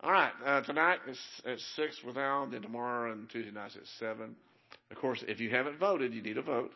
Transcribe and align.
All 0.00 0.12
right, 0.12 0.32
uh, 0.44 0.60
tonight 0.62 0.98
is 1.08 1.18
at 1.46 1.58
six 1.74 1.96
with 2.04 2.18
Al, 2.18 2.46
then 2.46 2.62
tomorrow 2.62 3.12
and 3.12 3.28
Tuesday 3.30 3.50
nights 3.50 3.76
at 3.76 3.86
seven. 3.98 4.36
Of 4.90 4.98
course, 4.98 5.24
if 5.26 5.40
you 5.40 5.50
haven't 5.50 5.78
voted, 5.78 6.12
you 6.12 6.22
need 6.22 6.34
to 6.34 6.42
vote. 6.42 6.72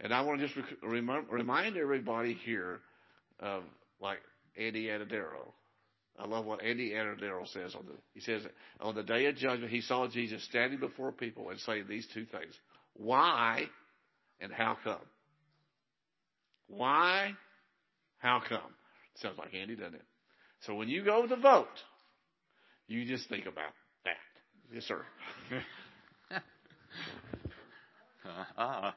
And 0.00 0.12
I 0.12 0.22
want 0.22 0.40
to 0.40 0.46
just 0.46 0.58
remind 0.82 1.76
everybody 1.76 2.34
here 2.34 2.80
of 3.40 3.62
like 4.00 4.18
Andy 4.56 4.86
Anadero. 4.86 5.52
I 6.18 6.26
love 6.26 6.44
what 6.44 6.62
Andy 6.62 6.90
Anadero 6.90 7.46
says 7.52 7.74
on 7.76 7.86
the. 7.86 7.92
He 8.14 8.20
says 8.20 8.42
on 8.80 8.96
the 8.96 9.04
day 9.04 9.26
of 9.26 9.36
judgment, 9.36 9.70
he 9.70 9.80
saw 9.80 10.08
Jesus 10.08 10.42
standing 10.44 10.80
before 10.80 11.12
people 11.12 11.50
and 11.50 11.60
saying 11.60 11.84
these 11.88 12.06
two 12.12 12.24
things: 12.26 12.54
Why 12.94 13.64
and 14.40 14.52
how 14.52 14.76
come? 14.82 14.98
Why? 16.66 17.32
How 18.18 18.42
come? 18.46 18.74
Sounds 19.16 19.38
like 19.38 19.54
Andy, 19.54 19.76
doesn't 19.76 19.94
it? 19.94 20.04
So 20.62 20.74
when 20.74 20.88
you 20.88 21.04
go 21.04 21.26
to 21.26 21.36
vote, 21.36 21.66
you 22.88 23.04
just 23.04 23.28
think 23.28 23.46
about 23.46 23.72
that. 24.04 24.16
Yes, 24.72 24.84
sir. 24.84 25.04
uh-huh. 28.24 28.92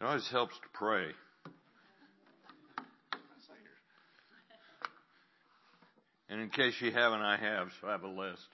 It 0.00 0.04
always 0.04 0.28
helps 0.30 0.54
to 0.54 0.68
pray. 0.72 1.06
And 6.28 6.40
in 6.40 6.48
case 6.48 6.74
you 6.80 6.92
haven't, 6.92 7.20
I 7.20 7.36
have, 7.36 7.68
so 7.80 7.88
I 7.88 7.92
have 7.92 8.04
a 8.04 8.08
list 8.08 8.46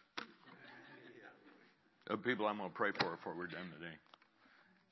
of 2.08 2.22
people 2.22 2.46
I'm 2.46 2.58
going 2.58 2.70
to 2.70 2.74
pray 2.74 2.90
for 2.98 3.16
before 3.16 3.34
we're 3.36 3.48
done 3.48 3.70
today 3.78 3.94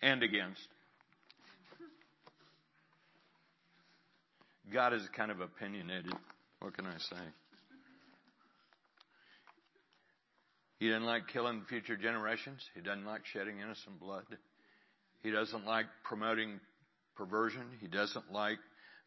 and 0.03 0.23
against. 0.23 0.61
God 4.73 4.93
is 4.93 5.03
kind 5.17 5.31
of 5.31 5.41
opinionated. 5.41 6.13
What 6.61 6.75
can 6.75 6.87
I 6.87 6.97
say? 6.99 7.23
He 10.79 10.89
doesn't 10.89 11.07
like 11.07 11.29
killing 11.33 11.63
future 11.69 11.97
generations. 11.97 12.61
He 12.75 12.81
doesn't 12.81 13.05
like 13.05 13.23
shedding 13.27 13.59
innocent 13.61 14.01
blood. 14.01 14.25
He 15.23 15.31
doesn't 15.31 15.65
like 15.65 15.87
promoting 16.03 16.61
perversion. 17.17 17.63
He 17.81 17.87
doesn't 17.87 18.33
like 18.33 18.59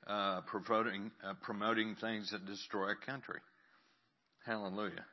uh, 0.07 0.41
promoting, 0.41 1.11
uh, 1.23 1.33
promoting 1.41 1.95
things 1.99 2.31
that 2.31 2.45
destroy 2.45 2.91
a 2.91 3.05
country. 3.05 3.39
Hallelujah. 4.45 5.05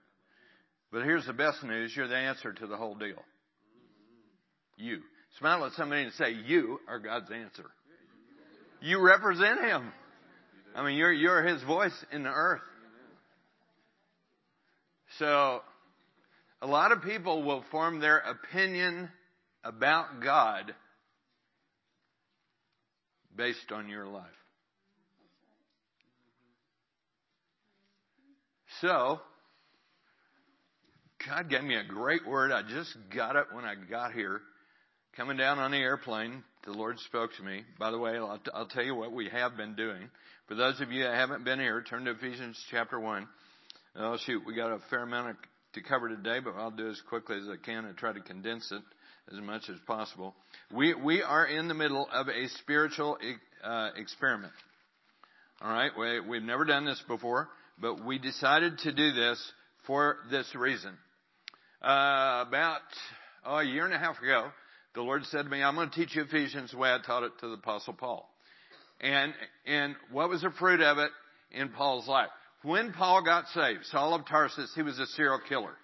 But 0.92 1.02
here's 1.02 1.26
the 1.26 1.32
best 1.32 1.62
news. 1.64 1.92
You're 1.96 2.08
the 2.08 2.16
answer 2.16 2.52
to 2.52 2.66
the 2.66 2.76
whole 2.76 2.94
deal. 2.94 3.22
You. 4.76 5.00
Smile 5.38 5.64
at 5.64 5.72
somebody 5.72 6.04
and 6.04 6.12
say, 6.12 6.30
you 6.46 6.78
are 6.88 7.00
God's 7.00 7.30
answer. 7.30 7.64
You 8.80 9.04
represent 9.04 9.60
Him. 9.60 9.92
I 10.74 10.84
mean, 10.84 10.96
you're, 10.96 11.12
you're 11.12 11.42
His 11.42 11.62
voice 11.62 11.94
in 12.12 12.24
the 12.24 12.30
earth. 12.30 12.62
So, 15.18 15.62
a 16.60 16.66
lot 16.66 16.90
of 16.90 17.02
people 17.02 17.44
will 17.44 17.64
form 17.70 18.00
their 18.00 18.18
opinion 18.18 19.10
about 19.62 20.20
God 20.22 20.74
based 23.36 23.70
on 23.70 23.88
your 23.88 24.06
life. 24.06 24.24
So, 28.80 29.20
God 31.26 31.48
gave 31.48 31.62
me 31.62 31.76
a 31.76 31.84
great 31.84 32.26
word. 32.26 32.50
I 32.50 32.62
just 32.62 32.96
got 33.14 33.36
it 33.36 33.46
when 33.52 33.64
I 33.64 33.74
got 33.88 34.12
here. 34.12 34.40
Coming 35.16 35.36
down 35.36 35.60
on 35.60 35.70
the 35.70 35.76
airplane, 35.76 36.42
the 36.64 36.72
Lord 36.72 36.98
spoke 37.00 37.30
to 37.36 37.42
me. 37.42 37.62
By 37.78 37.90
the 37.90 37.98
way, 37.98 38.16
I'll, 38.16 38.38
t- 38.38 38.50
I'll 38.54 38.66
tell 38.66 38.84
you 38.84 38.94
what 38.94 39.12
we 39.12 39.28
have 39.28 39.56
been 39.56 39.74
doing. 39.74 40.08
For 40.48 40.54
those 40.54 40.80
of 40.80 40.90
you 40.90 41.04
that 41.04 41.14
haven't 41.14 41.44
been 41.44 41.60
here, 41.60 41.82
turn 41.82 42.04
to 42.06 42.12
Ephesians 42.12 42.62
chapter 42.70 42.98
1. 42.98 43.28
Oh, 43.96 44.16
shoot, 44.24 44.42
we 44.46 44.54
got 44.54 44.72
a 44.72 44.78
fair 44.88 45.02
amount 45.02 45.30
of, 45.30 45.36
to 45.74 45.82
cover 45.82 46.08
today, 46.08 46.40
but 46.42 46.54
I'll 46.56 46.70
do 46.70 46.88
as 46.88 47.00
quickly 47.08 47.36
as 47.36 47.48
I 47.48 47.56
can 47.62 47.84
and 47.84 47.96
try 47.96 48.12
to 48.12 48.20
condense 48.20 48.72
it 48.72 48.82
as 49.32 49.40
much 49.40 49.68
as 49.68 49.76
possible. 49.86 50.34
We, 50.72 50.94
we 50.94 51.22
are 51.22 51.46
in 51.46 51.68
the 51.68 51.74
middle 51.74 52.08
of 52.12 52.28
a 52.28 52.48
spiritual 52.60 53.18
uh, 53.62 53.90
experiment. 53.96 54.52
All 55.60 55.70
right, 55.70 55.90
we, 55.98 56.20
we've 56.20 56.42
never 56.42 56.64
done 56.64 56.84
this 56.86 57.02
before, 57.06 57.48
but 57.78 58.04
we 58.04 58.18
decided 58.18 58.78
to 58.78 58.92
do 58.92 59.12
this 59.12 59.52
for 59.86 60.16
this 60.30 60.54
reason. 60.54 60.92
Uh, 61.82 62.44
about 62.48 62.80
oh, 63.44 63.56
a 63.56 63.64
year 63.64 63.84
and 63.84 63.94
a 63.94 63.98
half 63.98 64.18
ago, 64.22 64.48
the 64.94 65.02
Lord 65.02 65.24
said 65.26 65.44
to 65.44 65.48
me, 65.48 65.62
I'm 65.62 65.74
going 65.74 65.90
to 65.90 65.94
teach 65.94 66.14
you 66.14 66.22
Ephesians 66.22 66.70
the 66.70 66.78
way 66.78 66.90
I 66.90 66.98
taught 67.04 67.24
it 67.24 67.32
to 67.40 67.48
the 67.48 67.54
Apostle 67.54 67.94
Paul. 67.94 68.28
And, 69.00 69.34
and 69.66 69.96
what 70.10 70.28
was 70.28 70.42
the 70.42 70.50
fruit 70.50 70.80
of 70.80 70.98
it 70.98 71.10
in 71.50 71.70
Paul's 71.70 72.06
life? 72.06 72.28
When 72.62 72.92
Paul 72.92 73.22
got 73.22 73.46
saved, 73.48 73.84
Saul 73.86 74.14
of 74.14 74.26
Tarsus, 74.26 74.72
he 74.74 74.82
was 74.82 74.98
a 74.98 75.06
serial 75.06 75.40
killer. 75.48 75.74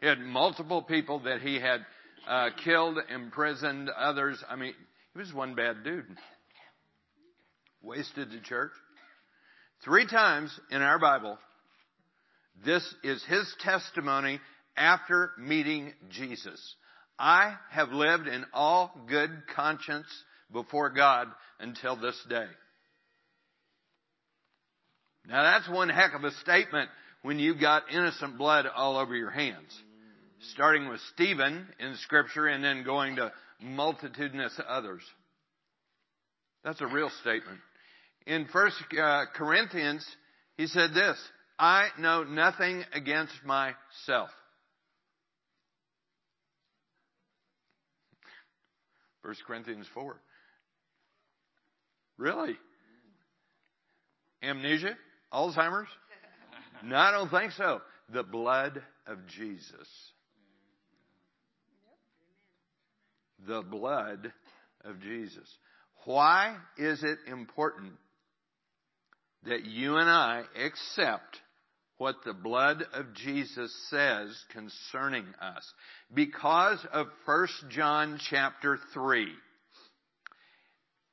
He 0.00 0.06
had 0.06 0.18
multiple 0.18 0.82
people 0.82 1.20
that 1.20 1.40
he 1.40 1.60
had 1.60 1.80
uh, 2.28 2.50
killed, 2.64 2.98
imprisoned, 3.14 3.90
others. 3.90 4.42
I 4.48 4.56
mean, 4.56 4.74
he 5.12 5.18
was 5.18 5.32
one 5.32 5.54
bad 5.54 5.84
dude. 5.84 6.06
Wasted 7.82 8.30
the 8.30 8.40
church. 8.40 8.72
Three 9.84 10.06
times 10.06 10.58
in 10.70 10.80
our 10.82 10.98
Bible, 10.98 11.38
this 12.64 12.82
is 13.04 13.22
his 13.28 13.54
testimony 13.60 14.40
after 14.76 15.30
meeting 15.38 15.92
Jesus. 16.10 16.60
I 17.18 17.54
have 17.70 17.90
lived 17.90 18.26
in 18.26 18.44
all 18.52 18.92
good 19.08 19.30
conscience 19.54 20.06
before 20.52 20.90
God 20.90 21.28
until 21.60 21.96
this 21.96 22.20
day. 22.28 22.46
Now 25.26 25.42
that's 25.42 25.68
one 25.68 25.88
heck 25.88 26.14
of 26.14 26.24
a 26.24 26.32
statement 26.32 26.90
when 27.22 27.38
you've 27.38 27.60
got 27.60 27.90
innocent 27.90 28.36
blood 28.36 28.66
all 28.74 28.98
over 28.98 29.14
your 29.14 29.30
hands. 29.30 29.72
Starting 30.52 30.88
with 30.88 31.00
Stephen 31.14 31.66
in 31.78 31.96
scripture 32.02 32.46
and 32.46 32.62
then 32.62 32.84
going 32.84 33.16
to 33.16 33.32
multitudinous 33.60 34.60
others. 34.68 35.02
That's 36.64 36.80
a 36.80 36.86
real 36.86 37.10
statement. 37.20 37.60
In 38.26 38.46
First 38.52 38.76
uh, 39.00 39.24
Corinthians, 39.34 40.06
he 40.56 40.66
said 40.66 40.90
this, 40.94 41.18
I 41.58 41.88
know 41.98 42.24
nothing 42.24 42.84
against 42.92 43.34
myself. 43.44 44.30
1 49.24 49.34
Corinthians 49.46 49.86
4. 49.94 50.20
Really? 52.18 52.56
Amnesia? 54.42 54.96
Alzheimer's? 55.32 55.88
No, 56.84 56.96
I 56.96 57.12
don't 57.12 57.30
think 57.30 57.52
so. 57.52 57.80
The 58.12 58.22
blood 58.22 58.82
of 59.06 59.18
Jesus. 59.26 59.88
The 63.46 63.62
blood 63.62 64.30
of 64.84 65.00
Jesus. 65.00 65.48
Why 66.04 66.56
is 66.76 67.02
it 67.02 67.16
important 67.26 67.92
that 69.46 69.64
you 69.64 69.96
and 69.96 70.10
I 70.10 70.42
accept 70.62 71.40
what 72.04 72.22
the 72.22 72.34
blood 72.34 72.84
of 72.92 73.14
Jesus 73.14 73.74
says 73.88 74.28
concerning 74.52 75.24
us. 75.40 75.64
Because 76.12 76.78
of 76.92 77.06
1 77.24 77.48
John 77.70 78.20
chapter 78.28 78.78
3. 78.92 79.26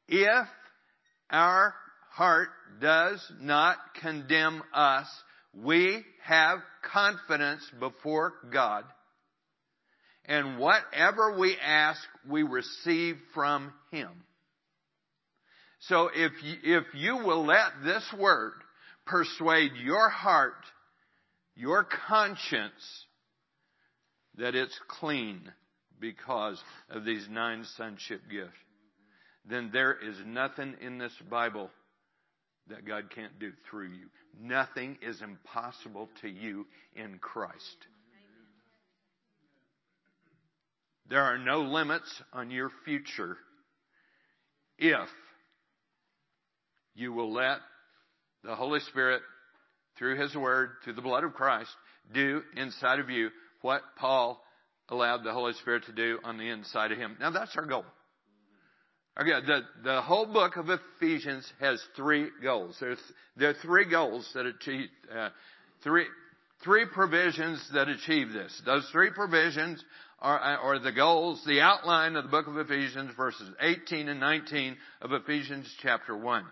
If 0.10 0.48
our 1.30 1.74
heart 2.10 2.50
does 2.82 3.26
not 3.40 3.78
condemn 4.02 4.62
us, 4.74 5.08
we 5.54 6.04
have 6.26 6.60
confidence 6.84 7.64
before 7.80 8.34
God. 8.52 8.84
And 10.26 10.60
whatever 10.60 11.40
we 11.40 11.56
ask, 11.66 12.02
we 12.30 12.44
receive 12.44 13.16
from 13.34 13.72
Him. 13.94 14.10
So 15.88 16.10
if 16.14 16.34
you, 16.44 16.80
if 16.80 16.84
you 16.96 17.16
will 17.16 17.46
let 17.46 17.82
this 17.82 18.04
word 18.20 18.56
persuade 19.06 19.72
your 19.82 20.10
heart, 20.10 20.54
your 21.56 21.86
conscience, 22.08 23.06
that 24.38 24.56
it's 24.56 24.78
clean 24.88 25.42
because 26.00 26.62
of 26.90 27.06
these 27.06 27.28
nine 27.30 27.66
sonship 27.78 28.22
gifts, 28.32 28.52
then 29.46 29.70
there 29.74 29.94
is 29.94 30.16
nothing 30.26 30.76
in 30.82 30.98
this 30.98 31.14
Bible 31.30 31.70
that 32.68 32.86
God 32.86 33.06
can't 33.14 33.40
do 33.40 33.52
through 33.70 33.90
you. 33.90 34.08
Nothing 34.40 34.98
is 35.02 35.22
impossible 35.22 36.10
to 36.22 36.30
you 36.30 36.66
in 36.96 37.18
Christ. 37.20 37.88
There 41.10 41.22
are 41.22 41.38
no 41.38 41.62
limits 41.62 42.10
on 42.32 42.52
your 42.52 42.72
future 42.86 43.38
if 44.78 45.10
you 46.96 47.14
will 47.14 47.34
let 47.34 47.58
the 48.44 48.56
Holy 48.56 48.80
Spirit, 48.80 49.22
through 50.02 50.20
His 50.20 50.36
Word, 50.36 50.72
through 50.84 50.94
the 50.94 51.02
blood 51.04 51.24
of 51.24 51.36
Christ, 51.36 51.70
do 52.12 52.42
inside 52.58 53.00
of 53.00 53.12
you 53.12 53.30
what 53.62 53.84
Paul 54.00 54.42
allowed 54.90 55.24
the 55.24 55.32
Holy 55.32 55.54
Spirit 55.54 55.84
to 55.86 55.92
do 55.92 56.18
on 56.24 56.40
the 56.40 56.50
inside 56.50 56.92
of 56.92 56.98
him. 56.98 57.16
Now 57.20 57.30
that's 57.30 57.56
our 57.56 57.68
goal. 57.68 57.86
Okay, 59.20 59.46
the, 59.46 59.62
the 59.84 60.02
whole 60.02 60.26
book 60.26 60.58
of 60.58 60.70
Ephesians 60.70 61.48
has 61.60 61.80
three 61.96 62.30
goals. 62.42 62.78
There's, 62.80 62.98
there 63.38 63.52
are 63.52 63.56
three 63.62 63.88
goals 63.88 64.28
that 64.34 64.48
achieve, 64.48 64.90
uh, 65.16 65.30
three, 65.84 66.08
three 66.64 66.88
provisions 66.92 67.64
that 67.76 67.88
achieve 67.88 68.34
this. 68.34 68.60
Those 68.66 68.90
three 68.92 69.12
provisions 69.12 69.84
are, 70.18 70.40
are 70.40 70.80
the 70.80 70.92
goals, 70.92 71.44
the 71.46 71.62
outline 71.62 72.16
of 72.16 72.24
the 72.24 72.32
book 72.32 72.48
of 72.48 72.58
Ephesians, 72.58 73.12
verses 73.16 73.54
18 73.60 74.10
and 74.10 74.20
19 74.20 74.78
of 75.04 75.12
Ephesians 75.12 75.72
chapter 75.84 76.18
1. 76.18 76.44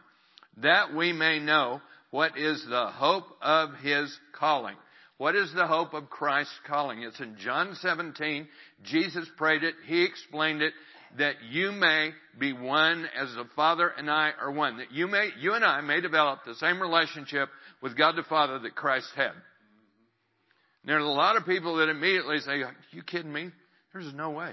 That 0.57 0.93
we 0.93 1.13
may 1.13 1.39
know 1.39 1.81
what 2.11 2.37
is 2.37 2.65
the 2.69 2.87
hope 2.87 3.25
of 3.41 3.69
his 3.83 4.17
calling. 4.33 4.75
What 5.17 5.35
is 5.35 5.53
the 5.53 5.67
hope 5.67 5.93
of 5.93 6.09
Christ's 6.09 6.53
calling? 6.65 7.03
It's 7.03 7.19
in 7.19 7.35
John 7.37 7.75
17. 7.75 8.47
Jesus 8.83 9.27
prayed 9.37 9.63
it. 9.63 9.75
He 9.85 10.03
explained 10.03 10.61
it. 10.61 10.73
That 11.17 11.35
you 11.49 11.71
may 11.71 12.11
be 12.39 12.53
one 12.53 13.07
as 13.19 13.33
the 13.33 13.47
Father 13.55 13.89
and 13.89 14.09
I 14.09 14.31
are 14.39 14.51
one. 14.51 14.77
That 14.77 14.91
you 14.91 15.07
may, 15.07 15.29
you 15.39 15.55
and 15.55 15.65
I 15.65 15.81
may 15.81 16.01
develop 16.01 16.41
the 16.45 16.55
same 16.55 16.79
relationship 16.79 17.49
with 17.81 17.97
God 17.97 18.15
the 18.15 18.23
Father 18.23 18.59
that 18.59 18.75
Christ 18.75 19.09
had. 19.15 19.31
There's 20.85 21.03
a 21.03 21.07
lot 21.07 21.35
of 21.35 21.45
people 21.45 21.77
that 21.77 21.89
immediately 21.89 22.39
say, 22.39 22.63
you 22.91 23.01
kidding 23.03 23.33
me? 23.33 23.49
There's 23.91 24.13
no 24.13 24.29
way. 24.29 24.51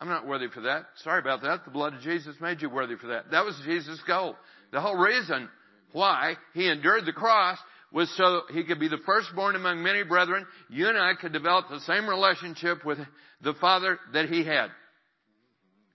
I'm 0.00 0.08
not 0.08 0.26
worthy 0.26 0.48
for 0.48 0.62
that. 0.62 0.86
Sorry 1.04 1.20
about 1.20 1.42
that. 1.42 1.64
The 1.64 1.70
blood 1.70 1.94
of 1.94 2.00
Jesus 2.00 2.34
made 2.40 2.62
you 2.62 2.68
worthy 2.68 2.96
for 2.96 3.08
that. 3.08 3.30
That 3.30 3.44
was 3.44 3.60
Jesus' 3.64 4.00
goal. 4.06 4.34
The 4.72 4.80
whole 4.80 4.96
reason 4.96 5.48
why 5.92 6.34
he 6.54 6.68
endured 6.68 7.06
the 7.06 7.12
cross 7.12 7.58
was 7.92 8.14
so 8.16 8.42
he 8.52 8.64
could 8.64 8.78
be 8.78 8.88
the 8.88 9.00
firstborn 9.04 9.56
among 9.56 9.82
many 9.82 10.04
brethren. 10.04 10.46
You 10.68 10.88
and 10.88 10.98
I 10.98 11.14
could 11.20 11.32
develop 11.32 11.68
the 11.68 11.80
same 11.80 12.08
relationship 12.08 12.84
with 12.84 12.98
the 13.42 13.54
Father 13.54 13.98
that 14.12 14.28
he 14.28 14.44
had. 14.44 14.68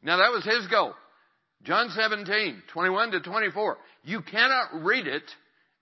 Now 0.03 0.17
that 0.17 0.31
was 0.31 0.43
his 0.43 0.67
goal. 0.67 0.93
John 1.63 1.89
17, 1.89 2.61
21 2.73 3.11
to 3.11 3.19
24. 3.21 3.77
You 4.03 4.21
cannot 4.21 4.83
read 4.83 5.07
it 5.07 5.23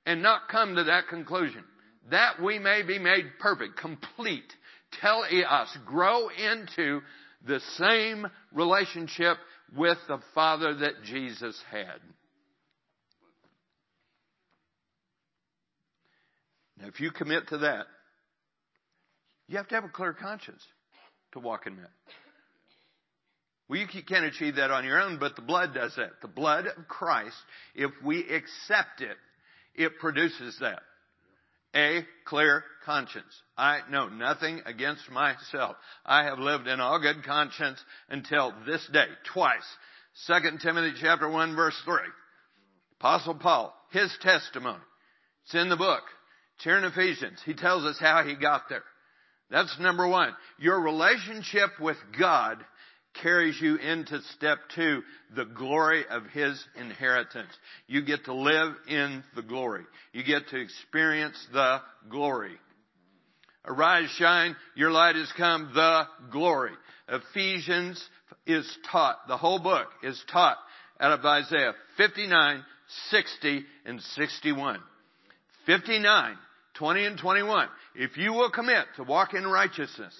and 0.05 0.21
not 0.21 0.47
come 0.49 0.75
to 0.75 0.85
that 0.85 1.07
conclusion. 1.09 1.63
That 2.11 2.41
we 2.41 2.59
may 2.59 2.83
be 2.83 2.99
made 2.99 3.25
perfect, 3.39 3.77
complete, 3.77 4.53
teleios, 5.01 5.67
grow 5.85 6.29
into 6.29 7.01
the 7.45 7.59
same 7.77 8.27
relationship 8.53 9.37
with 9.75 9.97
the 10.07 10.19
Father 10.33 10.73
that 10.75 11.03
Jesus 11.03 11.59
had. 11.71 11.99
Now, 16.83 16.89
if 16.89 16.99
you 16.99 17.11
commit 17.11 17.47
to 17.47 17.59
that, 17.59 17.85
you 19.47 19.55
have 19.55 19.69
to 19.69 19.75
have 19.75 19.85
a 19.85 19.89
clear 19.89 20.11
conscience 20.11 20.61
to 21.31 21.39
walk 21.39 21.65
in 21.65 21.77
that. 21.77 21.91
Well, 23.69 23.79
you 23.79 23.87
can't 24.03 24.25
achieve 24.25 24.57
that 24.57 24.69
on 24.69 24.83
your 24.83 25.01
own, 25.01 25.17
but 25.17 25.37
the 25.37 25.41
blood 25.41 25.73
does 25.73 25.95
that. 25.95 26.19
The 26.21 26.27
blood 26.27 26.67
of 26.67 26.87
Christ, 26.89 27.37
if 27.73 27.91
we 28.03 28.27
accept 28.27 28.99
it, 28.99 29.15
it 29.75 29.97
produces 29.99 30.57
that. 30.59 30.81
A 31.73 32.05
clear 32.25 32.65
conscience. 32.85 33.41
I 33.57 33.79
know 33.89 34.09
nothing 34.09 34.61
against 34.65 35.09
myself. 35.09 35.77
I 36.05 36.25
have 36.25 36.37
lived 36.37 36.67
in 36.67 36.81
all 36.81 36.99
good 36.99 37.23
conscience 37.23 37.81
until 38.09 38.53
this 38.67 38.85
day, 38.91 39.07
twice. 39.33 39.63
2 40.27 40.57
Timothy 40.61 40.97
chapter 40.99 41.29
1 41.29 41.55
verse 41.55 41.81
3. 41.85 41.95
Apostle 42.99 43.35
Paul, 43.35 43.73
his 43.91 44.13
testimony. 44.21 44.83
It's 45.45 45.55
in 45.55 45.69
the 45.69 45.77
book. 45.77 46.03
Here 46.59 46.77
in 46.77 46.85
Ephesians. 46.85 47.39
He 47.45 47.53
tells 47.53 47.83
us 47.83 47.97
how 47.99 48.23
he 48.23 48.35
got 48.35 48.69
there. 48.69 48.83
That's 49.49 49.77
number 49.79 50.07
one. 50.07 50.33
Your 50.57 50.79
relationship 50.79 51.71
with 51.79 51.97
God 52.17 52.63
carries 53.21 53.59
you 53.61 53.75
into 53.75 54.21
step 54.35 54.57
two, 54.73 55.03
the 55.35 55.45
glory 55.45 56.03
of 56.09 56.23
His 56.27 56.63
inheritance. 56.79 57.51
You 57.87 58.03
get 58.03 58.25
to 58.25 58.33
live 58.33 58.73
in 58.87 59.23
the 59.35 59.43
glory. 59.43 59.83
You 60.11 60.23
get 60.23 60.47
to 60.49 60.59
experience 60.59 61.37
the 61.51 61.81
glory. 62.09 62.55
Arise, 63.65 64.09
shine, 64.17 64.55
your 64.75 64.91
light 64.91 65.15
has 65.15 65.31
come, 65.37 65.71
the 65.73 66.03
glory. 66.31 66.73
Ephesians 67.07 68.03
is 68.45 68.65
taught, 68.91 69.27
the 69.27 69.37
whole 69.37 69.59
book 69.59 69.87
is 70.01 70.21
taught 70.31 70.57
out 70.99 71.17
of 71.17 71.25
Isaiah 71.25 71.73
59, 71.97 72.63
60, 73.09 73.65
and 73.85 74.01
61. 74.01 74.79
59, 75.65 76.37
20 76.75 77.05
and 77.05 77.17
21. 77.17 77.67
If 77.95 78.17
you 78.17 78.33
will 78.33 78.51
commit 78.51 78.85
to 78.97 79.03
walk 79.03 79.33
in 79.33 79.45
righteousness, 79.45 80.13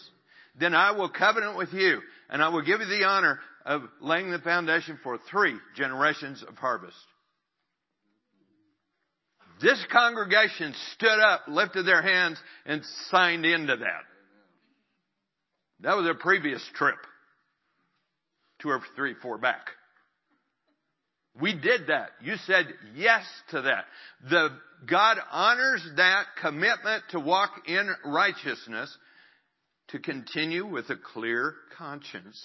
then 0.59 0.73
I 0.73 0.91
will 0.91 1.09
covenant 1.09 1.57
with 1.57 1.73
you 1.73 2.01
and 2.29 2.41
I 2.41 2.49
will 2.49 2.61
give 2.61 2.79
you 2.79 2.85
the 2.85 3.05
honor 3.05 3.39
of 3.65 3.83
laying 4.01 4.31
the 4.31 4.39
foundation 4.39 4.99
for 5.03 5.17
three 5.29 5.55
generations 5.75 6.43
of 6.47 6.55
harvest. 6.57 6.97
This 9.61 9.83
congregation 9.91 10.73
stood 10.93 11.19
up, 11.19 11.43
lifted 11.47 11.85
their 11.85 12.01
hands, 12.01 12.37
and 12.65 12.83
signed 13.09 13.45
into 13.45 13.77
that. 13.77 14.03
That 15.81 15.95
was 15.95 16.07
a 16.07 16.15
previous 16.15 16.61
trip. 16.73 16.97
Two 18.61 18.69
or 18.69 18.81
three, 18.95 19.13
four 19.21 19.37
back. 19.37 19.67
We 21.39 21.53
did 21.53 21.87
that. 21.87 22.11
You 22.21 22.35
said 22.45 22.67
yes 22.95 23.23
to 23.51 23.61
that. 23.61 23.85
The, 24.29 24.49
God 24.87 25.17
honors 25.31 25.83
that 25.97 26.25
commitment 26.41 27.03
to 27.11 27.19
walk 27.19 27.51
in 27.67 27.89
righteousness 28.05 28.95
to 29.89 29.99
continue 29.99 30.65
with 30.65 30.89
a 30.89 30.95
clear 30.95 31.55
conscience. 31.77 32.39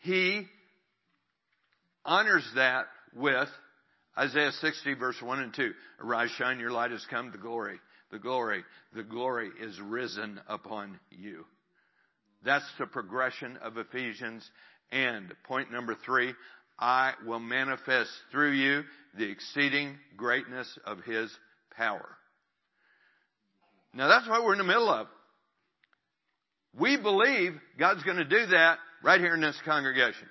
He 0.00 0.46
honors 2.04 2.48
that 2.56 2.86
with 3.14 3.48
Isaiah 4.18 4.52
60 4.52 4.94
verse 4.94 5.20
1 5.20 5.40
and 5.40 5.54
2. 5.54 5.72
Arise, 6.00 6.30
shine, 6.30 6.58
your 6.58 6.70
light 6.70 6.90
has 6.90 7.04
come, 7.10 7.30
the 7.30 7.38
glory, 7.38 7.78
the 8.10 8.18
glory, 8.18 8.64
the 8.94 9.02
glory 9.02 9.50
is 9.60 9.78
risen 9.80 10.40
upon 10.48 10.98
you. 11.10 11.44
That's 12.44 12.64
the 12.78 12.86
progression 12.86 13.56
of 13.58 13.76
Ephesians. 13.76 14.48
And 14.92 15.34
point 15.44 15.72
number 15.72 15.96
three, 16.04 16.32
I 16.78 17.12
will 17.24 17.40
manifest 17.40 18.10
through 18.30 18.52
you 18.52 18.82
the 19.16 19.30
exceeding 19.30 19.96
greatness 20.16 20.78
of 20.84 20.98
His 21.04 21.30
power. 21.76 22.06
Now 23.94 24.08
that's 24.08 24.28
what 24.28 24.44
we're 24.44 24.52
in 24.52 24.58
the 24.58 24.64
middle 24.64 24.90
of. 24.90 25.06
We 26.78 26.98
believe 26.98 27.52
God's 27.78 28.02
going 28.02 28.18
to 28.18 28.24
do 28.24 28.46
that 28.48 28.78
right 29.02 29.20
here 29.20 29.34
in 29.34 29.40
this 29.40 29.58
congregation. 29.64 30.28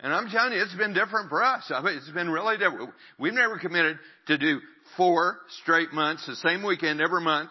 And 0.00 0.12
I'm 0.12 0.28
telling 0.30 0.54
you, 0.54 0.62
it's 0.62 0.74
been 0.74 0.94
different 0.94 1.28
for 1.28 1.44
us. 1.44 1.70
I 1.72 1.80
mean, 1.80 1.96
it's 1.96 2.10
been 2.10 2.30
really 2.30 2.56
different. 2.56 2.90
We've 3.18 3.32
never 3.32 3.58
committed 3.58 3.98
to 4.26 4.38
do 4.38 4.60
four 4.96 5.38
straight 5.62 5.92
months, 5.92 6.26
the 6.26 6.34
same 6.36 6.64
weekend 6.64 7.00
every 7.00 7.20
month, 7.20 7.50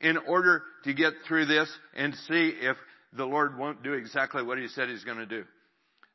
in 0.00 0.16
order 0.16 0.62
to 0.84 0.92
get 0.92 1.12
through 1.28 1.46
this 1.46 1.70
and 1.94 2.14
see 2.26 2.52
if 2.60 2.76
the 3.12 3.24
Lord 3.24 3.56
won't 3.56 3.82
do 3.84 3.92
exactly 3.92 4.42
what 4.42 4.58
He 4.58 4.66
said 4.68 4.88
He's 4.88 5.04
going 5.04 5.18
to 5.18 5.26
do. 5.26 5.44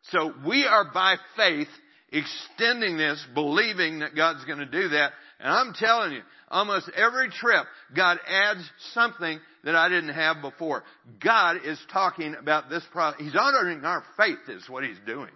So 0.03 0.33
we 0.45 0.65
are 0.65 0.85
by 0.93 1.17
faith 1.35 1.67
extending 2.11 2.97
this, 2.97 3.23
believing 3.33 3.99
that 3.99 4.15
God's 4.15 4.43
going 4.45 4.59
to 4.59 4.65
do 4.65 4.89
that. 4.89 5.11
And 5.39 5.51
I'm 5.51 5.73
telling 5.73 6.13
you, 6.13 6.21
almost 6.49 6.89
every 6.95 7.29
trip, 7.29 7.65
God 7.95 8.17
adds 8.27 8.67
something 8.93 9.39
that 9.63 9.75
I 9.75 9.89
didn't 9.89 10.13
have 10.13 10.41
before. 10.41 10.83
God 11.23 11.57
is 11.65 11.79
talking 11.91 12.35
about 12.35 12.69
this 12.69 12.83
process. 12.91 13.21
He's 13.21 13.35
honoring 13.35 13.83
our 13.85 14.03
faith 14.17 14.39
is 14.47 14.67
what 14.69 14.83
He's 14.83 14.99
doing. 15.05 15.29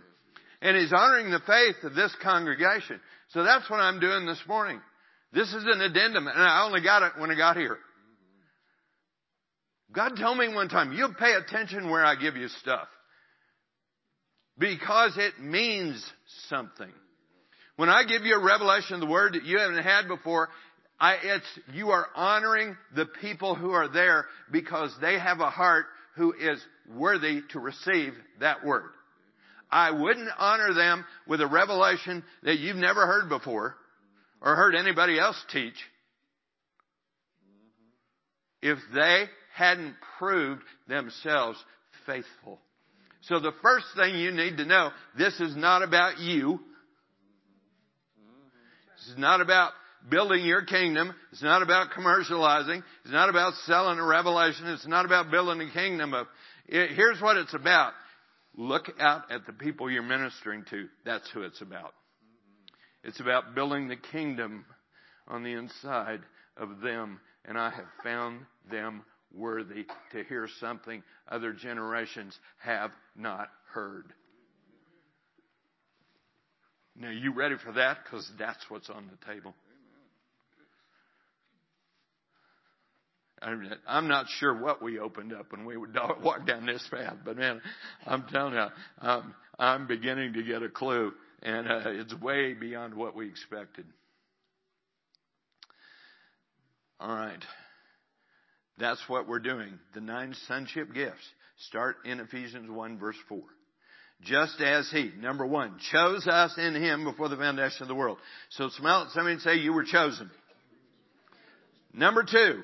And 0.62 0.78
He's 0.78 0.94
honoring 0.94 1.30
the 1.30 1.42
faith 1.46 1.76
of 1.84 1.94
this 1.94 2.16
congregation. 2.22 3.00
So 3.30 3.44
that's 3.44 3.70
what 3.70 3.78
I'm 3.78 4.00
doing 4.00 4.26
this 4.26 4.42
morning. 4.48 4.80
This 5.34 5.50
is 5.50 5.64
an 5.66 5.82
addendum, 5.82 6.28
and 6.28 6.40
I 6.40 6.66
only 6.66 6.82
got 6.82 7.02
it 7.04 7.14
when 7.18 7.32
I 7.32 7.36
got 7.36 7.58
here. 7.58 7.78
God 9.92 10.14
told 10.18 10.38
me 10.38 10.54
one 10.54 10.70
time, 10.70 10.94
you 10.94 11.10
pay 11.20 11.34
attention 11.34 11.90
where 11.90 12.04
I 12.04 12.16
give 12.16 12.36
you 12.36 12.48
stuff. 12.48 12.88
Because 14.58 15.18
it 15.18 15.40
means 15.40 16.04
something. 16.50 16.92
When 17.76 17.90
I 17.90 18.04
give 18.04 18.24
you 18.24 18.36
a 18.36 18.44
revelation 18.44 18.96
of 18.96 19.00
the 19.00 19.08
word 19.08 19.34
that 19.34 19.46
you 19.46 19.58
haven't 19.58 19.84
had 19.84 20.08
before, 20.08 20.50
I, 21.00 21.18
it's, 21.24 21.60
you 21.74 21.90
are 21.90 22.08
honoring 22.16 22.78
the 22.96 23.06
people 23.06 23.56
who 23.56 23.72
are 23.72 23.88
there 23.88 24.26
because 24.52 24.96
they 25.02 25.18
have 25.18 25.40
a 25.40 25.50
heart 25.50 25.86
who 26.16 26.34
is 26.34 26.64
worthy 26.96 27.42
to 27.52 27.60
receive 27.60 28.14
that 28.40 28.64
word. 28.64 28.92
I 29.72 29.90
wouldn't 29.90 30.30
honor 30.38 30.74
them 30.76 31.04
with 31.28 31.42
a 31.42 31.48
revelation 31.48 32.24
that 32.44 32.60
you've 32.60 32.76
never 32.76 33.08
heard 33.08 33.28
before 33.28 33.76
or 34.40 34.56
heard 34.56 34.76
anybody 34.76 35.20
else 35.20 35.42
teach 35.52 35.74
if 38.62 38.78
they 38.94 39.26
hadn't 39.56 39.96
proved 40.20 40.64
themselves 40.88 41.58
faithful. 42.06 42.60
So 43.24 43.40
the 43.40 43.54
first 43.62 43.86
thing 43.96 44.16
you 44.16 44.32
need 44.32 44.58
to 44.58 44.66
know, 44.66 44.92
this 45.18 45.40
is 45.40 45.56
not 45.56 45.82
about 45.82 46.20
you. 46.20 46.60
This 48.98 49.14
is 49.14 49.18
not 49.18 49.40
about 49.40 49.72
building 50.10 50.46
your 50.46 50.64
kingdom. 50.64 51.14
It's 51.32 51.42
not 51.42 51.62
about 51.62 51.92
commercializing. 51.92 52.84
It's 53.04 53.14
not 53.14 53.30
about 53.30 53.54
selling 53.66 53.98
a 53.98 54.06
revelation. 54.06 54.68
It's 54.68 54.88
not 54.88 55.06
about 55.06 55.32
building 55.32 55.68
a 55.68 55.72
kingdom 55.72 56.14
of, 56.14 56.28
it, 56.68 56.92
here's 56.92 57.22
what 57.22 57.38
it's 57.38 57.54
about. 57.54 57.94
look 58.56 58.92
out 59.00 59.32
at 59.32 59.46
the 59.46 59.54
people 59.54 59.90
you're 59.90 60.04
ministering 60.04 60.66
to. 60.70 60.88
That's 61.06 61.30
who 61.32 61.44
it's 61.44 61.62
about. 61.62 61.94
It's 63.06 63.20
about 63.20 63.56
building 63.56 63.88
the 63.88 63.96
kingdom 63.96 64.66
on 65.28 65.44
the 65.44 65.54
inside 65.54 66.22
of 66.58 66.82
them. 66.82 67.20
And 67.46 67.58
I 67.58 67.70
have 67.70 67.86
found 68.04 68.42
them 68.70 69.04
worthy 69.34 69.86
to 70.12 70.24
hear 70.24 70.48
something 70.60 71.04
other 71.28 71.54
generations 71.54 72.38
have 72.60 72.92
not 73.16 73.50
heard. 73.74 74.14
Now, 76.96 77.10
you 77.10 77.34
ready 77.34 77.56
for 77.64 77.72
that? 77.74 78.00
Because 78.04 78.30
that's 78.38 78.64
what's 78.70 78.90
on 78.90 79.10
the 79.10 79.34
table. 79.34 79.54
I'm 83.88 84.08
not 84.08 84.28
sure 84.40 84.58
what 84.58 84.82
we 84.82 85.00
opened 85.00 85.34
up 85.34 85.52
when 85.52 85.66
we 85.66 85.76
walked 86.24 86.48
down 86.48 86.66
this 86.66 86.88
path, 86.90 87.18
but 87.26 87.38
man, 87.38 87.62
I'm 88.06 88.24
telling 88.32 88.54
you, 88.54 88.68
I'm, 89.02 89.36
I'm 89.60 89.88
beginning 89.88 90.34
to 90.34 90.44
get 90.44 90.64
a 90.64 90.70
clue, 90.70 91.12
and 91.42 91.68
uh, 91.68 91.82
it's 91.86 92.14
way 92.22 92.54
beyond 92.54 92.94
what 92.94 93.16
we 93.16 93.28
expected. 93.28 93.86
All 97.00 97.14
right. 97.14 97.44
That's 98.80 99.02
what 99.08 99.28
we're 99.28 99.40
doing. 99.40 99.80
The 99.94 100.02
nine 100.02 100.36
sonship 100.48 100.94
gifts 100.94 101.24
start 101.68 101.98
in 102.06 102.20
Ephesians 102.20 102.70
1 102.70 102.98
verse 103.00 103.16
4. 103.30 103.40
Just 104.22 104.62
as 104.62 104.90
He, 104.92 105.12
number 105.20 105.46
one, 105.46 105.78
chose 105.92 106.28
us 106.28 106.58
in 106.58 106.76
Him 106.76 107.04
before 107.04 107.30
the 107.30 107.36
foundation 107.36 107.82
of 107.82 107.88
the 107.88 107.96
world. 107.96 108.18
So 108.52 108.70
smell 108.70 109.10
somebody 109.14 109.40
say 109.40 109.56
you 109.56 109.74
were 109.74 109.84
chosen. 109.84 110.32
Number 111.94 112.24
two, 112.24 112.62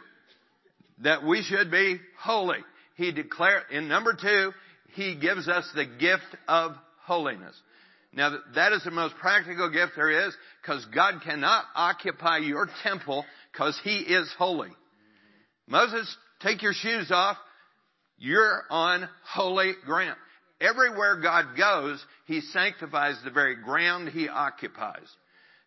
that 1.04 1.24
we 1.24 1.44
should 1.44 1.70
be 1.70 2.00
holy. 2.20 2.60
He 2.96 3.12
declared, 3.12 3.64
in 3.72 3.88
number 3.88 4.14
two, 4.20 4.52
He 4.94 5.16
gives 5.16 5.48
us 5.48 5.70
the 5.76 5.86
gift 5.86 6.24
of 6.48 6.72
holiness. 7.04 7.56
Now 8.14 8.38
that 8.56 8.72
is 8.72 8.84
the 8.84 8.92
most 8.92 9.16
practical 9.16 9.70
gift 9.70 9.94
there 9.96 10.28
is 10.28 10.36
because 10.62 10.86
God 10.96 11.22
cannot 11.24 11.66
occupy 11.76 12.40
your 12.40 12.68
temple 12.84 13.26
because 13.52 13.80
He 13.84 13.98
is 14.00 14.34
holy. 14.38 14.72
Moses, 15.70 16.18
take 16.42 16.62
your 16.62 16.74
shoes 16.74 17.12
off. 17.12 17.38
You're 18.18 18.64
on 18.70 19.08
holy 19.24 19.74
ground. 19.86 20.18
Everywhere 20.60 21.22
God 21.22 21.56
goes, 21.58 22.04
He 22.26 22.42
sanctifies 22.42 23.18
the 23.24 23.32
very 23.32 23.56
ground 23.56 24.10
He 24.10 24.28
occupies. 24.28 25.08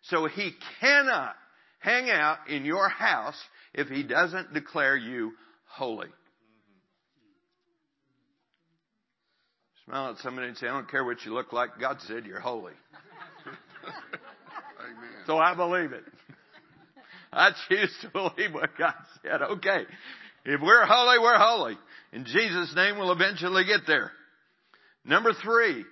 So 0.03 0.27
He 0.27 0.51
cannot 0.79 1.35
hang 1.79 2.09
out 2.09 2.37
in 2.47 2.65
your 2.65 2.89
house 2.89 3.41
if 3.73 3.87
He 3.87 4.03
doesn't 4.03 4.53
declare 4.53 4.95
you 4.95 5.31
holy. 5.65 6.09
Smile 9.85 10.11
at 10.11 10.17
somebody 10.19 10.47
and 10.49 10.57
say, 10.57 10.67
I 10.67 10.71
don't 10.71 10.89
care 10.89 11.03
what 11.03 11.25
you 11.25 11.33
look 11.33 11.51
like. 11.51 11.71
God 11.79 11.97
said 12.07 12.25
you're 12.25 12.39
holy. 12.39 12.73
so 15.27 15.37
I 15.37 15.55
believe 15.55 15.91
it. 15.91 16.03
I 17.33 17.51
choose 17.69 17.93
to 18.01 18.09
believe 18.09 18.53
what 18.53 18.77
God 18.77 18.93
said. 19.21 19.41
Okay. 19.41 19.83
If 20.45 20.61
we're 20.61 20.85
holy, 20.85 21.19
we're 21.19 21.37
holy. 21.37 21.77
In 22.11 22.25
Jesus' 22.25 22.73
name, 22.75 22.97
we'll 22.97 23.11
eventually 23.11 23.63
get 23.65 23.81
there. 23.87 24.11
Number 25.05 25.33
three, 25.33 25.85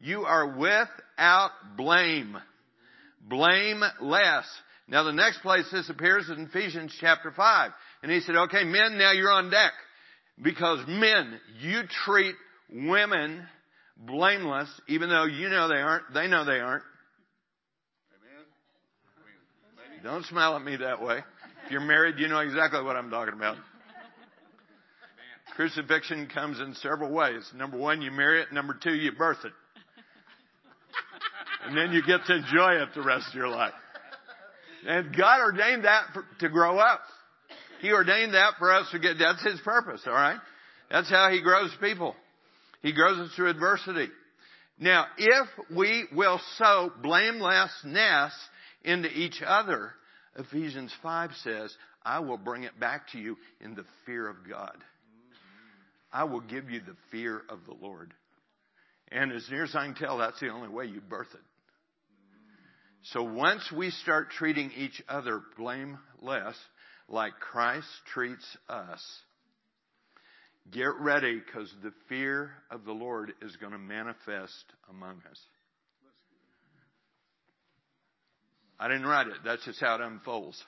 you 0.00 0.22
are 0.24 0.56
without 0.56 1.50
blame. 1.76 2.36
Blameless. 3.28 4.46
Now 4.86 5.02
the 5.02 5.12
next 5.12 5.42
place 5.42 5.66
this 5.70 5.90
appears 5.90 6.24
is 6.24 6.38
in 6.38 6.46
Ephesians 6.46 6.96
chapter 7.00 7.30
5. 7.30 7.70
And 8.02 8.12
he 8.12 8.20
said, 8.20 8.36
okay, 8.36 8.64
men, 8.64 8.96
now 8.96 9.12
you're 9.12 9.30
on 9.30 9.50
deck. 9.50 9.72
Because 10.40 10.80
men, 10.86 11.40
you 11.60 11.82
treat 12.06 12.34
women 12.70 13.44
blameless, 13.96 14.68
even 14.88 15.08
though 15.08 15.24
you 15.24 15.48
know 15.48 15.68
they 15.68 15.74
aren't, 15.80 16.14
they 16.14 16.28
know 16.28 16.44
they 16.44 16.60
aren't. 16.60 16.84
Don't 20.08 20.24
smile 20.24 20.56
at 20.56 20.64
me 20.64 20.74
that 20.76 21.02
way. 21.02 21.18
If 21.66 21.70
you're 21.70 21.82
married, 21.82 22.14
you 22.16 22.28
know 22.28 22.38
exactly 22.38 22.82
what 22.82 22.96
I'm 22.96 23.10
talking 23.10 23.34
about. 23.34 23.58
Crucifixion 25.54 26.28
comes 26.32 26.58
in 26.60 26.72
several 26.76 27.12
ways. 27.12 27.46
Number 27.54 27.76
one, 27.76 28.00
you 28.00 28.10
marry 28.10 28.40
it. 28.40 28.50
Number 28.50 28.74
two, 28.82 28.94
you 28.94 29.12
birth 29.12 29.44
it. 29.44 29.52
And 31.66 31.76
then 31.76 31.92
you 31.92 32.00
get 32.06 32.24
to 32.24 32.36
enjoy 32.36 32.82
it 32.82 32.88
the 32.94 33.02
rest 33.02 33.28
of 33.28 33.34
your 33.34 33.48
life. 33.48 33.74
And 34.86 35.14
God 35.14 35.42
ordained 35.42 35.84
that 35.84 36.04
for, 36.14 36.24
to 36.40 36.48
grow 36.48 36.78
up. 36.78 37.02
He 37.82 37.92
ordained 37.92 38.32
that 38.32 38.54
for 38.58 38.72
us 38.72 38.90
to 38.92 38.98
get, 38.98 39.18
that's 39.18 39.44
His 39.44 39.60
purpose, 39.60 40.00
alright? 40.06 40.38
That's 40.90 41.10
how 41.10 41.28
He 41.30 41.42
grows 41.42 41.70
people. 41.82 42.16
He 42.80 42.94
grows 42.94 43.18
us 43.18 43.34
through 43.36 43.50
adversity. 43.50 44.08
Now, 44.80 45.04
if 45.18 45.48
we 45.76 46.06
will 46.14 46.40
sow 46.56 46.92
blamelessness 47.02 48.32
into 48.82 49.08
each 49.08 49.42
other, 49.44 49.92
Ephesians 50.36 50.92
5 51.02 51.30
says, 51.42 51.74
I 52.02 52.20
will 52.20 52.38
bring 52.38 52.62
it 52.62 52.78
back 52.78 53.08
to 53.12 53.18
you 53.18 53.36
in 53.60 53.74
the 53.74 53.84
fear 54.06 54.28
of 54.28 54.36
God. 54.48 54.76
I 56.12 56.24
will 56.24 56.40
give 56.40 56.70
you 56.70 56.80
the 56.80 56.96
fear 57.10 57.42
of 57.48 57.60
the 57.66 57.74
Lord. 57.74 58.14
And 59.10 59.32
as 59.32 59.46
near 59.50 59.64
as 59.64 59.74
I 59.74 59.84
can 59.84 59.94
tell, 59.94 60.18
that's 60.18 60.40
the 60.40 60.48
only 60.48 60.68
way 60.68 60.86
you 60.86 61.00
birth 61.00 61.28
it. 61.34 61.40
So 63.12 63.22
once 63.22 63.70
we 63.72 63.90
start 63.90 64.30
treating 64.30 64.70
each 64.76 65.02
other 65.08 65.40
blameless, 65.56 66.56
like 67.08 67.32
Christ 67.40 67.86
treats 68.12 68.44
us, 68.68 69.02
get 70.70 70.94
ready 71.00 71.40
because 71.44 71.72
the 71.82 71.92
fear 72.08 72.50
of 72.70 72.84
the 72.84 72.92
Lord 72.92 73.32
is 73.40 73.56
going 73.56 73.72
to 73.72 73.78
manifest 73.78 74.64
among 74.90 75.22
us. 75.30 75.38
I 78.78 78.88
didn't 78.88 79.06
write 79.06 79.26
it. 79.26 79.34
That's 79.44 79.64
just 79.64 79.80
how 79.80 79.96
it 79.96 80.00
unfolds. 80.00 80.62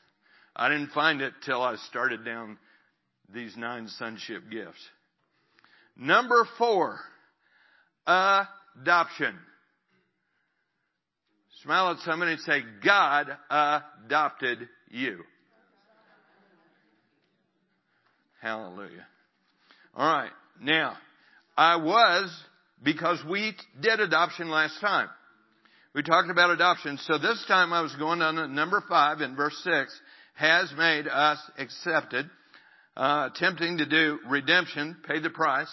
I 0.55 0.69
didn't 0.69 0.91
find 0.91 1.21
it 1.21 1.33
till 1.45 1.63
I 1.63 1.77
started 1.89 2.25
down 2.25 2.59
these 3.33 3.57
nine 3.57 3.89
sonship 3.89 4.43
gifts. 4.51 4.89
Number 5.97 6.47
four, 6.59 6.99
adoption. 8.07 9.39
Smile 11.63 11.91
at 11.93 11.99
somebody 11.99 12.33
and 12.33 12.41
say, 12.41 12.63
God 12.83 13.27
adopted 13.51 14.69
you. 14.89 15.21
Hallelujah. 18.41 19.07
All 19.95 20.11
right. 20.11 20.31
Now, 20.61 20.97
I 21.57 21.77
was, 21.77 22.35
because 22.83 23.23
we 23.29 23.55
did 23.81 24.01
adoption 24.01 24.49
last 24.49 24.81
time. 24.81 25.09
We 25.95 26.03
talked 26.05 26.31
about 26.31 26.51
adoption. 26.51 26.99
So 26.99 27.19
this 27.19 27.45
time 27.49 27.73
I 27.73 27.81
was 27.81 27.95
going 27.97 28.23
on 28.23 28.37
to 28.37 28.47
number 28.47 28.83
five 28.89 29.21
in 29.21 29.35
verse 29.35 29.59
six, 29.65 29.99
has 30.35 30.73
made 30.77 31.09
us 31.09 31.39
accepted, 31.59 32.31
uh, 32.97 33.29
attempting 33.33 33.79
to 33.79 33.87
do 33.87 34.21
redemption, 34.29 34.97
pay 35.07 35.19
the 35.21 35.31
price, 35.31 35.71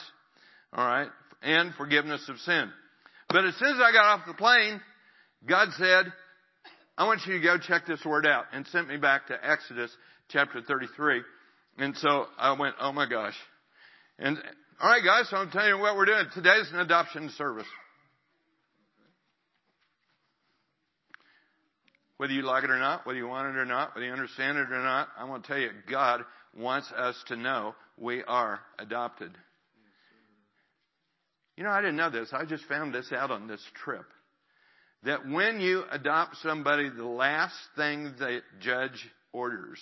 alright, 0.76 1.10
and 1.44 1.74
forgiveness 1.76 2.28
of 2.30 2.38
sin. 2.40 2.70
But 3.30 3.46
as 3.46 3.56
soon 3.58 3.76
as 3.76 3.82
I 3.82 3.92
got 3.92 4.06
off 4.06 4.28
the 4.28 4.34
plane, 4.34 4.82
God 5.48 5.70
said, 5.78 6.12
I 6.98 7.06
want 7.06 7.22
you 7.28 7.34
to 7.34 7.40
go 7.40 7.58
check 7.60 7.86
this 7.86 8.04
word 8.04 8.26
out 8.26 8.46
and 8.52 8.66
sent 8.68 8.88
me 8.88 8.98
back 8.98 9.28
to 9.28 9.38
Exodus 9.42 9.96
chapter 10.30 10.62
33. 10.62 11.22
And 11.78 11.96
so 11.96 12.26
I 12.40 12.60
went, 12.60 12.74
oh 12.82 12.92
my 12.92 13.08
gosh. 13.08 13.36
And 14.18 14.38
alright 14.82 15.04
guys, 15.06 15.30
so 15.30 15.38
I'm 15.38 15.52
telling 15.52 15.70
you 15.70 15.78
what 15.78 15.96
we're 15.96 16.06
doing. 16.06 16.26
Today's 16.34 16.70
an 16.74 16.80
adoption 16.80 17.30
service. 17.38 17.68
Whether 22.18 22.34
you 22.34 22.42
like 22.42 22.64
it 22.64 22.72
or 22.72 22.80
not, 22.80 23.06
whether 23.06 23.18
you 23.18 23.28
want 23.28 23.56
it 23.56 23.60
or 23.60 23.66
not, 23.66 23.94
whether 23.94 24.06
you 24.06 24.12
understand 24.12 24.58
it 24.58 24.72
or 24.72 24.84
not, 24.84 25.08
I 25.18 25.26
want 25.26 25.44
to 25.44 25.48
tell 25.48 25.60
you, 25.60 25.70
God 25.90 26.22
wants 26.58 26.92
us 26.92 27.16
to 27.28 27.36
know 27.36 27.76
we 27.98 28.24
are 28.24 28.60
adopted. 28.80 29.32
You 31.56 31.64
know, 31.64 31.70
I 31.70 31.82
didn't 31.82 31.98
know 31.98 32.10
this. 32.10 32.30
I 32.34 32.46
just 32.46 32.66
found 32.66 32.94
this 32.94 33.12
out 33.12 33.32
on 33.32 33.48
this 33.48 33.64
trip. 33.84 34.06
That 35.04 35.28
when 35.28 35.60
you 35.60 35.84
adopt 35.92 36.38
somebody, 36.38 36.90
the 36.90 37.06
last 37.06 37.56
thing 37.76 38.16
the 38.18 38.42
judge 38.60 39.08
orders, 39.32 39.80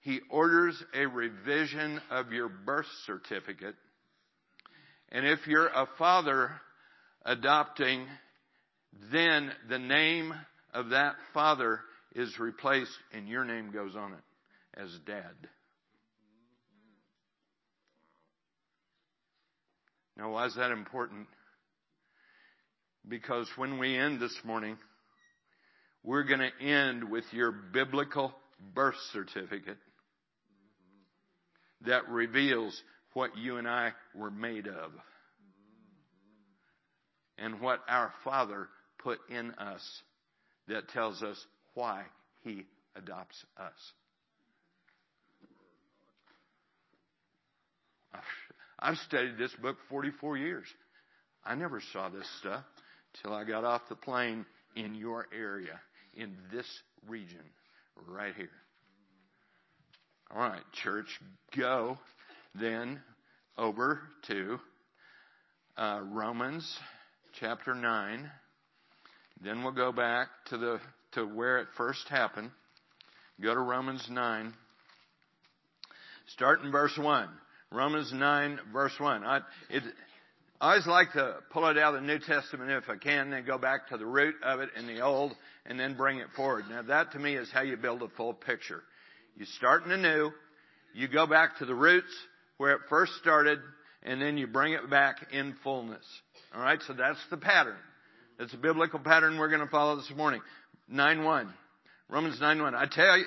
he 0.00 0.20
orders 0.30 0.82
a 0.94 1.06
revision 1.06 2.00
of 2.10 2.32
your 2.32 2.48
birth 2.48 2.86
certificate. 3.06 3.74
And 5.10 5.26
if 5.26 5.46
you're 5.46 5.66
a 5.66 5.88
father 5.98 6.50
adopting, 7.24 8.06
then 9.12 9.50
the 9.68 9.78
name 9.78 10.34
of 10.74 10.90
that 10.90 11.14
father 11.32 11.80
is 12.14 12.38
replaced 12.38 12.90
and 13.12 13.28
your 13.28 13.44
name 13.44 13.70
goes 13.72 13.96
on 13.96 14.12
it 14.12 14.80
as 14.80 14.90
dad. 15.06 15.34
Now, 20.16 20.32
why 20.32 20.46
is 20.46 20.54
that 20.56 20.70
important? 20.70 21.26
Because 23.08 23.48
when 23.56 23.78
we 23.78 23.96
end 23.96 24.20
this 24.20 24.36
morning, 24.44 24.76
we're 26.02 26.24
going 26.24 26.40
to 26.40 26.64
end 26.64 27.10
with 27.10 27.24
your 27.32 27.50
biblical 27.50 28.32
birth 28.74 28.94
certificate 29.12 29.78
that 31.86 32.08
reveals 32.08 32.80
what 33.14 33.36
you 33.36 33.56
and 33.56 33.68
I 33.68 33.92
were 34.14 34.30
made 34.30 34.66
of. 34.68 34.92
and 37.38 37.60
what 37.60 37.80
our 37.88 38.12
Father 38.22 38.68
put 39.02 39.18
in 39.28 39.50
us 39.52 39.82
that 40.68 40.88
tells 40.88 41.22
us 41.22 41.38
why 41.74 42.02
He 42.42 42.64
adopts 42.96 43.44
us. 43.58 43.92
I've 48.78 48.98
studied 48.98 49.38
this 49.38 49.54
book 49.62 49.76
44 49.88 50.36
years. 50.36 50.66
I 51.44 51.54
never 51.54 51.80
saw 51.92 52.08
this 52.08 52.28
stuff 52.38 52.64
till 53.22 53.32
I 53.32 53.44
got 53.44 53.64
off 53.64 53.82
the 53.88 53.96
plane 53.96 54.44
in 54.76 54.94
your 54.94 55.26
area, 55.36 55.80
in 56.14 56.36
this 56.52 56.66
region, 57.06 57.40
right 58.06 58.34
here. 58.34 58.50
All 60.30 60.40
right, 60.40 60.62
church, 60.82 61.06
go 61.56 61.98
then 62.54 63.00
over 63.56 64.00
to 64.26 64.58
uh, 65.76 66.00
Romans 66.10 66.78
chapter 67.38 67.74
9. 67.74 68.30
Then 69.42 69.62
we'll 69.62 69.72
go 69.72 69.92
back 69.92 70.28
to 70.46 70.58
the 70.58 70.80
to 71.12 71.24
where 71.24 71.58
it 71.58 71.68
first 71.76 72.08
happened. 72.08 72.50
Go 73.40 73.54
to 73.54 73.60
Romans 73.60 74.06
9. 74.10 74.52
Start 76.28 76.62
in 76.62 76.72
verse 76.72 76.96
1. 76.96 77.28
Romans 77.70 78.12
9, 78.12 78.58
verse 78.72 78.94
1. 78.98 79.24
I, 79.24 79.40
it, 79.70 79.82
I 80.60 80.70
always 80.70 80.86
like 80.86 81.12
to 81.12 81.36
pull 81.50 81.66
it 81.66 81.76
out 81.76 81.94
of 81.94 82.00
the 82.00 82.06
New 82.06 82.18
Testament 82.20 82.70
if 82.70 82.88
I 82.88 82.96
can, 82.96 83.30
then 83.30 83.44
go 83.44 83.58
back 83.58 83.88
to 83.88 83.96
the 83.96 84.06
root 84.06 84.36
of 84.42 84.60
it 84.60 84.70
in 84.76 84.86
the 84.86 85.00
Old, 85.00 85.34
and 85.66 85.78
then 85.78 85.96
bring 85.96 86.18
it 86.18 86.28
forward. 86.36 86.64
Now 86.70 86.82
that 86.82 87.12
to 87.12 87.18
me 87.18 87.36
is 87.36 87.50
how 87.52 87.62
you 87.62 87.76
build 87.76 88.02
a 88.02 88.08
full 88.16 88.32
picture. 88.32 88.82
You 89.36 89.44
start 89.44 89.82
in 89.82 89.90
the 89.90 89.96
new, 89.96 90.30
you 90.94 91.08
go 91.08 91.26
back 91.26 91.58
to 91.58 91.66
the 91.66 91.74
roots 91.74 92.14
where 92.56 92.72
it 92.72 92.82
first 92.88 93.12
started, 93.20 93.58
and 94.04 94.22
then 94.22 94.38
you 94.38 94.46
bring 94.46 94.74
it 94.74 94.88
back 94.88 95.16
in 95.32 95.56
fullness. 95.64 96.04
Alright, 96.54 96.80
so 96.86 96.92
that's 96.92 97.18
the 97.30 97.36
pattern. 97.36 97.76
It's 98.38 98.54
a 98.54 98.58
biblical 98.58 98.98
pattern 98.98 99.38
we're 99.38 99.48
going 99.48 99.60
to 99.60 99.66
follow 99.68 99.96
this 99.96 100.10
morning. 100.16 100.40
9-1. 100.92 101.52
Romans 102.08 102.40
9-1. 102.40 102.74
I 102.74 102.86
tell 102.86 103.18
you, 103.18 103.24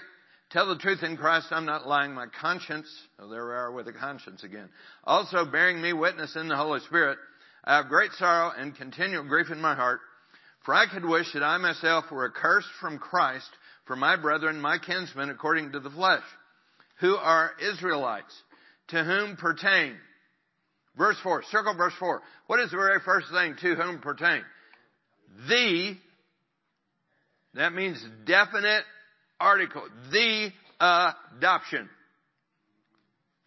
Tell 0.49 0.67
the 0.67 0.77
truth 0.77 1.03
in 1.03 1.17
Christ, 1.17 1.47
I'm 1.51 1.65
not 1.65 1.87
lying. 1.87 2.13
My 2.13 2.27
conscience, 2.39 2.87
oh, 3.19 3.27
there 3.27 3.45
we 3.45 3.51
are 3.51 3.71
with 3.71 3.85
the 3.85 3.91
conscience 3.91 4.45
again. 4.45 4.69
Also 5.03 5.43
bearing 5.43 5.81
me 5.81 5.91
witness 5.91 6.37
in 6.37 6.47
the 6.47 6.55
Holy 6.55 6.79
Spirit, 6.81 7.17
I 7.65 7.75
have 7.75 7.89
great 7.89 8.11
sorrow 8.13 8.53
and 8.57 8.73
continual 8.73 9.25
grief 9.25 9.51
in 9.51 9.59
my 9.59 9.75
heart, 9.75 9.99
for 10.63 10.73
I 10.73 10.85
could 10.87 11.03
wish 11.03 11.33
that 11.33 11.43
I 11.43 11.57
myself 11.57 12.05
were 12.09 12.29
accursed 12.29 12.69
from 12.79 12.97
Christ 12.97 13.49
for 13.85 13.97
my 13.97 14.15
brethren, 14.15 14.61
my 14.61 14.77
kinsmen, 14.77 15.29
according 15.29 15.73
to 15.73 15.81
the 15.81 15.89
flesh, 15.89 16.23
who 17.01 17.17
are 17.17 17.51
Israelites, 17.61 18.33
to 18.89 19.03
whom 19.03 19.35
pertain. 19.35 19.97
Verse 20.97 21.17
4, 21.23 21.43
circle 21.51 21.75
verse 21.75 21.93
4. 21.99 22.21
What 22.47 22.61
is 22.61 22.71
the 22.71 22.77
very 22.77 23.01
first 23.03 23.27
thing 23.33 23.55
to 23.61 23.75
whom 23.75 23.99
pertain? 23.99 24.43
The, 25.47 25.95
that 27.53 27.73
means 27.73 28.03
definite 28.25 28.83
article, 29.39 29.83
the 30.11 30.51
adoption. 30.79 31.89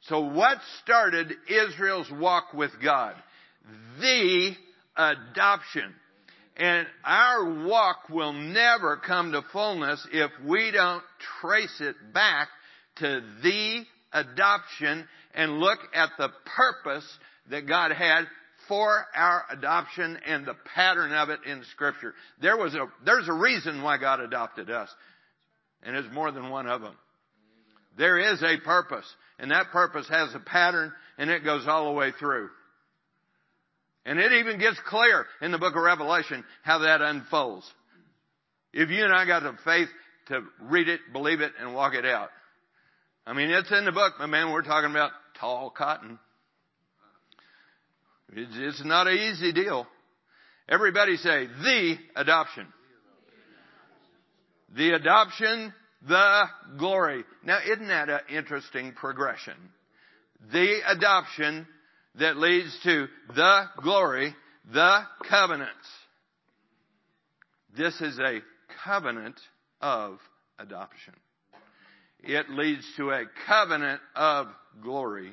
So 0.03 0.21
what 0.21 0.59
started 0.83 1.33
Israel's 1.49 2.11
walk 2.11 2.55
with 2.55 2.71
God? 2.83 3.15
The 4.01 4.55
adoption. 4.97 5.95
And 6.57 6.87
our 7.05 7.67
walk 7.67 8.09
will 8.11 8.33
never 8.33 8.97
come 8.99 9.33
to 9.33 9.43
fullness 9.53 10.07
if 10.13 10.31
we 10.45 10.71
don't 10.71 11.03
trace 11.41 11.81
it 11.81 11.97
back 12.13 12.49
to 12.97 13.23
the 13.43 13.85
adoption 14.13 15.07
and 15.35 15.59
look 15.59 15.79
at 15.95 16.11
the 16.19 16.29
purpose 16.57 17.07
that 17.51 17.67
God 17.67 17.93
had 17.93 18.25
for 18.71 19.05
our 19.17 19.45
adoption 19.51 20.17
and 20.25 20.47
the 20.47 20.55
pattern 20.77 21.13
of 21.13 21.29
it 21.29 21.41
in 21.45 21.65
scripture. 21.73 22.15
There 22.41 22.57
was 22.57 22.73
a, 22.73 22.87
there's 23.05 23.27
a 23.27 23.33
reason 23.33 23.83
why 23.83 23.99
God 23.99 24.21
adopted 24.21 24.71
us. 24.71 24.89
And 25.83 25.97
there's 25.97 26.13
more 26.13 26.31
than 26.31 26.51
one 26.51 26.69
of 26.69 26.81
them. 26.81 26.95
There 27.99 28.17
is 28.33 28.41
a 28.45 28.59
purpose. 28.65 29.05
And 29.41 29.51
that 29.51 29.73
purpose 29.73 30.07
has 30.09 30.33
a 30.37 30.39
pattern 30.39 30.93
and 31.19 31.31
it 31.31 31.43
goes 31.43 31.67
all 31.67 31.87
the 31.87 31.99
way 31.99 32.13
through. 32.17 32.49
And 34.07 34.21
it 34.21 34.31
even 34.33 34.61
gets 34.61 34.79
clear 34.87 35.27
in 35.43 35.51
the 35.51 35.59
book 35.59 35.75
of 35.75 35.83
Revelation 35.83 36.45
how 36.63 36.79
that 36.79 37.03
unfolds. 37.03 37.69
If 38.73 38.89
you 38.89 39.03
and 39.03 39.13
I 39.13 39.27
got 39.27 39.43
the 39.43 39.57
faith 39.65 39.89
to 40.29 40.43
read 40.63 40.89
it, 40.89 41.01
believe 41.13 41.41
it, 41.41 41.53
and 41.59 41.75
walk 41.75 41.95
it 41.95 42.07
out. 42.07 42.29
I 43.27 43.33
mean, 43.33 43.51
it's 43.51 43.73
in 43.73 43.85
the 43.85 43.91
book, 43.91 44.15
but 44.17 44.29
man, 44.29 44.53
we're 44.53 44.63
talking 44.63 44.91
about 44.91 45.11
tall 45.41 45.71
cotton. 45.71 46.21
It's 48.33 48.85
not 48.85 49.07
an 49.07 49.17
easy 49.17 49.53
deal. 49.53 49.87
Everybody 50.69 51.17
say, 51.17 51.47
the 51.47 51.97
adoption. 52.17 52.67
The 54.77 54.91
adoption, 54.95 55.75
the 56.07 56.45
glory. 56.79 57.25
Now, 57.45 57.59
isn't 57.65 57.89
that 57.89 58.09
an 58.09 58.21
interesting 58.31 58.93
progression? 58.93 59.55
The 60.53 60.79
adoption 60.87 61.67
that 62.19 62.37
leads 62.37 62.79
to 62.85 63.07
the 63.35 63.65
glory, 63.83 64.35
the 64.73 65.01
covenants. 65.29 65.75
This 67.77 68.01
is 68.01 68.19
a 68.19 68.41
covenant 68.85 69.41
of 69.81 70.19
adoption. 70.59 71.15
It 72.21 72.51
leads 72.51 72.85
to 72.97 73.11
a 73.11 73.25
covenant 73.47 74.01
of 74.15 74.47
glory. 74.83 75.33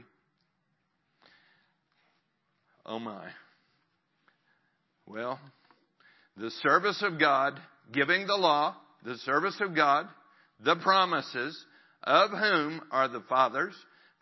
Oh 2.88 3.00
my. 3.00 3.28
Well, 5.06 5.40
the 6.38 6.52
service 6.52 7.04
of 7.04 7.20
God, 7.20 7.60
giving 7.92 8.28
the 8.28 8.36
law, 8.36 8.76
the 9.04 9.18
service 9.18 9.58
of 9.60 9.76
God, 9.76 10.08
the 10.64 10.76
promises, 10.76 11.66
of 12.04 12.32
whom 12.32 12.82
are 12.92 13.08
the 13.08 13.24
fathers, 13.28 13.74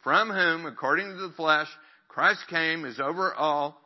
from 0.04 0.30
whom, 0.30 0.66
according 0.66 1.08
to 1.08 1.28
the 1.28 1.34
flesh, 1.36 1.68
Christ 2.08 2.42
came, 2.50 2.86
is 2.86 3.00
over 3.00 3.34
all, 3.34 3.80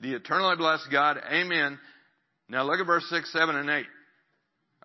the 0.00 0.14
eternally 0.14 0.56
blessed 0.56 0.88
God. 0.90 1.18
Amen. 1.30 1.78
Now 2.48 2.64
look 2.64 2.80
at 2.80 2.86
verse 2.86 3.06
6, 3.10 3.32
7, 3.32 3.56
and 3.56 3.70
8. 3.70 3.86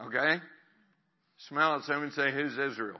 Okay? 0.08 0.42
Smile 1.50 1.78
at 1.78 1.84
someone 1.84 2.06
and 2.06 2.14
say, 2.14 2.32
who's 2.32 2.54
Israel? 2.54 3.00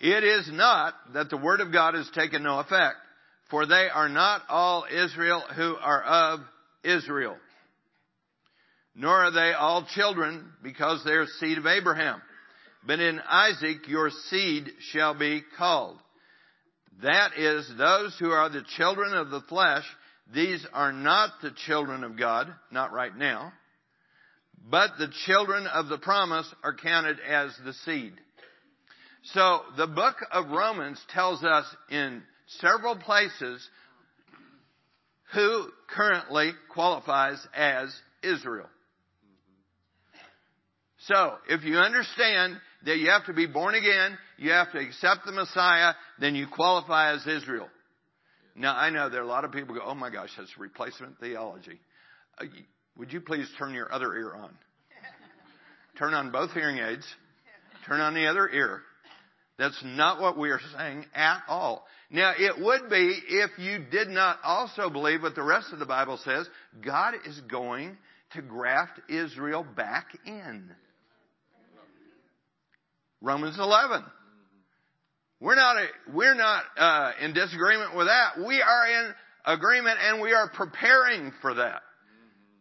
It 0.00 0.24
is 0.24 0.50
not 0.52 0.94
that 1.14 1.30
the 1.30 1.36
word 1.36 1.60
of 1.60 1.72
God 1.72 1.94
has 1.94 2.10
taken 2.14 2.42
no 2.42 2.58
effect, 2.58 2.96
for 3.54 3.66
they 3.66 3.86
are 3.88 4.08
not 4.08 4.42
all 4.48 4.84
Israel 4.92 5.40
who 5.54 5.76
are 5.76 6.02
of 6.02 6.40
Israel 6.82 7.36
nor 8.96 9.24
are 9.26 9.30
they 9.30 9.52
all 9.52 9.86
children 9.94 10.50
because 10.60 11.04
they 11.04 11.12
are 11.12 11.26
seed 11.38 11.58
of 11.58 11.66
Abraham. 11.66 12.20
But 12.84 12.98
in 12.98 13.20
Isaac 13.20 13.86
your 13.86 14.10
seed 14.28 14.70
shall 14.92 15.16
be 15.16 15.42
called. 15.56 15.98
That 17.02 17.36
is, 17.38 17.70
those 17.78 18.16
who 18.18 18.30
are 18.30 18.48
the 18.48 18.64
children 18.76 19.14
of 19.14 19.30
the 19.30 19.42
flesh, 19.48 19.84
these 20.32 20.66
are 20.72 20.92
not 20.92 21.30
the 21.40 21.52
children 21.66 22.02
of 22.02 22.18
God, 22.18 22.52
not 22.72 22.92
right 22.92 23.16
now, 23.16 23.52
but 24.68 24.90
the 24.98 25.12
children 25.26 25.68
of 25.68 25.86
the 25.86 25.98
promise 25.98 26.52
are 26.64 26.74
counted 26.74 27.18
as 27.20 27.52
the 27.64 27.74
seed. 27.84 28.14
So 29.32 29.60
the 29.76 29.86
book 29.86 30.16
of 30.32 30.50
Romans 30.50 31.00
tells 31.12 31.44
us 31.44 31.64
in 31.88 32.24
several 32.46 32.96
places 32.96 33.66
who 35.34 35.66
currently 35.88 36.52
qualifies 36.72 37.44
as 37.54 37.94
Israel. 38.22 38.68
So, 40.98 41.34
if 41.48 41.64
you 41.64 41.76
understand 41.76 42.56
that 42.86 42.96
you 42.96 43.10
have 43.10 43.26
to 43.26 43.34
be 43.34 43.46
born 43.46 43.74
again, 43.74 44.16
you 44.38 44.50
have 44.50 44.72
to 44.72 44.78
accept 44.78 45.26
the 45.26 45.32
Messiah, 45.32 45.92
then 46.18 46.34
you 46.34 46.46
qualify 46.46 47.12
as 47.12 47.26
Israel. 47.26 47.68
Now, 48.56 48.76
I 48.76 48.90
know 48.90 49.10
there 49.10 49.20
are 49.20 49.24
a 49.24 49.28
lot 49.28 49.44
of 49.44 49.52
people 49.52 49.74
go, 49.74 49.82
oh 49.84 49.94
my 49.94 50.10
gosh, 50.10 50.30
that's 50.36 50.56
replacement 50.58 51.18
theology. 51.18 51.80
Uh, 52.38 52.46
would 52.96 53.12
you 53.12 53.20
please 53.20 53.48
turn 53.58 53.74
your 53.74 53.92
other 53.92 54.14
ear 54.14 54.34
on? 54.34 54.50
Turn 55.98 56.14
on 56.14 56.30
both 56.30 56.52
hearing 56.52 56.78
aids. 56.78 57.06
Turn 57.86 58.00
on 58.00 58.14
the 58.14 58.26
other 58.26 58.48
ear. 58.48 58.82
That's 59.58 59.80
not 59.84 60.20
what 60.20 60.36
we 60.36 60.50
are 60.50 60.60
saying 60.76 61.06
at 61.14 61.42
all. 61.48 61.86
Now, 62.10 62.32
it 62.36 62.60
would 62.60 62.90
be 62.90 63.20
if 63.28 63.50
you 63.58 63.84
did 63.90 64.08
not 64.08 64.38
also 64.42 64.90
believe 64.90 65.22
what 65.22 65.36
the 65.36 65.42
rest 65.42 65.72
of 65.72 65.78
the 65.78 65.86
Bible 65.86 66.18
says, 66.24 66.48
God 66.84 67.14
is 67.24 67.40
going 67.42 67.96
to 68.32 68.42
graft 68.42 69.00
Israel 69.08 69.64
back 69.76 70.06
in. 70.26 70.70
Romans 73.20 73.58
11. 73.58 74.04
We're 75.40 75.54
not, 75.54 75.76
a, 75.76 75.86
we're 76.12 76.34
not 76.34 76.64
uh, 76.76 77.12
in 77.20 77.32
disagreement 77.32 77.96
with 77.96 78.06
that. 78.06 78.44
We 78.44 78.60
are 78.60 78.86
in 78.88 79.14
agreement 79.44 79.98
and 80.02 80.20
we 80.20 80.32
are 80.32 80.50
preparing 80.50 81.32
for 81.40 81.54
that. 81.54 81.82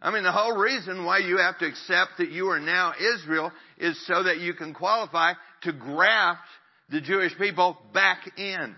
I 0.02 0.12
mean, 0.12 0.24
the 0.24 0.32
whole 0.32 0.58
reason 0.58 1.06
why 1.06 1.20
you 1.20 1.38
have 1.38 1.58
to 1.60 1.66
accept 1.66 2.18
that 2.18 2.30
you 2.30 2.50
are 2.50 2.60
now 2.60 2.94
Israel 3.00 3.52
is 3.78 4.06
so 4.06 4.24
that 4.24 4.40
you 4.40 4.54
can 4.54 4.74
qualify 4.74 5.34
to 5.62 5.72
graft 5.72 6.42
the 6.90 7.02
Jewish 7.02 7.38
people 7.38 7.78
back 7.94 8.38
in. 8.38 8.76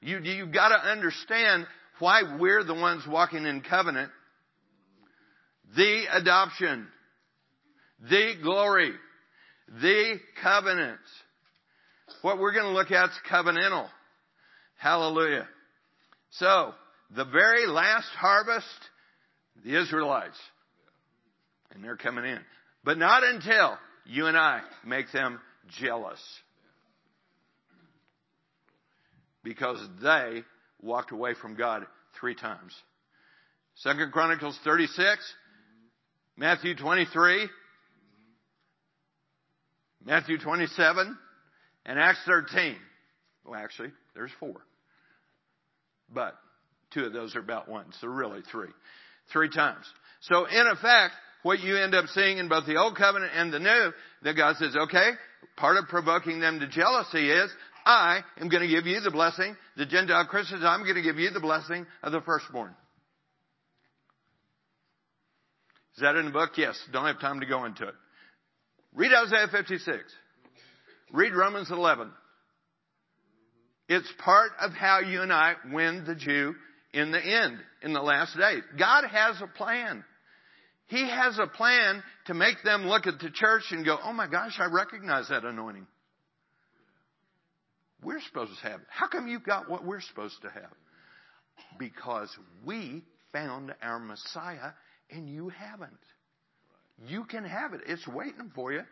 You, 0.00 0.18
you've 0.18 0.52
got 0.52 0.68
to 0.68 0.76
understand 0.76 1.66
why 1.98 2.22
we're 2.38 2.64
the 2.64 2.74
ones 2.74 3.04
walking 3.08 3.46
in 3.46 3.62
covenant. 3.62 4.10
The 5.76 6.04
adoption. 6.12 6.86
The 8.08 8.34
glory. 8.42 8.92
The 9.80 10.20
covenant. 10.42 11.00
What 12.22 12.38
we're 12.38 12.52
going 12.52 12.66
to 12.66 12.72
look 12.72 12.90
at 12.90 13.10
is 13.10 13.16
covenantal. 13.30 13.88
Hallelujah. 14.76 15.48
So, 16.32 16.74
the 17.14 17.24
very 17.24 17.66
last 17.66 18.08
harvest, 18.18 18.66
the 19.64 19.80
Israelites. 19.80 20.38
And 21.72 21.82
they're 21.82 21.96
coming 21.96 22.24
in. 22.24 22.40
But 22.84 22.98
not 22.98 23.24
until 23.24 23.78
you 24.04 24.26
and 24.26 24.36
I 24.36 24.60
make 24.84 25.10
them 25.12 25.40
jealous. 25.80 26.20
Because 29.44 29.78
they 30.02 30.42
walked 30.82 31.12
away 31.12 31.34
from 31.40 31.54
God 31.54 31.86
three 32.18 32.34
times. 32.34 32.74
Second 33.76 34.12
Chronicles 34.12 34.58
36, 34.64 35.20
Matthew 36.36 36.74
23, 36.74 37.48
Matthew 40.04 40.38
27, 40.38 41.16
and 41.86 41.98
Acts 41.98 42.20
13. 42.26 42.76
Well, 43.44 43.60
actually, 43.60 43.90
there's 44.14 44.30
four. 44.40 44.54
But 46.12 46.34
two 46.92 47.04
of 47.04 47.12
those 47.12 47.36
are 47.36 47.40
about 47.40 47.68
one, 47.68 47.86
so 48.00 48.08
really 48.08 48.40
three. 48.50 48.70
Three 49.32 49.50
times. 49.50 49.84
So 50.22 50.46
in 50.46 50.66
effect, 50.66 51.14
what 51.42 51.60
you 51.60 51.76
end 51.76 51.94
up 51.94 52.06
seeing 52.06 52.38
in 52.38 52.48
both 52.48 52.66
the 52.66 52.76
Old 52.76 52.96
Covenant 52.96 53.32
and 53.34 53.52
the 53.52 53.58
New, 53.58 53.92
that 54.22 54.34
God 54.34 54.56
says, 54.56 54.74
okay, 54.76 55.10
part 55.56 55.76
of 55.76 55.88
provoking 55.88 56.40
them 56.40 56.60
to 56.60 56.68
jealousy 56.68 57.30
is, 57.30 57.50
I 57.84 58.20
am 58.40 58.48
going 58.48 58.62
to 58.62 58.68
give 58.68 58.86
you 58.86 59.00
the 59.00 59.10
blessing, 59.10 59.56
the 59.76 59.86
Gentile 59.86 60.26
Christians, 60.26 60.62
I'm 60.64 60.82
going 60.82 60.96
to 60.96 61.02
give 61.02 61.18
you 61.18 61.30
the 61.30 61.40
blessing 61.40 61.86
of 62.02 62.12
the 62.12 62.20
firstborn. 62.22 62.74
Is 65.96 66.02
that 66.02 66.16
in 66.16 66.26
the 66.26 66.32
book? 66.32 66.50
Yes. 66.56 66.76
Don't 66.92 67.06
have 67.06 67.20
time 67.20 67.40
to 67.40 67.46
go 67.46 67.64
into 67.64 67.86
it. 67.86 67.94
Read 68.94 69.12
Isaiah 69.12 69.48
56. 69.50 69.98
Read 71.12 71.32
Romans 71.34 71.70
11. 71.70 72.10
It's 73.88 74.10
part 74.18 74.50
of 74.60 74.72
how 74.72 75.00
you 75.00 75.22
and 75.22 75.32
I 75.32 75.54
win 75.70 76.04
the 76.06 76.14
Jew 76.14 76.54
in 76.92 77.12
the 77.12 77.20
end, 77.20 77.58
in 77.82 77.92
the 77.92 78.00
last 78.00 78.36
days. 78.36 78.62
God 78.78 79.04
has 79.04 79.40
a 79.42 79.46
plan. 79.46 80.04
He 80.86 81.08
has 81.08 81.38
a 81.38 81.46
plan 81.46 82.02
to 82.26 82.34
make 82.34 82.62
them 82.64 82.86
look 82.86 83.06
at 83.06 83.18
the 83.18 83.30
church 83.30 83.64
and 83.70 83.84
go, 83.84 83.98
oh 84.02 84.12
my 84.12 84.26
gosh, 84.26 84.58
I 84.58 84.66
recognize 84.66 85.28
that 85.28 85.44
anointing. 85.44 85.86
We're 88.04 88.20
supposed 88.20 88.52
to 88.60 88.68
have. 88.68 88.80
How 88.88 89.08
come 89.08 89.28
you've 89.28 89.44
got 89.44 89.70
what 89.70 89.84
we're 89.84 90.00
supposed 90.00 90.40
to 90.42 90.50
have? 90.50 90.70
Because 91.78 92.28
we 92.64 93.02
found 93.32 93.74
our 93.82 93.98
Messiah 93.98 94.72
and 95.10 95.28
you 95.28 95.48
haven't. 95.48 95.92
You 97.06 97.24
can 97.24 97.44
have 97.44 97.72
it. 97.72 97.80
It's 97.86 98.06
waiting 98.06 98.50
for 98.54 98.72
you. 98.72 98.82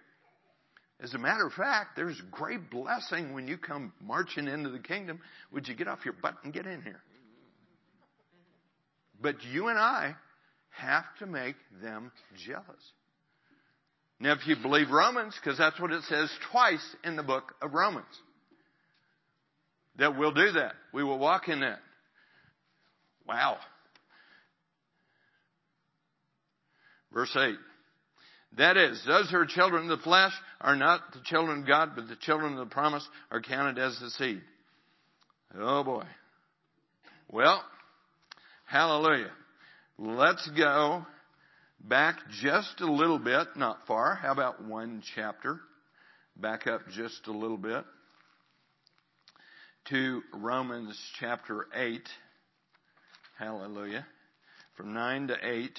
As 1.00 1.14
a 1.14 1.18
matter 1.18 1.46
of 1.46 1.52
fact, 1.52 1.96
there's 1.96 2.20
great 2.30 2.70
blessing 2.70 3.34
when 3.34 3.48
you 3.48 3.58
come 3.58 3.92
marching 4.00 4.46
into 4.46 4.70
the 4.70 4.78
kingdom. 4.78 5.20
Would 5.52 5.68
you 5.68 5.74
get 5.74 5.88
off 5.88 6.04
your 6.04 6.14
butt 6.14 6.36
and 6.44 6.52
get 6.52 6.66
in 6.66 6.82
here? 6.82 7.02
But 9.20 9.36
you 9.52 9.68
and 9.68 9.78
I 9.78 10.14
have 10.70 11.04
to 11.18 11.26
make 11.26 11.56
them 11.82 12.12
jealous. 12.46 12.92
Now, 14.20 14.32
if 14.32 14.46
you 14.46 14.56
believe 14.62 14.90
Romans, 14.90 15.36
because 15.40 15.58
that's 15.58 15.80
what 15.80 15.90
it 15.90 16.02
says 16.04 16.30
twice 16.50 16.96
in 17.04 17.16
the 17.16 17.22
book 17.24 17.54
of 17.60 17.74
Romans, 17.74 18.06
that 19.96 20.18
we'll 20.18 20.32
do 20.32 20.52
that. 20.52 20.72
We 20.92 21.04
will 21.04 21.18
walk 21.18 21.48
in 21.48 21.60
that. 21.60 21.78
Wow. 23.26 23.58
Verse 27.12 27.34
8. 27.36 27.56
That 28.58 28.76
is, 28.76 29.02
those 29.06 29.30
who 29.30 29.38
are 29.38 29.46
children 29.46 29.90
of 29.90 29.98
the 29.98 30.04
flesh 30.04 30.32
are 30.60 30.76
not 30.76 31.00
the 31.14 31.20
children 31.24 31.60
of 31.60 31.66
God, 31.66 31.92
but 31.94 32.08
the 32.08 32.16
children 32.16 32.52
of 32.52 32.58
the 32.58 32.72
promise 32.74 33.06
are 33.30 33.40
counted 33.40 33.78
as 33.78 33.98
the 33.98 34.10
seed. 34.10 34.42
Oh 35.58 35.82
boy. 35.84 36.04
Well, 37.30 37.62
hallelujah. 38.66 39.30
Let's 39.98 40.48
go 40.56 41.06
back 41.80 42.16
just 42.42 42.80
a 42.80 42.90
little 42.90 43.18
bit, 43.18 43.48
not 43.56 43.86
far. 43.86 44.14
How 44.14 44.32
about 44.32 44.64
one 44.64 45.02
chapter? 45.14 45.60
Back 46.36 46.66
up 46.66 46.82
just 46.90 47.26
a 47.26 47.32
little 47.32 47.56
bit 47.58 47.84
to 49.90 50.22
Romans 50.32 50.98
chapter 51.18 51.66
8. 51.74 52.00
Hallelujah. 53.38 54.06
From 54.76 54.94
9 54.94 55.28
to 55.28 55.36
8 55.42 55.78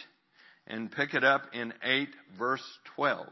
and 0.67 0.91
pick 0.91 1.13
it 1.13 1.23
up 1.23 1.43
in 1.53 1.73
8 1.83 2.09
verse 2.37 2.63
12. 2.95 3.27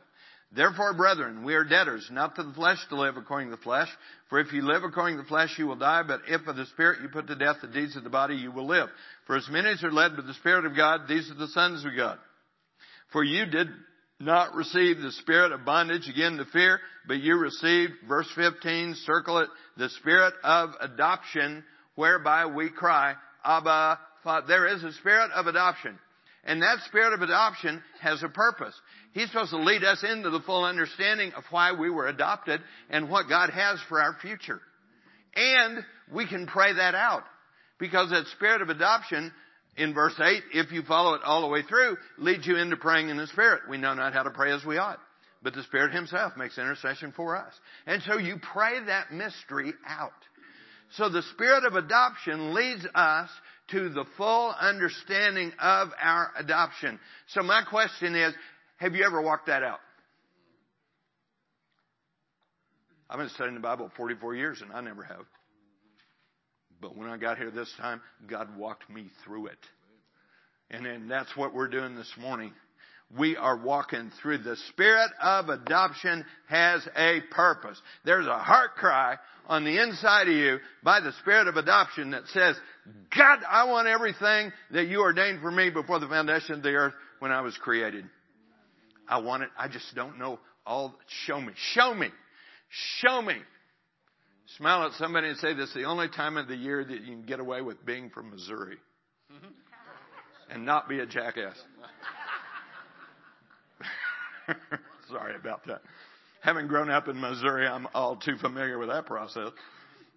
Therefore, 0.53 0.93
brethren, 0.93 1.45
we 1.45 1.53
are 1.53 1.63
debtors, 1.63 2.05
not 2.11 2.35
to 2.35 2.43
the 2.43 2.53
flesh 2.53 2.77
to 2.89 2.99
live 2.99 3.15
according 3.15 3.49
to 3.49 3.55
the 3.55 3.61
flesh. 3.61 3.87
For 4.29 4.39
if 4.39 4.51
you 4.51 4.63
live 4.63 4.83
according 4.83 5.15
to 5.15 5.23
the 5.23 5.29
flesh, 5.29 5.55
you 5.57 5.65
will 5.65 5.77
die. 5.77 6.03
But 6.05 6.21
if 6.27 6.45
of 6.45 6.57
the 6.57 6.65
Spirit 6.67 7.01
you 7.01 7.07
put 7.07 7.27
to 7.27 7.35
death 7.35 7.57
the 7.61 7.69
deeds 7.69 7.95
of 7.95 8.03
the 8.03 8.09
body, 8.09 8.35
you 8.35 8.51
will 8.51 8.67
live. 8.67 8.89
For 9.27 9.37
as 9.37 9.47
many 9.49 9.69
as 9.69 9.83
are 9.83 9.91
led 9.91 10.17
by 10.17 10.23
the 10.23 10.33
Spirit 10.33 10.65
of 10.65 10.75
God, 10.75 11.01
these 11.07 11.31
are 11.31 11.35
the 11.35 11.47
sons 11.47 11.85
of 11.85 11.91
God. 11.95 12.17
For 13.13 13.23
you 13.23 13.45
did 13.45 13.69
not 14.21 14.55
receive 14.55 14.99
the 14.99 15.11
spirit 15.13 15.51
of 15.51 15.65
bondage 15.65 16.07
again 16.07 16.37
to 16.37 16.45
fear, 16.45 16.79
but 17.07 17.19
you 17.19 17.37
received, 17.37 17.93
verse 18.07 18.29
15, 18.35 18.95
circle 19.05 19.39
it, 19.39 19.49
the 19.77 19.89
spirit 19.89 20.33
of 20.43 20.71
adoption, 20.79 21.63
whereby 21.95 22.45
we 22.45 22.69
cry, 22.69 23.15
Abba, 23.43 23.99
Father. 24.23 24.47
There 24.47 24.67
is 24.67 24.83
a 24.83 24.93
spirit 24.93 25.31
of 25.31 25.47
adoption. 25.47 25.97
And 26.43 26.61
that 26.61 26.79
spirit 26.87 27.13
of 27.13 27.21
adoption 27.21 27.83
has 28.01 28.23
a 28.23 28.29
purpose. 28.29 28.73
He's 29.13 29.27
supposed 29.27 29.51
to 29.51 29.57
lead 29.57 29.83
us 29.83 30.03
into 30.03 30.29
the 30.29 30.39
full 30.41 30.63
understanding 30.63 31.33
of 31.33 31.43
why 31.51 31.73
we 31.73 31.89
were 31.89 32.07
adopted 32.07 32.61
and 32.89 33.09
what 33.09 33.29
God 33.29 33.51
has 33.51 33.79
for 33.87 34.01
our 34.01 34.15
future. 34.21 34.59
And 35.35 35.83
we 36.11 36.27
can 36.27 36.47
pray 36.47 36.73
that 36.73 36.95
out. 36.95 37.23
Because 37.79 38.09
that 38.09 38.25
spirit 38.27 38.61
of 38.61 38.69
adoption, 38.69 39.31
in 39.77 39.93
verse 39.93 40.19
8, 40.19 40.43
if 40.53 40.71
you 40.71 40.83
follow 40.83 41.13
it 41.13 41.21
all 41.23 41.41
the 41.41 41.47
way 41.47 41.61
through, 41.61 41.97
leads 42.17 42.45
you 42.45 42.57
into 42.57 42.75
praying 42.75 43.09
in 43.09 43.17
the 43.17 43.27
Spirit. 43.27 43.61
We 43.69 43.77
know 43.77 43.93
not 43.93 44.13
how 44.13 44.23
to 44.23 44.29
pray 44.29 44.51
as 44.51 44.65
we 44.65 44.77
ought. 44.77 44.99
But 45.43 45.53
the 45.53 45.63
Spirit 45.63 45.93
Himself 45.93 46.33
makes 46.37 46.57
intercession 46.57 47.13
for 47.15 47.35
us. 47.35 47.53
And 47.87 48.03
so 48.03 48.17
you 48.17 48.37
pray 48.53 48.83
that 48.85 49.11
mystery 49.11 49.73
out. 49.87 50.11
So 50.91 51.09
the 51.09 51.23
Spirit 51.33 51.63
of 51.63 51.75
adoption 51.75 52.53
leads 52.53 52.85
us 52.93 53.29
to 53.71 53.89
the 53.89 54.05
full 54.17 54.53
understanding 54.59 55.51
of 55.59 55.89
our 55.99 56.31
adoption. 56.37 56.99
So 57.27 57.41
my 57.41 57.63
question 57.63 58.13
is, 58.15 58.33
have 58.77 58.93
you 58.93 59.05
ever 59.05 59.21
walked 59.21 59.47
that 59.47 59.63
out? 59.63 59.79
I've 63.09 63.19
been 63.19 63.29
studying 63.29 63.55
the 63.55 63.61
Bible 63.61 63.91
44 63.95 64.35
years 64.35 64.61
and 64.61 64.71
I 64.71 64.81
never 64.81 65.03
have. 65.03 65.25
But 66.81 66.97
when 66.97 67.07
I 67.07 67.17
got 67.17 67.37
here 67.37 67.51
this 67.51 67.71
time, 67.79 68.01
God 68.27 68.57
walked 68.57 68.89
me 68.89 69.07
through 69.23 69.47
it. 69.47 69.59
And 70.71 70.85
then 70.85 71.07
that's 71.07 71.35
what 71.35 71.53
we're 71.53 71.67
doing 71.67 71.95
this 71.95 72.11
morning. 72.19 72.53
We 73.17 73.35
are 73.35 73.57
walking 73.57 74.09
through 74.21 74.39
the 74.39 74.55
spirit 74.69 75.11
of 75.21 75.49
adoption 75.49 76.25
has 76.47 76.87
a 76.95 77.19
purpose. 77.31 77.79
There's 78.05 78.25
a 78.25 78.37
heart 78.37 78.75
cry 78.75 79.17
on 79.47 79.65
the 79.65 79.81
inside 79.81 80.29
of 80.29 80.33
you 80.33 80.59
by 80.81 81.01
the 81.01 81.11
spirit 81.19 81.47
of 81.47 81.57
adoption 81.57 82.11
that 82.11 82.25
says, 82.27 82.55
God, 83.15 83.39
I 83.49 83.65
want 83.65 83.87
everything 83.87 84.53
that 84.71 84.87
you 84.87 85.01
ordained 85.01 85.41
for 85.41 85.51
me 85.51 85.69
before 85.69 85.99
the 85.99 86.07
foundation 86.07 86.55
of 86.55 86.63
the 86.63 86.69
earth 86.69 86.93
when 87.19 87.31
I 87.31 87.41
was 87.41 87.55
created. 87.57 88.05
I 89.09 89.19
want 89.19 89.43
it. 89.43 89.49
I 89.57 89.67
just 89.67 89.93
don't 89.93 90.17
know 90.17 90.39
all. 90.65 90.95
Show 91.25 91.41
me. 91.41 91.51
Show 91.73 91.93
me. 91.93 92.07
Show 92.99 93.21
me. 93.21 93.35
Smile 94.57 94.87
at 94.87 94.93
somebody 94.93 95.29
and 95.29 95.37
say 95.37 95.53
this 95.53 95.69
is 95.69 95.75
the 95.75 95.85
only 95.85 96.09
time 96.09 96.37
of 96.37 96.47
the 96.47 96.55
year 96.55 96.83
that 96.83 97.01
you 97.01 97.05
can 97.05 97.23
get 97.23 97.39
away 97.39 97.61
with 97.61 97.85
being 97.85 98.09
from 98.09 98.31
Missouri 98.31 98.77
mm-hmm. 99.31 99.47
and 100.49 100.65
not 100.65 100.89
be 100.89 100.99
a 100.99 101.05
jackass. 101.05 101.55
Sorry 105.09 105.35
about 105.35 105.65
that. 105.67 105.81
Having 106.41 106.67
grown 106.67 106.89
up 106.89 107.07
in 107.07 107.19
Missouri, 107.19 107.67
I'm 107.67 107.87
all 107.93 108.15
too 108.17 108.35
familiar 108.37 108.77
with 108.77 108.89
that 108.89 109.05
process. 109.05 109.49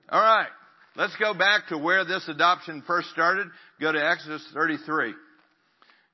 All 0.09 0.21
right. 0.21 0.49
Let's 0.97 1.15
go 1.17 1.35
back 1.35 1.69
to 1.69 1.79
where 1.79 2.05
this 2.05 2.27
adoption 2.29 2.83
first 2.87 3.11
started. 3.11 3.49
Go 3.81 3.93
to 3.93 3.99
Exodus 3.99 4.47
33. 4.55 5.13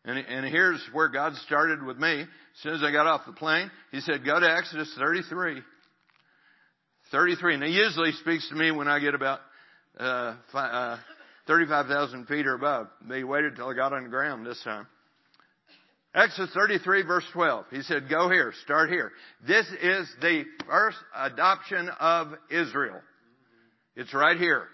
And, 0.05 0.19
and 0.19 0.47
here's 0.47 0.81
where 0.93 1.09
God 1.09 1.35
started 1.47 1.83
with 1.83 1.99
me. 1.99 2.23
As 2.23 2.29
soon 2.63 2.75
as 2.75 2.83
I 2.83 2.91
got 2.91 3.07
off 3.07 3.23
the 3.27 3.33
plane, 3.33 3.71
He 3.93 4.01
said, 4.01 4.25
go 4.25 4.41
to 4.41 4.51
Exodus 4.51 4.93
33. 4.99 5.63
33. 7.11 7.55
And 7.55 7.65
He 7.65 7.71
usually 7.71 8.13
speaks 8.13 8.49
to 8.49 8.55
me 8.55 8.71
when 8.71 8.89
I 8.89 8.99
get 9.01 9.15
about, 9.15 9.41
uh, 9.99 10.35
uh, 10.55 10.99
35,000 11.47 12.27
feet 12.27 12.47
or 12.47 12.55
above. 12.55 12.89
They 13.09 13.25
waited 13.25 13.57
till 13.57 13.69
I 13.69 13.75
got 13.75 13.93
on 13.93 14.05
the 14.05 14.09
ground 14.09 14.47
this 14.47 14.63
time. 14.63 14.87
Exodus 16.15 16.53
33 16.55 17.03
verse 17.03 17.25
12. 17.33 17.67
He 17.71 17.83
said, 17.83 18.09
go 18.09 18.29
here, 18.29 18.53
start 18.65 18.91
here. 18.91 19.13
This 19.47 19.67
is 19.81 20.13
the 20.21 20.45
first 20.67 20.99
adoption 21.17 21.89
of 22.01 22.29
Israel. 22.51 23.01
It's 23.95 24.13
right 24.13 24.37
here. 24.37 24.65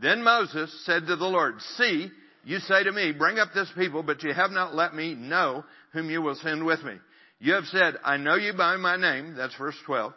Then 0.00 0.22
Moses 0.22 0.84
said 0.84 1.06
to 1.06 1.16
the 1.16 1.24
Lord, 1.24 1.60
See, 1.76 2.10
you 2.44 2.58
say 2.60 2.84
to 2.84 2.92
me, 2.92 3.12
bring 3.12 3.38
up 3.38 3.48
this 3.54 3.70
people, 3.76 4.02
but 4.02 4.22
you 4.22 4.32
have 4.32 4.50
not 4.50 4.74
let 4.74 4.94
me 4.94 5.14
know 5.14 5.64
whom 5.92 6.10
you 6.10 6.22
will 6.22 6.36
send 6.36 6.64
with 6.64 6.82
me. 6.84 6.94
You 7.40 7.54
have 7.54 7.64
said, 7.64 7.94
I 8.04 8.16
know 8.16 8.36
you 8.36 8.52
by 8.52 8.76
my 8.76 8.96
name. 8.96 9.34
That's 9.36 9.56
verse 9.56 9.76
12. 9.84 10.12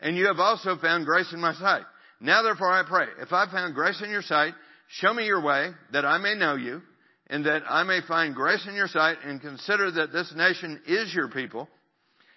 And 0.00 0.16
you 0.16 0.26
have 0.26 0.38
also 0.38 0.76
found 0.76 1.06
grace 1.06 1.32
in 1.32 1.40
my 1.40 1.54
sight. 1.54 1.82
Now 2.20 2.42
therefore 2.42 2.70
I 2.70 2.82
pray, 2.88 3.06
if 3.20 3.32
I 3.32 3.50
found 3.50 3.74
grace 3.74 4.00
in 4.02 4.10
your 4.10 4.22
sight, 4.22 4.54
show 4.88 5.12
me 5.12 5.26
your 5.26 5.42
way 5.42 5.70
that 5.92 6.04
I 6.04 6.18
may 6.18 6.34
know 6.34 6.56
you 6.56 6.82
and 7.28 7.44
that 7.46 7.62
I 7.68 7.82
may 7.82 8.00
find 8.06 8.34
grace 8.34 8.64
in 8.66 8.74
your 8.74 8.88
sight 8.88 9.18
and 9.24 9.40
consider 9.40 9.90
that 9.92 10.12
this 10.12 10.32
nation 10.34 10.80
is 10.86 11.14
your 11.14 11.28
people. 11.28 11.68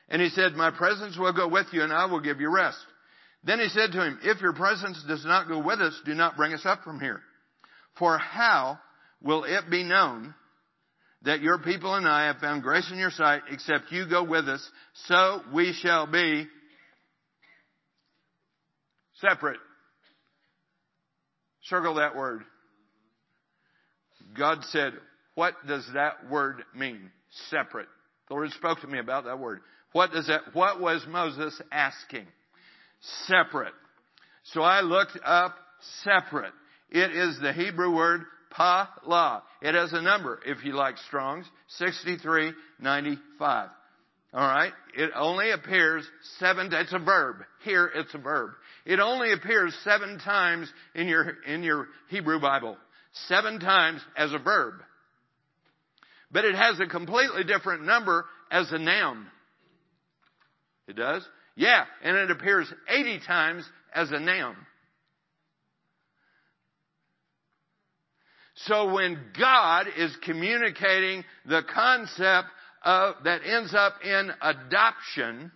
And 0.09 0.21
he 0.21 0.29
said, 0.29 0.53
my 0.53 0.71
presence 0.71 1.17
will 1.17 1.33
go 1.33 1.47
with 1.47 1.67
you 1.71 1.81
and 1.83 1.93
I 1.93 2.05
will 2.05 2.19
give 2.19 2.41
you 2.41 2.53
rest. 2.53 2.77
Then 3.43 3.59
he 3.59 3.69
said 3.69 3.91
to 3.93 4.05
him, 4.05 4.19
if 4.23 4.41
your 4.41 4.53
presence 4.53 5.03
does 5.07 5.25
not 5.25 5.47
go 5.47 5.59
with 5.59 5.81
us, 5.81 5.99
do 6.05 6.13
not 6.13 6.35
bring 6.35 6.53
us 6.53 6.65
up 6.65 6.83
from 6.83 6.99
here. 6.99 7.21
For 7.97 8.17
how 8.17 8.77
will 9.21 9.45
it 9.45 9.69
be 9.69 9.83
known 9.83 10.35
that 11.23 11.41
your 11.41 11.57
people 11.59 11.95
and 11.95 12.07
I 12.07 12.27
have 12.27 12.37
found 12.37 12.61
grace 12.61 12.89
in 12.91 12.97
your 12.97 13.11
sight 13.11 13.41
except 13.49 13.91
you 13.91 14.07
go 14.07 14.23
with 14.23 14.47
us? 14.47 14.67
So 15.05 15.41
we 15.53 15.73
shall 15.73 16.05
be 16.05 16.47
separate. 19.21 19.59
Circle 21.63 21.95
that 21.95 22.15
word. 22.15 22.43
God 24.37 24.59
said, 24.65 24.93
what 25.35 25.53
does 25.67 25.87
that 25.93 26.29
word 26.29 26.63
mean? 26.75 27.11
Separate. 27.49 27.87
The 28.27 28.33
Lord 28.33 28.51
spoke 28.51 28.81
to 28.81 28.87
me 28.87 28.99
about 28.99 29.25
that 29.25 29.39
word. 29.39 29.61
What 29.93 30.11
does 30.11 30.27
that, 30.27 30.41
what 30.53 30.79
was 30.79 31.05
Moses 31.07 31.59
asking? 31.71 32.27
Separate. 33.25 33.73
So 34.43 34.61
I 34.61 34.81
looked 34.81 35.17
up 35.23 35.55
separate. 36.03 36.53
It 36.89 37.11
is 37.11 37.39
the 37.41 37.53
Hebrew 37.53 37.95
word 37.95 38.21
pa-la. 38.51 39.41
It 39.61 39.75
has 39.75 39.93
a 39.93 40.01
number, 40.01 40.39
if 40.45 40.63
you 40.63 40.73
like 40.73 40.97
Strong's, 41.07 41.45
6395. 41.77 43.69
Alright? 44.33 44.71
It 44.95 45.11
only 45.13 45.51
appears 45.51 46.07
seven, 46.39 46.69
it's 46.71 46.93
a 46.93 46.99
verb. 46.99 47.37
Here 47.63 47.91
it's 47.93 48.13
a 48.13 48.17
verb. 48.17 48.51
It 48.85 48.99
only 48.99 49.33
appears 49.33 49.75
seven 49.83 50.19
times 50.19 50.71
in 50.95 51.07
your, 51.07 51.37
in 51.45 51.63
your 51.63 51.87
Hebrew 52.09 52.39
Bible. 52.39 52.77
Seven 53.27 53.59
times 53.59 54.01
as 54.15 54.33
a 54.33 54.39
verb. 54.39 54.75
But 56.31 56.45
it 56.45 56.55
has 56.55 56.79
a 56.79 56.85
completely 56.87 57.43
different 57.43 57.83
number 57.83 58.25
as 58.49 58.71
a 58.71 58.79
noun. 58.79 59.27
It 60.87 60.95
does? 60.95 61.27
Yeah, 61.55 61.83
and 62.01 62.15
it 62.15 62.31
appears 62.31 62.71
80 62.87 63.19
times 63.27 63.69
as 63.93 64.11
a 64.11 64.19
noun. 64.19 64.55
So 68.55 68.93
when 68.93 69.19
God 69.37 69.87
is 69.97 70.15
communicating 70.23 71.23
the 71.45 71.63
concept 71.73 72.47
of, 72.83 73.15
that 73.23 73.41
ends 73.45 73.73
up 73.73 73.95
in 74.03 74.31
adoption 74.41 75.51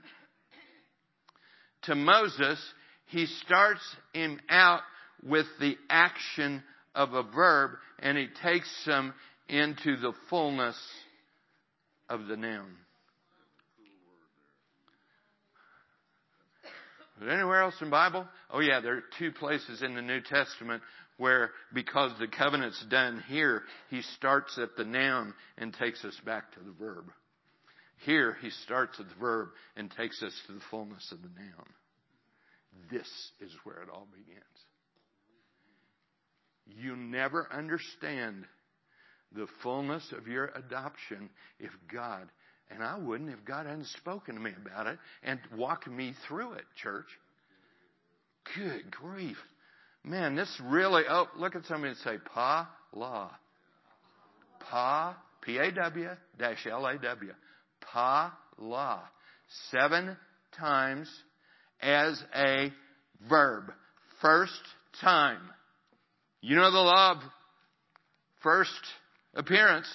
to 1.84 1.96
Moses, 1.96 2.60
he 3.08 3.26
starts 3.26 3.82
him 4.14 4.40
out 4.50 4.82
with 5.24 5.46
the 5.60 5.76
action 5.90 6.64
of 6.94 7.14
a 7.14 7.24
verb 7.24 7.72
and 8.00 8.18
he 8.18 8.28
takes 8.42 8.70
him 8.86 9.14
into 9.48 9.98
the 9.98 10.14
fullness 10.30 10.78
of 12.10 12.28
the 12.28 12.38
noun. 12.38 12.72
But 17.20 17.30
anywhere 17.30 17.62
else 17.62 17.76
in 17.82 17.90
Bible? 17.90 18.28
Oh 18.52 18.60
yeah, 18.60 18.82
there 18.82 18.98
are 18.98 19.04
two 19.18 19.32
places 19.32 19.82
in 19.82 19.96
the 19.96 20.02
New 20.02 20.20
Testament 20.22 20.82
where 21.18 21.52
because 21.74 22.12
the 22.20 22.28
covenant's 22.28 22.84
done 22.90 23.24
here, 23.28 23.64
he 23.90 24.02
starts 24.18 24.58
at 24.58 24.76
the 24.76 24.84
noun 24.84 25.34
and 25.58 25.74
takes 25.74 26.04
us 26.04 26.20
back 26.26 26.52
to 26.54 26.60
the 26.60 26.74
verb. 26.78 27.06
Here, 28.06 28.38
he 28.42 28.50
starts 28.50 29.00
at 29.00 29.08
the 29.08 29.20
verb 29.20 29.50
and 29.76 29.90
takes 29.92 30.22
us 30.22 30.34
to 30.48 30.54
the 30.54 30.62
fullness 30.70 31.12
of 31.12 31.22
the 31.22 31.30
noun. 31.30 31.66
This 32.92 33.08
is 33.40 33.52
where 33.64 33.82
it 33.82 33.90
all 33.90 34.08
begins. 34.12 34.44
You 36.68 36.96
never 36.96 37.48
understand 37.54 38.46
the 39.34 39.48
fullness 39.64 40.04
of 40.18 40.28
your 40.28 40.52
adoption 40.56 41.30
if 41.60 41.72
God, 41.92 42.28
and 42.70 42.84
I 42.84 42.98
wouldn't 42.98 43.30
if 43.30 43.44
God 43.46 43.66
hadn't 43.66 43.88
spoken 43.88 44.36
to 44.36 44.42
me 44.42 44.52
about 44.66 44.88
it 44.88 44.98
and 45.24 45.40
walked 45.56 45.88
me 45.88 46.14
through 46.28 46.54
it, 46.54 46.66
church. 46.82 47.08
Good 48.56 48.92
grief. 48.92 49.38
Man, 50.06 50.36
this 50.36 50.50
really, 50.64 51.02
oh, 51.10 51.28
look 51.36 51.56
at 51.56 51.66
somebody 51.66 51.90
and 51.90 51.98
say, 52.00 52.18
Pa 52.32 52.70
La. 52.94 53.32
Pa, 54.60 55.18
P-A-W 55.42 56.10
dash 56.38 56.68
L-A-W. 56.70 57.34
Pa 57.82 58.38
La. 58.60 59.02
Seven 59.72 60.16
times 60.58 61.10
as 61.82 62.22
a 62.36 62.72
verb. 63.28 63.72
First 64.22 64.62
time. 65.02 65.42
You 66.42 66.56
know 66.56 66.72
the 66.72 66.78
law 66.78 67.14
of 67.14 67.18
first 68.44 68.70
appearance, 69.34 69.88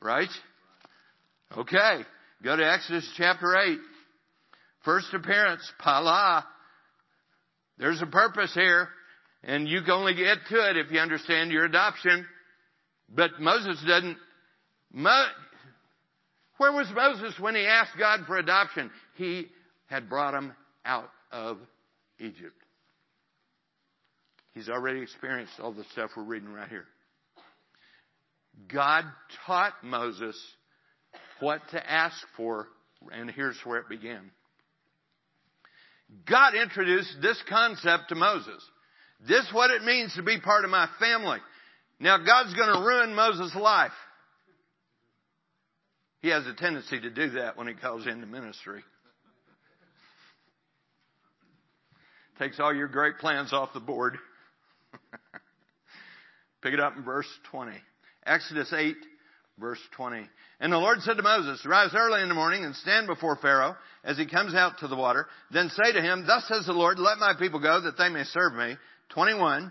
right? 0.00 0.30
Okay. 1.56 2.04
Go 2.44 2.56
to 2.56 2.64
Exodus 2.64 3.08
chapter 3.16 3.56
8. 3.56 3.78
First 4.84 5.12
appearance, 5.12 5.68
pala. 5.80 6.46
There's 7.82 8.00
a 8.00 8.06
purpose 8.06 8.54
here, 8.54 8.88
and 9.42 9.66
you 9.66 9.80
can 9.80 9.90
only 9.90 10.14
get 10.14 10.38
to 10.50 10.70
it 10.70 10.76
if 10.76 10.92
you 10.92 11.00
understand 11.00 11.50
your 11.50 11.64
adoption. 11.64 12.24
But 13.12 13.40
Moses 13.40 13.82
doesn't. 13.84 14.16
Mo, 14.92 15.24
where 16.58 16.70
was 16.70 16.86
Moses 16.94 17.34
when 17.40 17.56
he 17.56 17.66
asked 17.66 17.98
God 17.98 18.20
for 18.28 18.38
adoption? 18.38 18.88
He 19.16 19.48
had 19.86 20.08
brought 20.08 20.32
him 20.32 20.52
out 20.84 21.10
of 21.32 21.58
Egypt. 22.20 22.54
He's 24.54 24.68
already 24.68 25.00
experienced 25.00 25.54
all 25.60 25.72
the 25.72 25.82
stuff 25.90 26.10
we're 26.16 26.22
reading 26.22 26.52
right 26.52 26.68
here. 26.68 26.84
God 28.72 29.06
taught 29.44 29.72
Moses 29.82 30.40
what 31.40 31.60
to 31.72 31.90
ask 31.90 32.16
for, 32.36 32.68
and 33.10 33.28
here's 33.28 33.58
where 33.64 33.80
it 33.80 33.88
began. 33.88 34.30
God 36.28 36.54
introduced 36.54 37.16
this 37.20 37.42
concept 37.48 38.10
to 38.10 38.14
Moses. 38.14 38.62
This 39.26 39.46
is 39.46 39.52
what 39.52 39.70
it 39.70 39.82
means 39.82 40.14
to 40.14 40.22
be 40.22 40.40
part 40.40 40.64
of 40.64 40.70
my 40.70 40.88
family. 40.98 41.38
Now 42.00 42.18
God's 42.18 42.54
going 42.54 42.74
to 42.74 42.80
ruin 42.80 43.14
Moses' 43.14 43.54
life. 43.54 43.92
He 46.20 46.28
has 46.28 46.46
a 46.46 46.54
tendency 46.54 47.00
to 47.00 47.10
do 47.10 47.30
that 47.30 47.56
when 47.56 47.66
he 47.66 47.74
calls 47.74 48.06
into 48.06 48.26
ministry. 48.26 48.82
Takes 52.38 52.58
all 52.60 52.74
your 52.74 52.88
great 52.88 53.18
plans 53.18 53.52
off 53.52 53.72
the 53.74 53.80
board. 53.80 54.18
Pick 56.62 56.72
it 56.74 56.80
up 56.80 56.96
in 56.96 57.02
verse 57.02 57.28
20. 57.50 57.72
Exodus 58.24 58.72
8, 58.72 58.96
verse 59.58 59.80
20. 59.96 60.26
And 60.60 60.72
the 60.72 60.78
Lord 60.78 61.00
said 61.02 61.16
to 61.16 61.22
Moses, 61.22 61.64
Rise 61.66 61.94
early 61.94 62.22
in 62.22 62.28
the 62.28 62.34
morning 62.34 62.64
and 62.64 62.74
stand 62.76 63.06
before 63.06 63.36
Pharaoh 63.36 63.76
as 64.04 64.18
he 64.18 64.26
comes 64.26 64.54
out 64.54 64.78
to 64.78 64.88
the 64.88 64.96
water. 64.96 65.26
Then 65.50 65.70
say 65.70 65.92
to 65.92 66.02
him, 66.02 66.24
Thus 66.26 66.46
says 66.48 66.66
the 66.66 66.72
Lord, 66.72 66.98
let 66.98 67.18
my 67.18 67.34
people 67.38 67.60
go 67.60 67.80
that 67.80 67.98
they 67.98 68.08
may 68.08 68.24
serve 68.24 68.54
me. 68.54 68.76
21. 69.10 69.70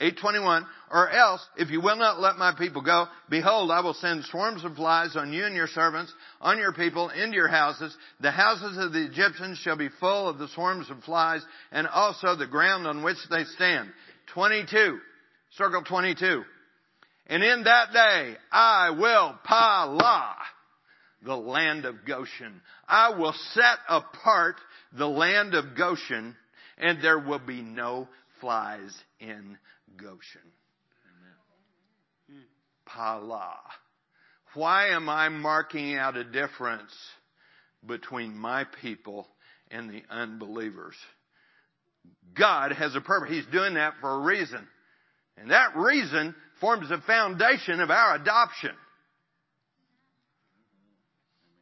821, 0.00 0.66
or 0.90 1.10
else, 1.10 1.46
if 1.58 1.68
you 1.68 1.82
will 1.82 1.96
not 1.96 2.20
let 2.20 2.36
my 2.36 2.54
people 2.56 2.80
go, 2.80 3.06
behold, 3.28 3.70
I 3.70 3.82
will 3.82 3.92
send 3.92 4.24
swarms 4.24 4.64
of 4.64 4.74
flies 4.74 5.14
on 5.14 5.30
you 5.30 5.44
and 5.44 5.54
your 5.54 5.66
servants, 5.66 6.10
on 6.40 6.56
your 6.56 6.72
people, 6.72 7.10
into 7.10 7.34
your 7.34 7.48
houses. 7.48 7.94
The 8.20 8.30
houses 8.30 8.78
of 8.78 8.94
the 8.94 9.04
Egyptians 9.04 9.58
shall 9.58 9.76
be 9.76 9.90
full 10.00 10.26
of 10.26 10.38
the 10.38 10.48
swarms 10.48 10.88
of 10.90 11.04
flies, 11.04 11.44
and 11.70 11.86
also 11.86 12.34
the 12.34 12.46
ground 12.46 12.86
on 12.86 13.04
which 13.04 13.18
they 13.28 13.44
stand. 13.44 13.90
22. 14.32 14.98
Circle 15.58 15.82
22. 15.84 16.44
And 17.30 17.44
in 17.44 17.62
that 17.62 17.92
day, 17.92 18.36
I 18.50 18.90
will 18.90 19.38
pala 19.44 20.34
the 21.22 21.36
land 21.36 21.84
of 21.84 22.04
Goshen. 22.04 22.60
I 22.88 23.10
will 23.16 23.34
set 23.52 23.78
apart 23.88 24.56
the 24.98 25.06
land 25.06 25.54
of 25.54 25.76
Goshen, 25.76 26.34
and 26.76 27.00
there 27.00 27.20
will 27.20 27.38
be 27.38 27.62
no 27.62 28.08
flies 28.40 28.92
in 29.20 29.56
Goshen. 29.96 30.40
Pala. 32.84 33.58
Why 34.54 34.88
am 34.88 35.08
I 35.08 35.28
marking 35.28 35.94
out 35.94 36.16
a 36.16 36.24
difference 36.24 36.92
between 37.86 38.36
my 38.36 38.64
people 38.82 39.28
and 39.70 39.88
the 39.88 40.02
unbelievers? 40.10 40.96
God 42.36 42.72
has 42.72 42.96
a 42.96 43.00
purpose. 43.00 43.30
He's 43.30 43.46
doing 43.52 43.74
that 43.74 43.94
for 44.00 44.10
a 44.10 44.18
reason. 44.18 44.66
And 45.36 45.52
that 45.52 45.76
reason 45.76 46.34
forms 46.60 46.88
the 46.88 46.98
foundation 47.06 47.80
of 47.80 47.90
our 47.90 48.16
adoption. 48.16 48.72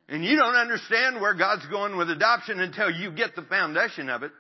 And 0.08 0.24
you 0.24 0.37
don't 0.37 0.54
understand 0.54 1.20
where 1.20 1.34
God's 1.34 1.66
going 1.66 1.96
with 1.96 2.08
adoption 2.08 2.61
until 2.61 2.90
you 2.90 3.11
get 3.12 3.37
the 3.37 3.42
foundation 3.42 4.08
of 4.08 4.22
it. 4.22 4.32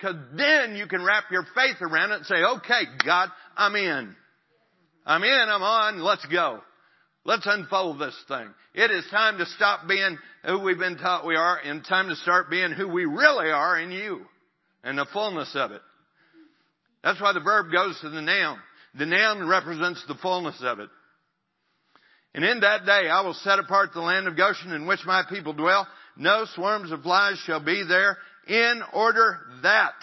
Cause 0.00 0.16
then 0.34 0.76
you 0.76 0.86
can 0.86 1.04
wrap 1.04 1.24
your 1.30 1.46
faith 1.54 1.76
around 1.80 2.12
it 2.12 2.16
and 2.16 2.26
say, 2.26 2.36
okay, 2.36 2.82
God, 3.04 3.28
I'm 3.56 3.74
in. 3.74 4.16
I'm 5.04 5.22
in, 5.22 5.48
I'm 5.48 5.62
on, 5.62 6.00
let's 6.00 6.24
go. 6.26 6.60
Let's 7.24 7.46
unfold 7.46 7.98
this 7.98 8.16
thing. 8.28 8.48
It 8.74 8.90
is 8.90 9.04
time 9.10 9.38
to 9.38 9.46
stop 9.46 9.86
being 9.86 10.18
who 10.44 10.60
we've 10.60 10.78
been 10.78 10.96
taught 10.96 11.26
we 11.26 11.36
are 11.36 11.58
and 11.58 11.84
time 11.84 12.08
to 12.08 12.16
start 12.16 12.48
being 12.48 12.72
who 12.72 12.88
we 12.88 13.04
really 13.04 13.50
are 13.50 13.78
in 13.78 13.90
you 13.90 14.22
and 14.82 14.96
the 14.96 15.06
fullness 15.12 15.52
of 15.54 15.72
it. 15.72 15.82
That's 17.02 17.20
why 17.20 17.32
the 17.32 17.40
verb 17.40 17.72
goes 17.72 17.98
to 18.00 18.10
the 18.10 18.22
noun. 18.22 18.58
The 18.94 19.06
noun 19.06 19.46
represents 19.46 20.04
the 20.06 20.16
fullness 20.16 20.56
of 20.62 20.80
it. 20.80 20.90
And 22.34 22.44
in 22.44 22.60
that 22.60 22.86
day 22.86 23.08
I 23.08 23.22
will 23.22 23.34
set 23.34 23.58
apart 23.58 23.92
the 23.92 24.00
land 24.00 24.26
of 24.28 24.36
Goshen 24.36 24.72
in 24.72 24.86
which 24.86 25.00
my 25.04 25.22
people 25.28 25.52
dwell. 25.52 25.86
No 26.16 26.44
swarms 26.54 26.92
of 26.92 27.02
flies 27.02 27.38
shall 27.46 27.60
be 27.60 27.84
there 27.86 28.18
in 28.46 28.82
order 28.92 29.38
that 29.62 29.94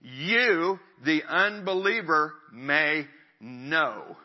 you, 0.00 0.78
the 1.04 1.22
unbeliever, 1.28 2.34
may 2.52 3.06
know. 3.40 4.16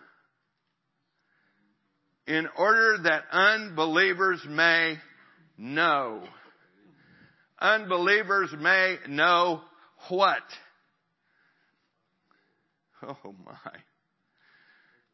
In 2.27 2.47
order 2.57 2.97
that 3.03 3.23
unbelievers 3.31 4.41
may 4.47 4.97
know. 5.57 6.23
Unbelievers 7.59 8.49
may 8.59 8.97
know 9.07 9.61
what? 10.09 10.41
Oh 13.03 13.35
my. 13.45 13.71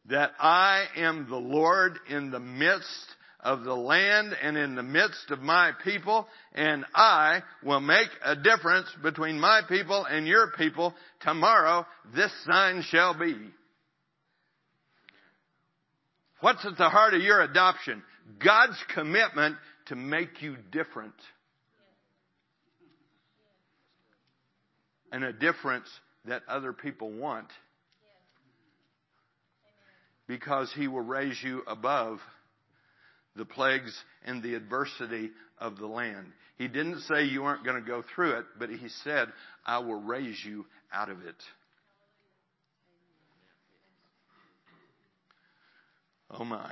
That 0.06 0.32
I 0.40 0.86
am 0.98 1.28
the 1.30 1.36
Lord 1.36 2.00
in 2.10 2.32
the 2.32 2.40
midst 2.40 3.06
of 3.40 3.64
the 3.64 3.76
land 3.76 4.34
and 4.42 4.58
in 4.58 4.76
the 4.76 4.84
midst 4.84 5.30
of 5.30 5.40
my 5.40 5.72
people, 5.84 6.28
and 6.54 6.86
I 6.96 7.42
will 7.64 7.80
make 7.80 8.10
a 8.24 8.36
difference 8.36 8.88
between 9.04 9.40
my 9.40 9.62
people 9.68 10.06
and 10.06 10.28
your 10.28 10.52
people. 10.58 10.94
Tomorrow 11.22 11.86
this 12.16 12.32
sign 12.46 12.84
shall 12.90 13.18
be. 13.18 13.36
What's 16.40 16.66
at 16.66 16.78
the 16.78 16.90
heart 16.90 17.14
of 17.14 17.22
your 17.22 17.42
adoption? 17.42 18.02
God's 18.44 18.78
commitment 18.94 19.58
to 19.88 19.96
make 19.96 20.42
you 20.42 20.56
different. 20.72 21.14
And 25.12 25.24
a 25.24 25.34
difference 25.34 25.88
that 26.26 26.42
other 26.48 26.74
people 26.74 27.12
want. 27.12 27.48
Because 30.32 30.72
He 30.74 30.88
will 30.88 31.02
raise 31.02 31.38
you 31.44 31.62
above 31.68 32.20
the 33.36 33.44
plagues 33.44 33.94
and 34.24 34.42
the 34.42 34.56
adversity 34.56 35.30
of 35.60 35.78
the 35.78 35.88
land. 35.88 36.28
He 36.58 36.70
didn't 36.70 37.02
say 37.02 37.26
you 37.26 37.44
aren't 37.44 37.66
going 37.66 37.76
to 37.76 37.86
go 37.86 38.02
through 38.16 38.40
it, 38.40 38.46
but 38.58 38.70
He 38.70 38.88
said, 39.04 39.28
I 39.66 39.80
will 39.80 40.02
raise 40.02 40.42
you 40.46 40.66
out 40.94 41.10
of 41.10 41.20
it. 41.20 41.36
Oh 46.30 46.46
my. 46.46 46.72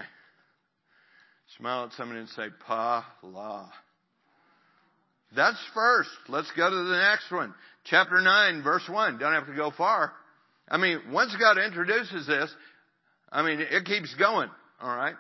Smile 1.58 1.88
at 1.88 1.91
somebody 1.98 2.22
and 2.22 2.30
say, 2.30 2.45
Pa 2.65 3.06
la. 3.22 3.67
That's 5.36 5.62
first. 5.74 6.10
Let's 6.30 6.50
go 6.56 6.69
to 6.69 6.76
the 6.76 7.10
next 7.12 7.30
one. 7.30 7.54
Chapter 7.84 8.22
9, 8.22 8.63
verse 8.63 8.88
1. 8.89 9.17
Don't 9.17 9.34
have 9.34 9.48
to 9.48 9.54
go 9.54 9.69
far. 9.78 10.13
I 10.69 10.78
mean, 10.78 11.02
once 11.12 11.36
God 11.38 11.58
introduces 11.58 12.26
this, 12.26 12.54
I 13.32 13.44
mean, 13.44 13.60
it 13.60 13.86
keeps 13.86 14.13
going. 14.15 14.50
Alright? 14.82 15.15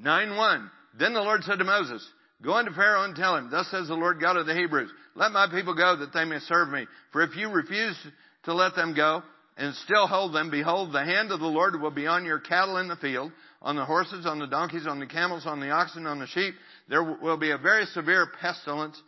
9 0.00 0.36
1. 0.36 0.70
Then 0.98 1.14
the 1.14 1.20
Lord 1.20 1.42
said 1.44 1.58
to 1.58 1.64
Moses, 1.64 2.06
Go 2.42 2.52
unto 2.52 2.72
Pharaoh 2.72 3.04
and 3.04 3.16
tell 3.16 3.36
him, 3.36 3.50
Thus 3.50 3.70
says 3.70 3.88
the 3.88 3.94
Lord 3.94 4.20
God 4.20 4.36
of 4.36 4.46
the 4.46 4.54
Hebrews, 4.54 4.90
Let 5.14 5.32
my 5.32 5.48
people 5.50 5.74
go 5.74 5.96
that 5.96 6.12
they 6.12 6.24
may 6.24 6.38
serve 6.40 6.68
me. 6.68 6.86
For 7.12 7.22
if 7.22 7.36
you 7.36 7.50
refuse 7.50 7.96
to 8.44 8.54
let 8.54 8.74
them 8.74 8.94
go, 8.94 9.22
and 9.56 9.74
still 9.76 10.06
hold 10.08 10.34
them, 10.34 10.50
behold, 10.50 10.92
the 10.92 11.04
hand 11.04 11.30
of 11.30 11.38
the 11.38 11.46
Lord 11.46 11.80
will 11.80 11.92
be 11.92 12.08
on 12.08 12.24
your 12.24 12.40
cattle 12.40 12.78
in 12.78 12.88
the 12.88 12.96
field, 12.96 13.30
on 13.62 13.76
the 13.76 13.84
horses, 13.84 14.26
on 14.26 14.40
the 14.40 14.48
donkeys, 14.48 14.86
on 14.86 14.98
the 14.98 15.06
camels, 15.06 15.46
on 15.46 15.60
the 15.60 15.70
oxen, 15.70 16.06
on 16.06 16.18
the 16.18 16.26
sheep. 16.26 16.54
There 16.88 17.04
will 17.04 17.36
be 17.36 17.52
a 17.52 17.58
very 17.58 17.86
severe 17.86 18.26
pestilence, 18.40 19.00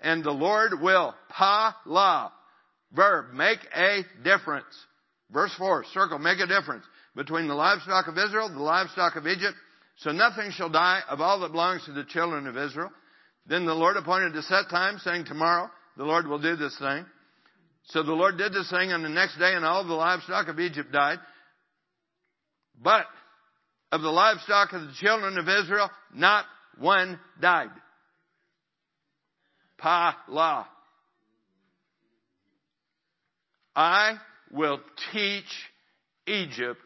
and 0.00 0.22
the 0.22 0.30
Lord 0.30 0.80
will, 0.80 1.14
pa 1.28 1.76
la, 1.84 2.30
verb, 2.92 3.34
make 3.34 3.58
a 3.74 4.02
difference. 4.22 4.66
Verse 5.32 5.52
4, 5.58 5.84
circle, 5.92 6.18
make 6.20 6.38
a 6.38 6.46
difference 6.46 6.84
between 7.18 7.48
the 7.48 7.54
livestock 7.54 8.06
of 8.06 8.16
Israel, 8.16 8.48
the 8.48 8.62
livestock 8.62 9.16
of 9.16 9.26
Egypt, 9.26 9.56
so 9.96 10.12
nothing 10.12 10.52
shall 10.52 10.70
die 10.70 11.00
of 11.10 11.20
all 11.20 11.40
that 11.40 11.50
belongs 11.50 11.84
to 11.84 11.92
the 11.92 12.04
children 12.04 12.46
of 12.46 12.56
Israel. 12.56 12.92
Then 13.44 13.66
the 13.66 13.74
Lord 13.74 13.96
appointed 13.96 14.36
a 14.36 14.42
set 14.42 14.70
time, 14.70 15.00
saying, 15.00 15.24
Tomorrow 15.24 15.68
the 15.96 16.04
Lord 16.04 16.28
will 16.28 16.38
do 16.38 16.54
this 16.54 16.78
thing. 16.78 17.04
So 17.86 18.04
the 18.04 18.12
Lord 18.12 18.38
did 18.38 18.52
this 18.52 18.70
thing, 18.70 18.92
and 18.92 19.04
the 19.04 19.08
next 19.08 19.36
day, 19.36 19.54
and 19.54 19.64
all 19.64 19.84
the 19.84 19.94
livestock 19.94 20.46
of 20.46 20.60
Egypt 20.60 20.92
died. 20.92 21.18
But 22.80 23.06
of 23.90 24.00
the 24.00 24.10
livestock 24.10 24.72
of 24.72 24.82
the 24.82 24.94
children 25.00 25.38
of 25.38 25.48
Israel, 25.48 25.90
not 26.14 26.44
one 26.78 27.18
died. 27.40 27.70
Pa 29.76 30.16
la. 30.28 30.66
I 33.74 34.18
will 34.52 34.78
teach 35.12 35.44
Egypt 36.28 36.78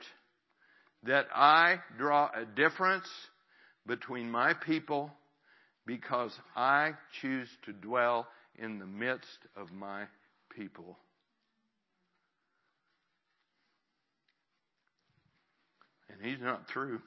that 1.04 1.26
I 1.34 1.76
draw 1.98 2.30
a 2.34 2.44
difference 2.44 3.08
between 3.86 4.30
my 4.30 4.54
people 4.54 5.10
because 5.86 6.32
I 6.54 6.92
choose 7.20 7.48
to 7.66 7.72
dwell 7.72 8.26
in 8.56 8.78
the 8.78 8.86
midst 8.86 9.26
of 9.56 9.72
my 9.72 10.04
people. 10.56 10.96
And 16.10 16.24
he's 16.24 16.40
not 16.40 16.68
through. 16.72 17.00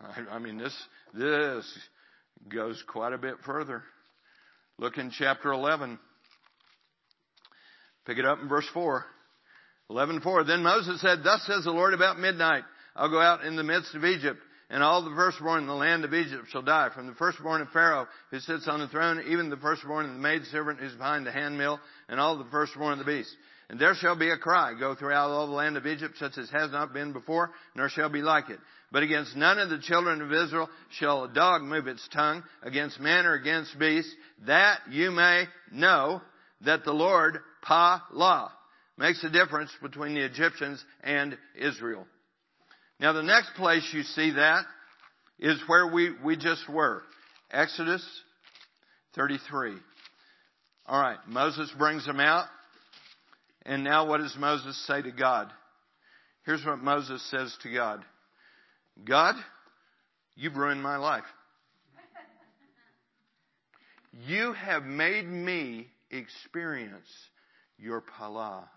I, 0.00 0.36
I 0.36 0.38
mean, 0.38 0.58
this, 0.58 0.76
this 1.14 1.64
goes 2.48 2.82
quite 2.86 3.12
a 3.12 3.18
bit 3.18 3.36
further. 3.46 3.82
Look 4.78 4.98
in 4.98 5.10
chapter 5.10 5.52
11. 5.52 5.98
Pick 8.06 8.18
it 8.18 8.24
up 8.24 8.40
in 8.42 8.48
verse 8.48 8.66
4. 8.72 9.04
11:4 9.90 10.46
Then 10.46 10.62
Moses 10.62 11.00
said, 11.00 11.24
Thus 11.24 11.42
says 11.46 11.64
the 11.64 11.72
Lord 11.72 11.94
about 11.94 12.18
midnight, 12.18 12.62
I'll 12.94 13.10
go 13.10 13.20
out 13.20 13.44
in 13.44 13.56
the 13.56 13.64
midst 13.64 13.94
of 13.94 14.04
Egypt, 14.04 14.38
and 14.70 14.84
all 14.84 15.02
the 15.02 15.14
firstborn 15.16 15.62
in 15.62 15.66
the 15.66 15.74
land 15.74 16.04
of 16.04 16.14
Egypt 16.14 16.46
shall 16.50 16.62
die, 16.62 16.90
from 16.94 17.08
the 17.08 17.14
firstborn 17.14 17.60
of 17.60 17.70
Pharaoh 17.70 18.06
who 18.30 18.38
sits 18.38 18.68
on 18.68 18.78
the 18.78 18.88
throne, 18.88 19.24
even 19.26 19.50
the 19.50 19.56
firstborn 19.56 20.06
of 20.06 20.12
the 20.12 20.18
maidservant 20.18 20.78
who's 20.78 20.94
behind 20.94 21.26
the 21.26 21.32
handmill, 21.32 21.80
and 22.08 22.20
all 22.20 22.38
the 22.38 22.50
firstborn 22.52 22.92
of 22.92 22.98
the 23.00 23.04
beast. 23.04 23.34
And 23.68 23.80
there 23.80 23.94
shall 23.94 24.16
be 24.16 24.30
a 24.30 24.36
cry 24.36 24.74
go 24.78 24.94
throughout 24.94 25.30
all 25.30 25.48
the 25.48 25.52
land 25.52 25.76
of 25.76 25.86
Egypt, 25.86 26.14
such 26.18 26.38
as 26.38 26.50
has 26.50 26.70
not 26.70 26.92
been 26.92 27.12
before, 27.12 27.50
nor 27.74 27.88
shall 27.88 28.08
be 28.08 28.22
like 28.22 28.48
it. 28.48 28.60
But 28.92 29.02
against 29.02 29.36
none 29.36 29.58
of 29.58 29.70
the 29.70 29.78
children 29.78 30.22
of 30.22 30.32
Israel 30.32 30.68
shall 30.98 31.24
a 31.24 31.32
dog 31.32 31.62
move 31.62 31.88
its 31.88 32.06
tongue, 32.12 32.44
against 32.62 33.00
man 33.00 33.26
or 33.26 33.34
against 33.34 33.76
beast, 33.78 34.08
that 34.46 34.80
you 34.90 35.10
may 35.10 35.46
know 35.72 36.22
that 36.62 36.84
the 36.84 36.92
Lord, 36.92 37.38
Pa 37.62 38.04
La, 38.12 38.50
makes 39.00 39.24
a 39.24 39.30
difference 39.30 39.70
between 39.80 40.14
the 40.14 40.24
Egyptians 40.24 40.84
and 41.02 41.36
Israel. 41.58 42.06
Now 43.00 43.14
the 43.14 43.22
next 43.22 43.54
place 43.56 43.88
you 43.94 44.02
see 44.02 44.32
that 44.32 44.64
is 45.38 45.58
where 45.66 45.90
we, 45.90 46.10
we 46.22 46.36
just 46.36 46.68
were. 46.68 47.02
Exodus 47.50 48.06
33. 49.16 49.72
Alright, 50.86 51.16
Moses 51.26 51.72
brings 51.78 52.04
them 52.04 52.20
out. 52.20 52.44
And 53.64 53.84
now 53.84 54.06
what 54.06 54.18
does 54.18 54.36
Moses 54.38 54.76
say 54.86 55.00
to 55.00 55.12
God? 55.12 55.50
Here's 56.44 56.64
what 56.64 56.80
Moses 56.80 57.22
says 57.30 57.56
to 57.62 57.72
God. 57.72 58.04
God, 59.02 59.34
you've 60.34 60.56
ruined 60.56 60.82
my 60.82 60.98
life. 60.98 61.24
You 64.26 64.52
have 64.52 64.82
made 64.82 65.26
me 65.26 65.86
experience 66.10 67.08
your 67.78 68.02
pala. 68.02 68.68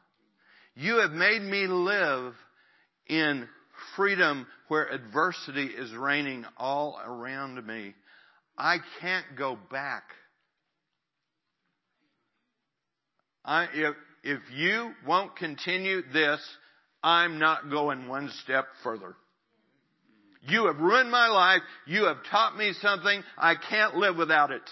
You 0.75 1.01
have 1.01 1.11
made 1.11 1.41
me 1.41 1.67
live 1.67 2.33
in 3.07 3.47
freedom 3.95 4.47
where 4.67 4.87
adversity 4.87 5.65
is 5.65 5.93
reigning 5.93 6.45
all 6.57 6.99
around 7.05 7.65
me. 7.65 7.93
I 8.57 8.77
can't 9.01 9.25
go 9.37 9.57
back. 9.71 10.03
I, 13.45 13.67
if, 13.73 13.95
if 14.23 14.39
you 14.55 14.91
won't 15.05 15.35
continue 15.35 16.01
this, 16.13 16.39
I'm 17.03 17.39
not 17.39 17.69
going 17.69 18.07
one 18.07 18.31
step 18.43 18.65
further. 18.83 19.15
You 20.47 20.67
have 20.67 20.77
ruined 20.77 21.11
my 21.11 21.27
life. 21.27 21.61
You 21.85 22.05
have 22.05 22.17
taught 22.31 22.57
me 22.57 22.73
something. 22.81 23.23
I 23.37 23.55
can't 23.55 23.95
live 23.95 24.15
without 24.15 24.51
it. 24.51 24.63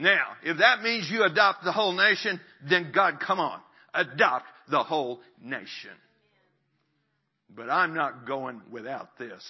Now, 0.00 0.28
if 0.42 0.56
that 0.58 0.82
means 0.82 1.10
you 1.10 1.24
adopt 1.24 1.62
the 1.62 1.72
whole 1.72 1.92
nation, 1.92 2.40
then 2.68 2.90
God, 2.94 3.20
come 3.20 3.38
on, 3.38 3.60
adopt 3.92 4.46
the 4.70 4.82
whole 4.82 5.20
nation. 5.42 5.90
But 7.54 7.68
I'm 7.68 7.94
not 7.94 8.26
going 8.26 8.62
without 8.70 9.18
this. 9.18 9.46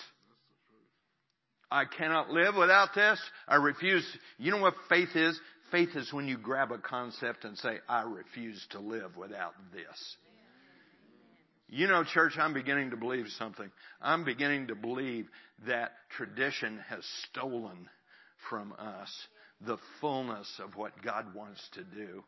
I 1.71 1.85
cannot 1.85 2.31
live 2.31 2.57
without 2.57 2.95
this. 2.97 3.21
I 3.47 3.57
refuse. 3.57 4.05
You 4.39 4.51
know 4.51 4.61
what 4.61 4.75
faith 4.89 5.15
is? 5.15 5.39
Faith 5.71 5.91
is 5.95 6.13
when 6.13 6.27
you 6.27 6.37
grab 6.37 6.73
a 6.73 6.79
concept 6.79 7.45
and 7.45 7.57
say, 7.57 7.77
I 7.89 8.03
refuse 8.03 8.67
to 8.71 8.81
live 8.81 9.17
without 9.17 9.55
this. 9.73 10.17
You 11.69 11.87
know, 11.87 12.03
church, 12.03 12.33
I'm 12.37 12.55
beginning 12.55 12.91
to 12.91 12.97
believe 12.97 13.27
something. 13.39 13.71
I'm 14.03 14.25
beginning 14.25 14.67
to 14.67 14.75
believe 14.75 15.29
that 15.69 15.93
tradition 16.17 16.81
has 16.89 17.05
stolen 17.31 17.89
from 18.49 18.75
us 18.77 19.09
the 19.67 19.79
fullness 20.01 20.49
of 20.63 20.77
what 20.77 20.93
God 21.03 21.35
wants 21.35 21.61
to 21.75 21.85
do. 21.85 22.25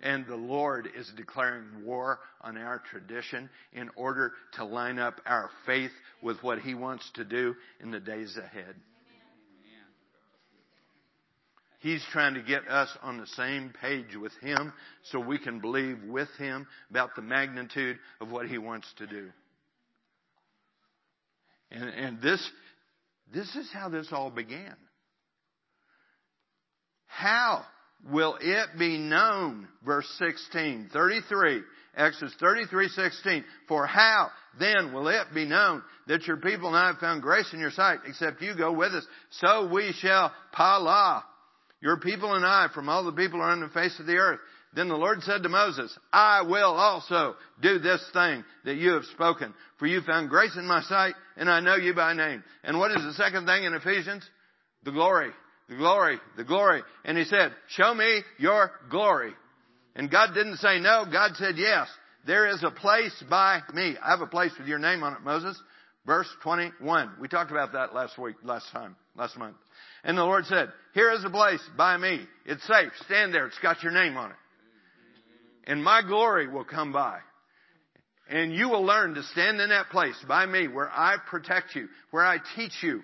And 0.00 0.26
the 0.26 0.36
Lord 0.36 0.88
is 0.96 1.10
declaring 1.16 1.84
war 1.84 2.20
on 2.40 2.56
our 2.56 2.80
tradition 2.90 3.50
in 3.72 3.90
order 3.96 4.32
to 4.54 4.64
line 4.64 4.98
up 4.98 5.20
our 5.26 5.50
faith 5.66 5.90
with 6.22 6.40
what 6.42 6.60
He 6.60 6.74
wants 6.74 7.10
to 7.14 7.24
do 7.24 7.56
in 7.80 7.90
the 7.90 7.98
days 7.98 8.36
ahead. 8.36 8.76
He's 11.80 12.04
trying 12.12 12.34
to 12.34 12.42
get 12.42 12.68
us 12.68 12.88
on 13.02 13.18
the 13.18 13.26
same 13.28 13.72
page 13.80 14.16
with 14.20 14.32
Him 14.40 14.72
so 15.10 15.20
we 15.20 15.38
can 15.38 15.60
believe 15.60 15.98
with 16.08 16.28
Him 16.38 16.66
about 16.90 17.14
the 17.14 17.22
magnitude 17.22 17.98
of 18.20 18.30
what 18.30 18.46
He 18.46 18.58
wants 18.58 18.92
to 18.98 19.06
do. 19.06 19.30
And, 21.70 21.88
and 21.88 22.20
this, 22.20 22.50
this 23.32 23.54
is 23.54 23.70
how 23.72 23.88
this 23.88 24.08
all 24.10 24.30
began. 24.30 24.74
How 27.08 27.64
will 28.10 28.38
it 28.40 28.78
be 28.78 28.96
known? 28.98 29.68
Verse 29.84 30.08
16, 30.18 30.90
33, 30.92 31.62
Exodus 31.96 32.34
33, 32.38 32.88
16. 32.88 33.44
For 33.66 33.86
how 33.86 34.30
then 34.60 34.92
will 34.92 35.08
it 35.08 35.26
be 35.34 35.44
known 35.44 35.82
that 36.06 36.26
your 36.26 36.36
people 36.36 36.68
and 36.68 36.76
I 36.76 36.86
have 36.88 36.98
found 36.98 37.22
grace 37.22 37.52
in 37.52 37.58
your 37.58 37.70
sight, 37.70 37.98
except 38.06 38.40
you 38.40 38.54
go 38.56 38.72
with 38.72 38.92
us? 38.92 39.06
So 39.30 39.68
we 39.72 39.92
shall 40.00 40.32
pala 40.52 41.24
your 41.80 41.98
people 41.98 42.34
and 42.34 42.44
I 42.44 42.68
from 42.74 42.88
all 42.88 43.04
the 43.04 43.12
people 43.12 43.40
are 43.40 43.50
on 43.50 43.60
the 43.60 43.68
face 43.68 43.98
of 43.98 44.06
the 44.06 44.16
earth. 44.16 44.40
Then 44.74 44.88
the 44.88 44.96
Lord 44.96 45.22
said 45.22 45.42
to 45.42 45.48
Moses, 45.48 45.96
I 46.12 46.42
will 46.42 46.74
also 46.74 47.34
do 47.62 47.78
this 47.78 48.04
thing 48.12 48.44
that 48.64 48.76
you 48.76 48.92
have 48.92 49.04
spoken, 49.06 49.54
for 49.78 49.86
you 49.86 50.02
found 50.02 50.28
grace 50.28 50.56
in 50.56 50.66
my 50.66 50.82
sight, 50.82 51.14
and 51.36 51.50
I 51.50 51.60
know 51.60 51.76
you 51.76 51.94
by 51.94 52.12
name. 52.12 52.44
And 52.62 52.78
what 52.78 52.90
is 52.90 53.02
the 53.02 53.14
second 53.14 53.46
thing 53.46 53.64
in 53.64 53.72
Ephesians? 53.72 54.28
The 54.84 54.92
glory, 54.92 55.30
the 55.68 55.76
glory, 55.76 56.18
the 56.36 56.44
glory. 56.44 56.82
And 57.04 57.18
he 57.18 57.24
said, 57.24 57.52
show 57.68 57.94
me 57.94 58.22
your 58.38 58.70
glory. 58.90 59.32
And 59.94 60.10
God 60.10 60.34
didn't 60.34 60.56
say 60.56 60.78
no, 60.80 61.04
God 61.10 61.32
said 61.36 61.56
yes. 61.56 61.88
There 62.26 62.48
is 62.48 62.62
a 62.62 62.70
place 62.70 63.24
by 63.28 63.60
me. 63.72 63.96
I 64.02 64.10
have 64.10 64.20
a 64.20 64.26
place 64.26 64.52
with 64.58 64.68
your 64.68 64.78
name 64.78 65.02
on 65.02 65.14
it, 65.14 65.22
Moses. 65.22 65.60
Verse 66.06 66.28
21. 66.42 67.12
We 67.20 67.28
talked 67.28 67.50
about 67.50 67.72
that 67.72 67.94
last 67.94 68.18
week, 68.18 68.36
last 68.42 68.66
time, 68.72 68.96
last 69.16 69.36
month. 69.36 69.56
And 70.04 70.16
the 70.16 70.24
Lord 70.24 70.46
said, 70.46 70.72
here 70.94 71.12
is 71.12 71.24
a 71.24 71.30
place 71.30 71.60
by 71.76 71.96
me. 71.96 72.20
It's 72.46 72.66
safe. 72.66 72.92
Stand 73.06 73.34
there. 73.34 73.46
It's 73.46 73.58
got 73.58 73.82
your 73.82 73.92
name 73.92 74.16
on 74.16 74.30
it. 74.30 74.36
And 75.64 75.82
my 75.82 76.02
glory 76.02 76.48
will 76.48 76.64
come 76.64 76.92
by. 76.92 77.18
And 78.30 78.54
you 78.54 78.68
will 78.68 78.84
learn 78.84 79.14
to 79.14 79.22
stand 79.22 79.60
in 79.60 79.70
that 79.70 79.90
place 79.90 80.16
by 80.26 80.46
me 80.46 80.68
where 80.68 80.90
I 80.90 81.16
protect 81.28 81.74
you, 81.74 81.88
where 82.10 82.24
I 82.24 82.38
teach 82.56 82.72
you 82.82 83.02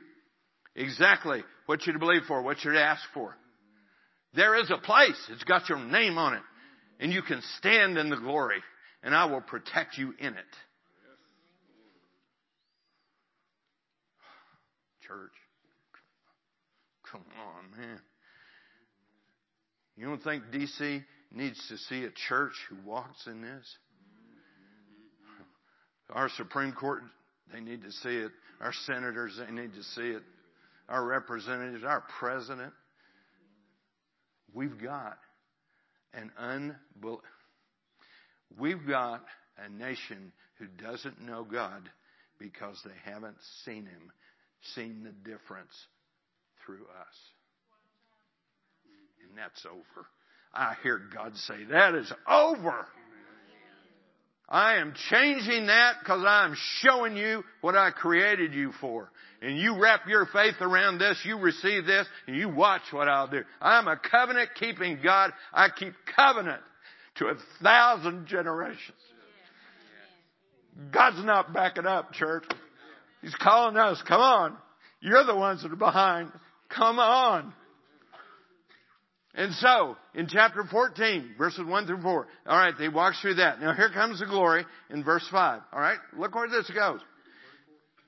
exactly 0.76 1.42
what 1.66 1.86
you're 1.86 1.94
to 1.94 1.98
believe 1.98 2.22
for, 2.26 2.42
what 2.42 2.62
you're 2.64 2.74
to 2.74 2.82
ask 2.82 3.02
for. 3.12 3.36
There 4.34 4.56
is 4.60 4.70
a 4.70 4.78
place. 4.78 5.18
It's 5.30 5.44
got 5.44 5.68
your 5.68 5.78
name 5.78 6.18
on 6.18 6.34
it. 6.34 6.42
And 7.00 7.12
you 7.12 7.22
can 7.22 7.40
stand 7.58 7.98
in 7.98 8.10
the 8.10 8.16
glory 8.16 8.62
and 9.02 9.14
I 9.14 9.26
will 9.26 9.42
protect 9.42 9.98
you 9.98 10.14
in 10.18 10.34
it. 10.34 10.44
Church. 15.06 15.32
Come 17.12 17.24
on, 17.38 17.78
man. 17.78 18.00
You 19.96 20.06
don't 20.06 20.22
think 20.22 20.44
DC 20.52 21.04
needs 21.30 21.68
to 21.68 21.76
see 21.76 22.04
a 22.04 22.10
church 22.28 22.54
who 22.68 22.76
walks 22.88 23.26
in 23.26 23.42
this? 23.42 23.76
Our 26.10 26.28
Supreme 26.30 26.72
Court, 26.72 27.02
they 27.52 27.60
need 27.60 27.82
to 27.82 27.92
see 27.92 28.16
it. 28.16 28.32
Our 28.60 28.72
senators, 28.86 29.38
they 29.38 29.52
need 29.52 29.74
to 29.74 29.82
see 29.82 30.08
it. 30.08 30.22
Our 30.88 31.04
representatives, 31.04 31.84
our 31.84 32.04
president. 32.18 32.72
We've 34.52 34.80
got 34.80 35.18
an 36.12 36.30
unbel- 36.40 37.20
We've 38.58 38.86
got 38.86 39.24
a 39.58 39.68
nation 39.68 40.32
who 40.58 40.66
doesn't 40.66 41.20
know 41.20 41.44
God 41.44 41.88
because 42.38 42.80
they 42.84 43.10
haven't 43.10 43.36
seen 43.64 43.86
Him, 43.86 44.12
seen 44.74 45.02
the 45.02 45.30
difference 45.30 45.74
through 46.64 46.84
us. 46.84 47.16
And 49.28 49.38
that's 49.38 49.66
over. 49.66 50.06
I 50.52 50.76
hear 50.82 51.00
God 51.12 51.36
say, 51.36 51.64
that 51.70 51.94
is 51.94 52.12
over. 52.28 52.86
I 54.48 54.76
am 54.76 54.94
changing 55.10 55.66
that 55.66 55.96
because 56.00 56.24
I'm 56.26 56.54
showing 56.80 57.16
you 57.16 57.42
what 57.60 57.76
I 57.76 57.90
created 57.90 58.52
you 58.52 58.72
for. 58.80 59.10
And 59.40 59.58
you 59.58 59.80
wrap 59.80 60.08
your 60.08 60.26
faith 60.26 60.54
around 60.60 60.98
this, 60.98 61.20
you 61.24 61.38
receive 61.38 61.86
this, 61.86 62.06
and 62.26 62.36
you 62.36 62.48
watch 62.48 62.82
what 62.90 63.08
I'll 63.08 63.28
do. 63.28 63.42
I'm 63.60 63.88
a 63.88 63.98
covenant 63.98 64.50
keeping 64.58 65.00
God. 65.02 65.32
I 65.52 65.68
keep 65.68 65.92
covenant 66.14 66.62
to 67.16 67.26
a 67.26 67.34
thousand 67.62 68.26
generations. 68.26 68.98
God's 70.92 71.24
not 71.24 71.52
backing 71.52 71.86
up, 71.86 72.12
church. 72.12 72.44
He's 73.22 73.34
calling 73.36 73.76
us, 73.76 74.02
come 74.06 74.20
on. 74.20 74.56
You're 75.00 75.24
the 75.24 75.36
ones 75.36 75.62
that 75.62 75.72
are 75.72 75.76
behind. 75.76 76.32
Come 76.68 76.98
on. 76.98 77.52
And 79.36 79.52
so, 79.54 79.96
in 80.14 80.28
chapter 80.28 80.62
14, 80.64 81.34
verses 81.36 81.66
1 81.66 81.86
through 81.86 82.02
4, 82.02 82.26
alright, 82.46 82.74
they 82.78 82.88
walk 82.88 83.14
through 83.20 83.34
that. 83.34 83.60
Now 83.60 83.74
here 83.74 83.90
comes 83.90 84.20
the 84.20 84.26
glory 84.26 84.64
in 84.90 85.02
verse 85.02 85.26
5. 85.30 85.60
Alright, 85.72 85.98
look 86.16 86.34
where 86.34 86.48
this 86.48 86.70
goes. 86.70 87.00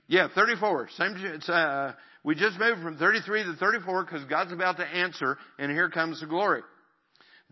Yeah, 0.06 0.28
34. 0.32 0.88
Same, 0.96 1.16
it's, 1.16 1.48
uh, 1.48 1.94
we 2.22 2.36
just 2.36 2.58
moved 2.60 2.80
from 2.80 2.96
33 2.96 3.42
to 3.42 3.54
34 3.54 4.04
because 4.04 4.24
God's 4.26 4.52
about 4.52 4.76
to 4.76 4.86
answer, 4.86 5.36
and 5.58 5.70
here 5.72 5.90
comes 5.90 6.20
the 6.20 6.26
glory. 6.26 6.62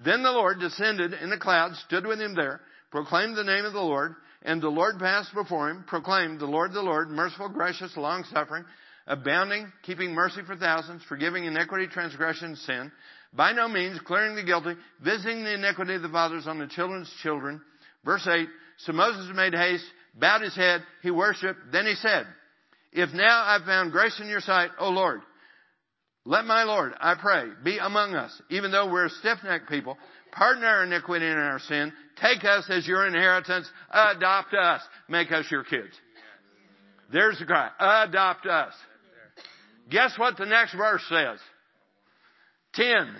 Then 0.04 0.22
the 0.22 0.30
Lord 0.30 0.60
descended 0.60 1.12
in 1.12 1.30
the 1.30 1.38
clouds, 1.38 1.82
stood 1.86 2.06
with 2.06 2.20
him 2.20 2.34
there, 2.34 2.60
proclaimed 2.92 3.36
the 3.36 3.44
name 3.44 3.64
of 3.64 3.72
the 3.72 3.80
Lord, 3.80 4.14
and 4.42 4.62
the 4.62 4.68
Lord 4.68 4.98
passed 4.98 5.34
before 5.34 5.70
him, 5.70 5.84
proclaimed, 5.86 6.38
the 6.38 6.46
Lord, 6.46 6.72
the 6.72 6.82
Lord, 6.82 7.08
merciful, 7.08 7.48
gracious, 7.48 7.96
long 7.96 8.24
suffering, 8.32 8.64
abounding, 9.06 9.72
keeping 9.82 10.12
mercy 10.12 10.42
for 10.46 10.56
thousands, 10.56 11.02
forgiving 11.08 11.44
iniquity, 11.44 11.86
transgression, 11.86 12.54
sin, 12.56 12.92
by 13.34 13.52
no 13.52 13.68
means 13.68 13.98
clearing 14.00 14.36
the 14.36 14.44
guilty, 14.44 14.74
visiting 15.02 15.44
the 15.44 15.54
iniquity 15.54 15.94
of 15.94 16.02
the 16.02 16.08
fathers 16.08 16.46
on 16.46 16.58
the 16.58 16.66
children's 16.68 17.12
children. 17.22 17.60
Verse 18.04 18.26
8, 18.26 18.48
so 18.78 18.92
Moses 18.92 19.34
made 19.34 19.54
haste, 19.54 19.84
bowed 20.14 20.42
his 20.42 20.54
head, 20.54 20.82
he 21.02 21.10
worshiped, 21.10 21.58
then 21.72 21.86
he 21.86 21.94
said, 21.94 22.26
If 22.92 23.12
now 23.12 23.42
I've 23.44 23.64
found 23.64 23.92
grace 23.92 24.18
in 24.20 24.28
your 24.28 24.40
sight, 24.40 24.70
O 24.78 24.90
Lord, 24.90 25.20
let 26.26 26.46
my 26.46 26.62
Lord, 26.64 26.94
I 27.00 27.14
pray, 27.20 27.48
be 27.62 27.78
among 27.78 28.14
us, 28.14 28.40
even 28.48 28.70
though 28.70 28.90
we're 28.90 29.06
a 29.06 29.10
stiff-necked 29.10 29.68
people. 29.68 29.98
Pardon 30.32 30.64
our 30.64 30.84
iniquity 30.84 31.26
and 31.26 31.38
our 31.38 31.58
sin. 31.58 31.92
Take 32.20 32.44
us 32.44 32.64
as 32.70 32.86
your 32.86 33.06
inheritance. 33.06 33.68
Adopt 33.90 34.54
us. 34.54 34.80
Make 35.08 35.30
us 35.32 35.44
your 35.50 35.64
kids. 35.64 35.92
There's 37.12 37.38
the 37.38 37.44
cry. 37.44 37.68
Adopt 37.78 38.46
us. 38.46 38.72
Guess 39.90 40.18
what 40.18 40.38
the 40.38 40.46
next 40.46 40.74
verse 40.74 41.02
says? 41.08 41.38
10. 42.76 43.14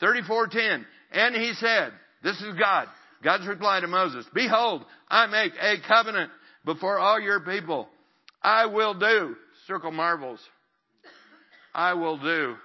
34:10. 0.00 0.84
And 1.12 1.34
he 1.34 1.52
said, 1.54 1.92
this 2.22 2.40
is 2.40 2.54
God. 2.58 2.88
God's 3.22 3.46
reply 3.46 3.80
to 3.80 3.86
Moses, 3.88 4.26
behold, 4.32 4.84
I 5.08 5.26
make 5.26 5.52
a 5.60 5.76
covenant 5.86 6.30
before 6.64 6.98
all 6.98 7.20
your 7.20 7.40
people. 7.40 7.88
I 8.42 8.66
will 8.66 8.94
do, 8.94 9.34
circle 9.66 9.90
marvels. 9.90 10.40
I 11.74 11.94
will 11.94 12.18
do 12.18 12.56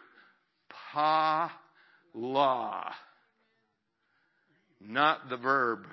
pa 0.93 1.51
la. 2.13 2.91
Not 4.79 5.29
the 5.29 5.37
verb, 5.37 5.85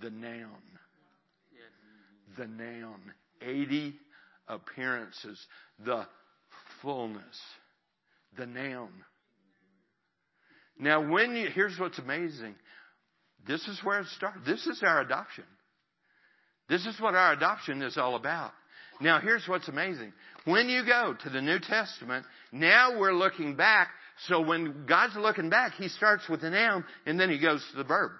the 0.00 0.10
noun. 0.10 0.48
The 2.38 2.46
noun. 2.46 3.00
80 3.42 3.94
appearances. 4.48 5.38
The 5.84 6.06
fullness. 6.80 7.40
The 8.38 8.46
noun. 8.46 8.90
Now 10.80 11.06
when 11.06 11.36
you, 11.36 11.48
here's 11.54 11.78
what's 11.78 11.98
amazing. 11.98 12.54
This 13.46 13.66
is 13.68 13.78
where 13.84 14.00
it 14.00 14.06
starts. 14.16 14.38
This 14.46 14.66
is 14.66 14.82
our 14.82 15.00
adoption. 15.00 15.44
This 16.68 16.86
is 16.86 16.98
what 17.00 17.14
our 17.14 17.32
adoption 17.32 17.82
is 17.82 17.98
all 17.98 18.16
about. 18.16 18.52
Now 19.00 19.20
here's 19.20 19.46
what's 19.46 19.68
amazing. 19.68 20.12
When 20.44 20.68
you 20.68 20.84
go 20.84 21.14
to 21.22 21.30
the 21.30 21.42
New 21.42 21.58
Testament, 21.58 22.24
now 22.50 22.98
we're 22.98 23.12
looking 23.12 23.56
back. 23.56 23.88
So 24.26 24.40
when 24.40 24.86
God's 24.86 25.16
looking 25.16 25.50
back, 25.50 25.74
He 25.74 25.88
starts 25.88 26.28
with 26.28 26.40
the 26.40 26.50
noun 26.50 26.84
and 27.06 27.20
then 27.20 27.30
He 27.30 27.38
goes 27.38 27.64
to 27.72 27.76
the 27.76 27.84
verb. 27.84 28.12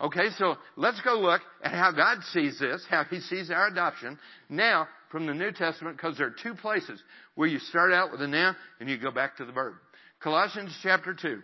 Okay, 0.00 0.30
so 0.38 0.56
let's 0.76 1.00
go 1.02 1.18
look 1.20 1.42
at 1.62 1.72
how 1.72 1.92
God 1.92 2.22
sees 2.32 2.58
this, 2.58 2.84
how 2.88 3.04
He 3.04 3.20
sees 3.20 3.50
our 3.50 3.66
adoption 3.68 4.18
now 4.48 4.88
from 5.10 5.26
the 5.26 5.34
New 5.34 5.52
Testament, 5.52 5.96
because 5.96 6.16
there 6.16 6.28
are 6.28 6.36
two 6.42 6.54
places 6.54 7.02
where 7.34 7.48
you 7.48 7.58
start 7.58 7.92
out 7.92 8.12
with 8.12 8.22
a 8.22 8.28
noun 8.28 8.56
and 8.78 8.88
you 8.88 8.96
go 8.96 9.10
back 9.10 9.36
to 9.36 9.44
the 9.44 9.52
verb. 9.52 9.74
Colossians 10.20 10.76
chapter 10.82 11.14
2. 11.14 11.40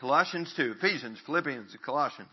Colossians 0.00 0.52
2. 0.56 0.74
Ephesians, 0.78 1.18
Philippians, 1.24 1.74
Colossians. 1.84 2.30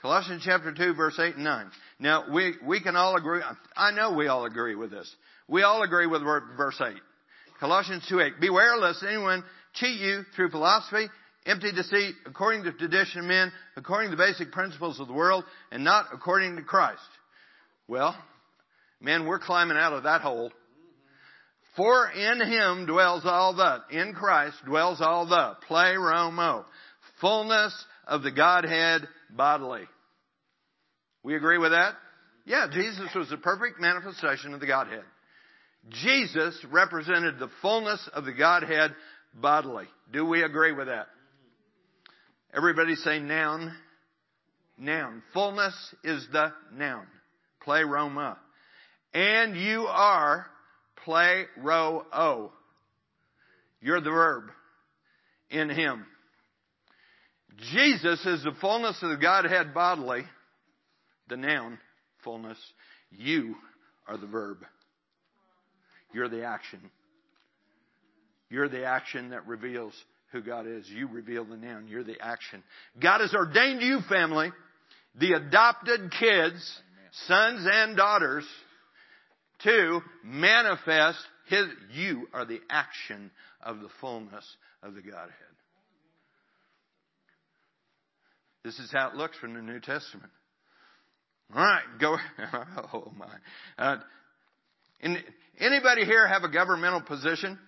Colossians 0.00 0.42
chapter 0.44 0.72
2 0.72 0.94
verse 0.94 1.18
8 1.18 1.36
and 1.36 1.44
9. 1.44 1.70
Now 1.98 2.32
we, 2.32 2.54
we 2.66 2.80
can 2.80 2.94
all 2.94 3.16
agree, 3.16 3.40
I 3.74 3.90
know 3.92 4.12
we 4.12 4.26
all 4.28 4.44
agree 4.44 4.74
with 4.74 4.90
this. 4.90 5.10
We 5.48 5.62
all 5.62 5.82
agree 5.82 6.06
with 6.06 6.22
verse 6.22 6.80
8. 6.80 6.94
Colossians 7.58 8.04
2 8.08 8.20
8. 8.20 8.32
Beware 8.40 8.76
lest 8.76 9.02
anyone 9.02 9.42
cheat 9.74 9.98
you 10.00 10.22
through 10.36 10.50
philosophy, 10.50 11.06
empty 11.46 11.72
deceit, 11.72 12.14
according 12.26 12.64
to 12.64 12.72
tradition 12.72 13.20
of 13.20 13.26
men, 13.26 13.52
according 13.76 14.10
to 14.10 14.16
the 14.16 14.22
basic 14.22 14.52
principles 14.52 15.00
of 15.00 15.06
the 15.06 15.14
world, 15.14 15.44
and 15.72 15.82
not 15.82 16.06
according 16.12 16.56
to 16.56 16.62
Christ. 16.62 17.00
Well, 17.88 18.16
man, 19.00 19.26
we're 19.26 19.38
climbing 19.38 19.76
out 19.76 19.92
of 19.92 20.04
that 20.04 20.20
hole. 20.20 20.52
For 21.76 22.08
in 22.10 22.40
him 22.40 22.86
dwells 22.86 23.22
all 23.24 23.54
the, 23.54 23.82
in 23.90 24.14
Christ 24.14 24.56
dwells 24.64 25.00
all 25.00 25.26
the, 25.26 25.56
pleroma, 25.66 26.64
fullness 27.20 27.74
of 28.06 28.22
the 28.22 28.30
Godhead 28.30 29.08
bodily. 29.30 29.84
We 31.22 31.36
agree 31.36 31.58
with 31.58 31.72
that? 31.72 31.94
Yeah, 32.46 32.66
Jesus 32.70 33.08
was 33.14 33.30
the 33.30 33.38
perfect 33.38 33.80
manifestation 33.80 34.52
of 34.52 34.60
the 34.60 34.66
Godhead. 34.66 35.04
Jesus 35.88 36.58
represented 36.70 37.38
the 37.38 37.50
fullness 37.62 38.08
of 38.12 38.24
the 38.24 38.32
Godhead 38.32 38.94
bodily. 39.34 39.86
Do 40.12 40.26
we 40.26 40.42
agree 40.42 40.72
with 40.72 40.86
that? 40.86 41.06
Everybody 42.54 42.94
say 42.94 43.18
noun. 43.18 43.74
Noun. 44.78 45.22
Fullness 45.32 45.74
is 46.02 46.26
the 46.32 46.52
noun. 46.72 47.06
Pleroma. 47.62 48.38
And 49.12 49.56
you 49.56 49.86
are 49.86 50.46
plero. 51.06 52.50
You're 53.80 54.00
the 54.00 54.10
verb 54.10 54.44
in 55.50 55.70
Him. 55.70 56.06
Jesus 57.72 58.24
is 58.26 58.42
the 58.42 58.54
fullness 58.60 58.96
of 59.02 59.10
the 59.10 59.16
Godhead 59.16 59.74
bodily, 59.74 60.24
the 61.28 61.36
noun, 61.36 61.78
fullness. 62.22 62.58
You 63.10 63.54
are 64.08 64.16
the 64.16 64.26
verb. 64.26 64.58
You're 66.12 66.28
the 66.28 66.44
action. 66.44 66.80
You're 68.50 68.68
the 68.68 68.84
action 68.84 69.30
that 69.30 69.46
reveals 69.46 69.94
who 70.32 70.42
God 70.42 70.66
is. 70.66 70.88
You 70.88 71.08
reveal 71.08 71.44
the 71.44 71.56
noun. 71.56 71.86
You're 71.88 72.04
the 72.04 72.20
action. 72.20 72.62
God 73.00 73.20
has 73.20 73.34
ordained 73.34 73.82
you, 73.82 74.00
family, 74.08 74.52
the 75.18 75.32
adopted 75.32 76.12
kids, 76.18 76.80
sons 77.26 77.66
and 77.70 77.96
daughters, 77.96 78.44
to 79.62 80.00
manifest 80.24 81.18
His, 81.48 81.66
you 81.92 82.28
are 82.32 82.44
the 82.44 82.60
action 82.68 83.30
of 83.62 83.80
the 83.80 83.88
fullness 84.00 84.44
of 84.82 84.94
the 84.94 85.02
Godhead. 85.02 85.53
This 88.64 88.78
is 88.78 88.90
how 88.90 89.10
it 89.10 89.14
looks 89.14 89.36
from 89.38 89.54
the 89.54 89.60
New 89.60 89.78
Testament. 89.78 90.30
All 91.54 91.62
right, 91.62 91.82
go. 92.00 92.16
Oh 92.94 93.12
my. 93.16 93.28
Uh, 93.76 93.98
anybody 95.58 96.04
here 96.04 96.26
have 96.26 96.44
a 96.44 96.48
governmental 96.48 97.02
position? 97.02 97.58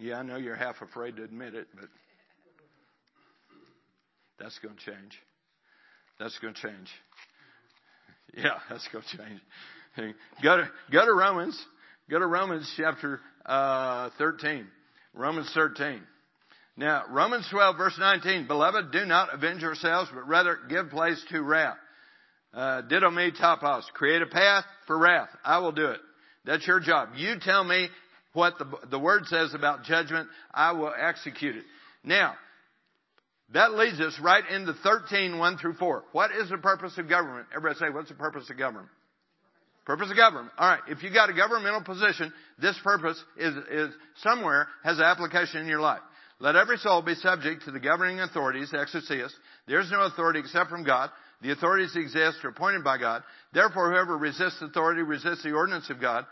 Yeah, 0.00 0.16
I 0.16 0.22
know 0.22 0.36
you're 0.36 0.56
half 0.56 0.76
afraid 0.82 1.16
to 1.16 1.24
admit 1.24 1.54
it, 1.54 1.68
but 1.74 1.88
that's 4.38 4.58
going 4.58 4.74
to 4.74 4.84
change. 4.84 5.12
That's 6.18 6.38
going 6.38 6.54
to 6.54 6.60
change. 6.60 6.88
Yeah, 8.34 8.58
that's 8.68 8.88
going 8.88 9.04
to 9.10 9.16
change. 9.16 10.14
Go 10.42 10.56
to, 10.56 10.70
go 10.90 11.04
to 11.04 11.12
Romans. 11.12 11.60
Go 12.08 12.18
to 12.18 12.26
Romans 12.26 12.72
chapter 12.76 13.20
uh, 13.46 14.10
13. 14.18 14.66
Romans 15.14 15.50
13. 15.54 16.00
Now, 16.80 17.04
Romans 17.10 17.46
12 17.50 17.76
verse 17.76 17.96
19. 17.98 18.46
Beloved, 18.46 18.90
do 18.90 19.04
not 19.04 19.34
avenge 19.34 19.60
yourselves, 19.60 20.08
but 20.14 20.26
rather 20.26 20.56
give 20.70 20.88
place 20.88 21.22
to 21.30 21.42
wrath. 21.42 21.76
Uh, 22.54 22.80
didomi 22.90 23.38
topos. 23.38 23.82
Create 23.92 24.22
a 24.22 24.26
path 24.26 24.64
for 24.86 24.96
wrath. 24.96 25.28
I 25.44 25.58
will 25.58 25.72
do 25.72 25.88
it. 25.88 26.00
That's 26.46 26.66
your 26.66 26.80
job. 26.80 27.10
You 27.16 27.34
tell 27.38 27.62
me 27.62 27.88
what 28.32 28.54
the, 28.58 28.64
the 28.90 28.98
word 28.98 29.26
says 29.26 29.52
about 29.52 29.84
judgment. 29.84 30.30
I 30.54 30.72
will 30.72 30.90
execute 30.98 31.54
it. 31.54 31.64
Now, 32.02 32.32
that 33.52 33.72
leads 33.72 34.00
us 34.00 34.18
right 34.18 34.44
into 34.50 34.72
13, 34.72 35.38
1 35.38 35.58
through 35.58 35.74
4. 35.74 36.04
What 36.12 36.30
is 36.30 36.48
the 36.48 36.56
purpose 36.56 36.96
of 36.96 37.10
government? 37.10 37.48
Everybody 37.54 37.78
say, 37.78 37.90
what's 37.90 38.08
the 38.08 38.14
purpose 38.14 38.48
of 38.48 38.56
government? 38.56 38.88
Purpose 39.84 40.10
of 40.10 40.16
government. 40.16 40.50
Alright, 40.58 40.80
if 40.88 41.02
you 41.02 41.12
got 41.12 41.28
a 41.28 41.34
governmental 41.34 41.82
position, 41.82 42.32
this 42.58 42.78
purpose 42.82 43.22
is, 43.36 43.54
is 43.70 43.90
somewhere 44.22 44.66
has 44.82 44.96
an 44.96 45.04
application 45.04 45.60
in 45.60 45.66
your 45.66 45.80
life. 45.80 46.00
Let 46.40 46.56
every 46.56 46.78
soul 46.78 47.02
be 47.02 47.14
subject 47.16 47.64
to 47.64 47.70
the 47.70 47.78
governing 47.78 48.20
authorities, 48.20 48.72
exousias. 48.72 49.30
There's 49.68 49.90
no 49.90 50.02
authority 50.02 50.40
except 50.40 50.70
from 50.70 50.84
God. 50.84 51.10
The 51.42 51.52
authorities 51.52 51.94
exist 51.94 52.38
are 52.44 52.48
appointed 52.48 52.82
by 52.82 52.96
God. 52.96 53.22
Therefore, 53.52 53.90
whoever 53.90 54.16
resists 54.16 54.60
authority 54.62 55.02
resists 55.02 55.42
the 55.42 55.52
ordinance 55.52 55.90
of 55.90 56.00
God. 56.00 56.24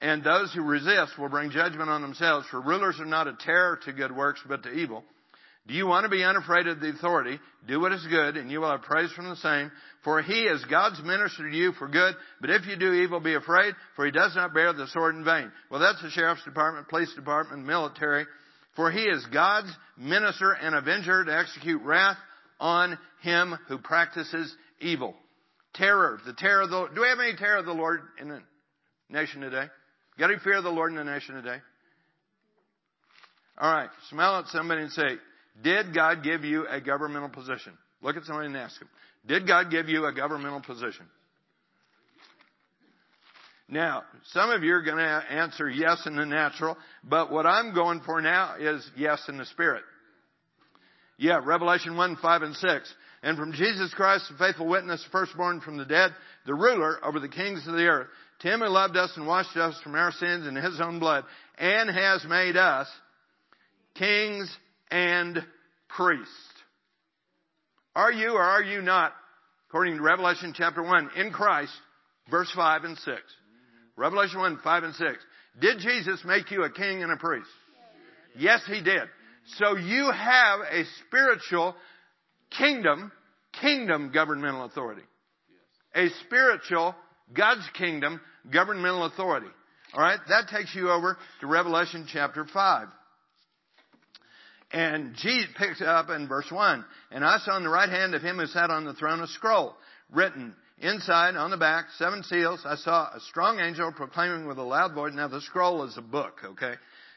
And 0.00 0.22
those 0.22 0.52
who 0.52 0.62
resist 0.62 1.18
will 1.18 1.28
bring 1.30 1.50
judgment 1.50 1.88
on 1.90 2.02
themselves. 2.02 2.46
For 2.50 2.60
rulers 2.60 3.00
are 3.00 3.06
not 3.06 3.28
a 3.28 3.36
terror 3.38 3.78
to 3.84 3.92
good 3.92 4.14
works, 4.14 4.40
but 4.46 4.62
to 4.64 4.72
evil. 4.72 5.04
Do 5.66 5.74
you 5.74 5.86
want 5.86 6.04
to 6.04 6.10
be 6.10 6.24
unafraid 6.24 6.66
of 6.66 6.80
the 6.80 6.90
authority? 6.90 7.38
Do 7.68 7.80
what 7.80 7.92
is 7.92 8.06
good, 8.08 8.36
and 8.36 8.50
you 8.50 8.60
will 8.60 8.70
have 8.70 8.82
praise 8.82 9.12
from 9.12 9.28
the 9.28 9.36
same. 9.36 9.70
For 10.04 10.20
he 10.22 10.42
is 10.42 10.64
God's 10.70 11.02
minister 11.02 11.48
to 11.48 11.56
you 11.56 11.72
for 11.72 11.86
good. 11.86 12.14
But 12.40 12.50
if 12.50 12.66
you 12.66 12.76
do 12.76 12.92
evil, 12.92 13.20
be 13.20 13.34
afraid, 13.34 13.74
for 13.94 14.04
he 14.04 14.10
does 14.10 14.34
not 14.34 14.54
bear 14.54 14.72
the 14.72 14.86
sword 14.88 15.14
in 15.14 15.24
vain. 15.24 15.52
Well, 15.70 15.80
that's 15.80 16.00
the 16.02 16.10
sheriff's 16.10 16.44
department, 16.44 16.88
police 16.88 17.14
department, 17.14 17.66
military. 17.66 18.26
For 18.76 18.90
he 18.90 19.02
is 19.02 19.24
God's 19.32 19.70
minister 19.96 20.52
and 20.52 20.74
avenger 20.74 21.24
to 21.24 21.36
execute 21.36 21.82
wrath 21.82 22.18
on 22.58 22.98
him 23.22 23.56
who 23.68 23.78
practices 23.78 24.54
evil. 24.80 25.14
Terror, 25.74 26.20
the 26.26 26.32
terror 26.32 26.62
of 26.62 26.70
the 26.70 26.88
Do 26.94 27.00
we 27.02 27.08
have 27.08 27.20
any 27.20 27.36
terror 27.36 27.58
of 27.58 27.66
the 27.66 27.72
Lord 27.72 28.00
in 28.20 28.28
the 28.28 28.40
nation 29.08 29.40
today? 29.40 29.66
Got 30.18 30.30
any 30.30 30.40
fear 30.40 30.58
of 30.58 30.64
the 30.64 30.70
Lord 30.70 30.90
in 30.90 30.96
the 30.96 31.04
nation 31.04 31.34
today? 31.36 31.58
All 33.58 33.72
right, 33.72 33.90
smile 34.08 34.40
at 34.40 34.46
somebody 34.48 34.82
and 34.82 34.92
say, 34.92 35.16
did 35.62 35.94
God 35.94 36.22
give 36.22 36.44
you 36.44 36.66
a 36.66 36.80
governmental 36.80 37.28
position? 37.28 37.72
Look 38.02 38.16
at 38.16 38.24
somebody 38.24 38.46
and 38.46 38.56
ask 38.56 38.78
them. 38.78 38.88
Did 39.26 39.46
God 39.46 39.70
give 39.70 39.88
you 39.88 40.06
a 40.06 40.12
governmental 40.12 40.60
position? 40.60 41.06
Now, 43.70 44.02
some 44.32 44.50
of 44.50 44.64
you 44.64 44.74
are 44.74 44.82
going 44.82 44.98
to 44.98 45.24
answer 45.30 45.70
yes 45.70 46.04
in 46.04 46.16
the 46.16 46.26
natural, 46.26 46.76
but 47.04 47.30
what 47.30 47.46
I'm 47.46 47.72
going 47.72 48.00
for 48.00 48.20
now 48.20 48.56
is 48.58 48.88
yes 48.96 49.22
in 49.28 49.38
the 49.38 49.46
spirit. 49.46 49.84
Yeah, 51.18 51.40
Revelation 51.44 51.96
1, 51.96 52.16
5, 52.16 52.42
and 52.42 52.56
6. 52.56 52.94
And 53.22 53.38
from 53.38 53.52
Jesus 53.52 53.94
Christ, 53.94 54.24
the 54.28 54.38
faithful 54.38 54.66
witness, 54.66 55.06
firstborn 55.12 55.60
from 55.60 55.76
the 55.76 55.84
dead, 55.84 56.10
the 56.46 56.54
ruler 56.54 56.98
over 57.04 57.20
the 57.20 57.28
kings 57.28 57.64
of 57.68 57.74
the 57.74 57.86
earth, 57.86 58.08
to 58.40 58.52
him 58.52 58.60
who 58.60 58.68
loved 58.68 58.96
us 58.96 59.12
and 59.16 59.26
washed 59.26 59.56
us 59.56 59.78
from 59.82 59.94
our 59.94 60.10
sins 60.12 60.48
in 60.48 60.56
his 60.56 60.80
own 60.80 60.98
blood, 60.98 61.24
and 61.56 61.90
has 61.90 62.24
made 62.28 62.56
us 62.56 62.88
kings 63.94 64.50
and 64.90 65.44
priests. 65.88 66.32
Are 67.94 68.10
you 68.10 68.32
or 68.32 68.42
are 68.42 68.62
you 68.62 68.82
not, 68.82 69.12
according 69.68 69.96
to 69.98 70.02
Revelation 70.02 70.54
chapter 70.56 70.82
1, 70.82 71.10
in 71.16 71.30
Christ, 71.30 71.72
verse 72.30 72.50
5 72.56 72.84
and 72.84 72.98
6? 72.98 73.20
Revelation 74.00 74.38
1, 74.38 74.60
5 74.64 74.82
and 74.82 74.94
6. 74.94 75.08
Did 75.60 75.78
Jesus 75.80 76.22
make 76.24 76.50
you 76.50 76.64
a 76.64 76.70
king 76.70 77.02
and 77.02 77.12
a 77.12 77.16
priest? 77.16 77.50
Yes, 78.34 78.62
he 78.66 78.82
did. 78.82 79.02
So 79.58 79.76
you 79.76 80.10
have 80.10 80.60
a 80.60 80.84
spiritual 81.06 81.74
kingdom, 82.56 83.12
kingdom 83.60 84.10
governmental 84.10 84.64
authority. 84.64 85.02
A 85.94 86.08
spiritual, 86.24 86.94
God's 87.34 87.68
kingdom 87.76 88.22
governmental 88.50 89.04
authority. 89.04 89.48
Alright, 89.92 90.20
that 90.30 90.48
takes 90.48 90.74
you 90.74 90.88
over 90.88 91.18
to 91.40 91.46
Revelation 91.46 92.06
chapter 92.10 92.46
5. 92.46 92.88
And 94.72 95.14
Jesus 95.16 95.50
picks 95.58 95.82
up 95.82 96.08
in 96.08 96.26
verse 96.26 96.50
1. 96.50 96.84
And 97.10 97.22
I 97.22 97.36
saw 97.44 97.52
on 97.52 97.64
the 97.64 97.68
right 97.68 97.90
hand 97.90 98.14
of 98.14 98.22
him 98.22 98.38
who 98.38 98.46
sat 98.46 98.70
on 98.70 98.86
the 98.86 98.94
throne 98.94 99.20
a 99.20 99.26
scroll 99.26 99.74
written 100.10 100.54
inside 100.80 101.36
on 101.36 101.50
the 101.50 101.56
back, 101.56 101.86
seven 101.96 102.22
seals. 102.22 102.60
I 102.64 102.76
saw 102.76 103.08
a 103.14 103.20
strong 103.28 103.60
angel 103.60 103.92
proclaiming 103.92 104.46
with 104.46 104.58
a 104.58 104.62
loud 104.62 104.94
voice. 104.94 105.12
Now 105.14 105.28
the 105.28 105.40
scroll 105.40 105.84
is 105.84 105.96
a 105.96 106.02
book, 106.02 106.40
okay? 106.44 106.74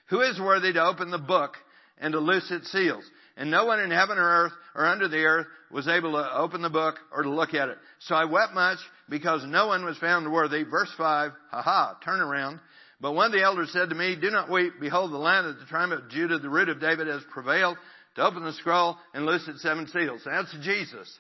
Who 0.10 0.22
is 0.22 0.40
worthy 0.40 0.74
to 0.74 0.86
open 0.86 1.12
the 1.12 1.18
book 1.18 1.56
and 1.98 2.12
to 2.14 2.20
loose 2.20 2.52
its 2.52 2.72
seals? 2.72 3.04
And 3.36 3.50
no 3.50 3.66
one 3.66 3.80
in 3.80 3.90
heaven 3.90 4.18
or 4.18 4.46
earth 4.46 4.54
or 4.76 4.86
under 4.86 5.08
the 5.08 5.24
earth 5.24 5.48
was 5.72 5.88
able 5.88 6.12
to 6.12 6.38
open 6.38 6.62
the 6.62 6.70
book 6.70 6.96
or 7.12 7.24
to 7.24 7.30
look 7.30 7.54
at 7.54 7.70
it. 7.70 7.78
So 8.00 8.16
I 8.16 8.26
wept 8.26 8.54
much 8.54 8.78
because 9.10 9.44
no 9.46 9.68
one 9.68 9.86
was 9.86 9.98
found 9.98 10.32
worthy. 10.32 10.64
Verse 10.64 10.92
5, 10.98 11.32
haha, 11.50 11.94
turn 12.04 12.22
around. 12.22 12.60
But 13.02 13.14
one 13.14 13.26
of 13.26 13.32
the 13.32 13.44
elders 13.44 13.72
said 13.74 13.90
to 13.90 13.96
me, 13.96 14.16
Do 14.16 14.30
not 14.30 14.50
weep. 14.50 14.74
Behold, 14.80 15.12
the 15.12 15.18
Lion 15.18 15.46
of 15.46 15.58
the 15.58 15.66
tribe 15.66 15.92
of 15.92 16.10
Judah, 16.10 16.38
the 16.38 16.50
root 16.50 16.70
of 16.70 16.80
David, 16.80 17.08
has 17.08 17.24
prevailed 17.32 17.78
to 18.16 18.24
open 18.24 18.44
the 18.44 18.54
scroll 18.54 18.98
and 19.14 19.26
loose 19.26 19.48
its 19.48 19.62
seven 19.62 19.88
seals. 19.88 20.22
That's 20.26 20.56
Jesus. 20.62 21.20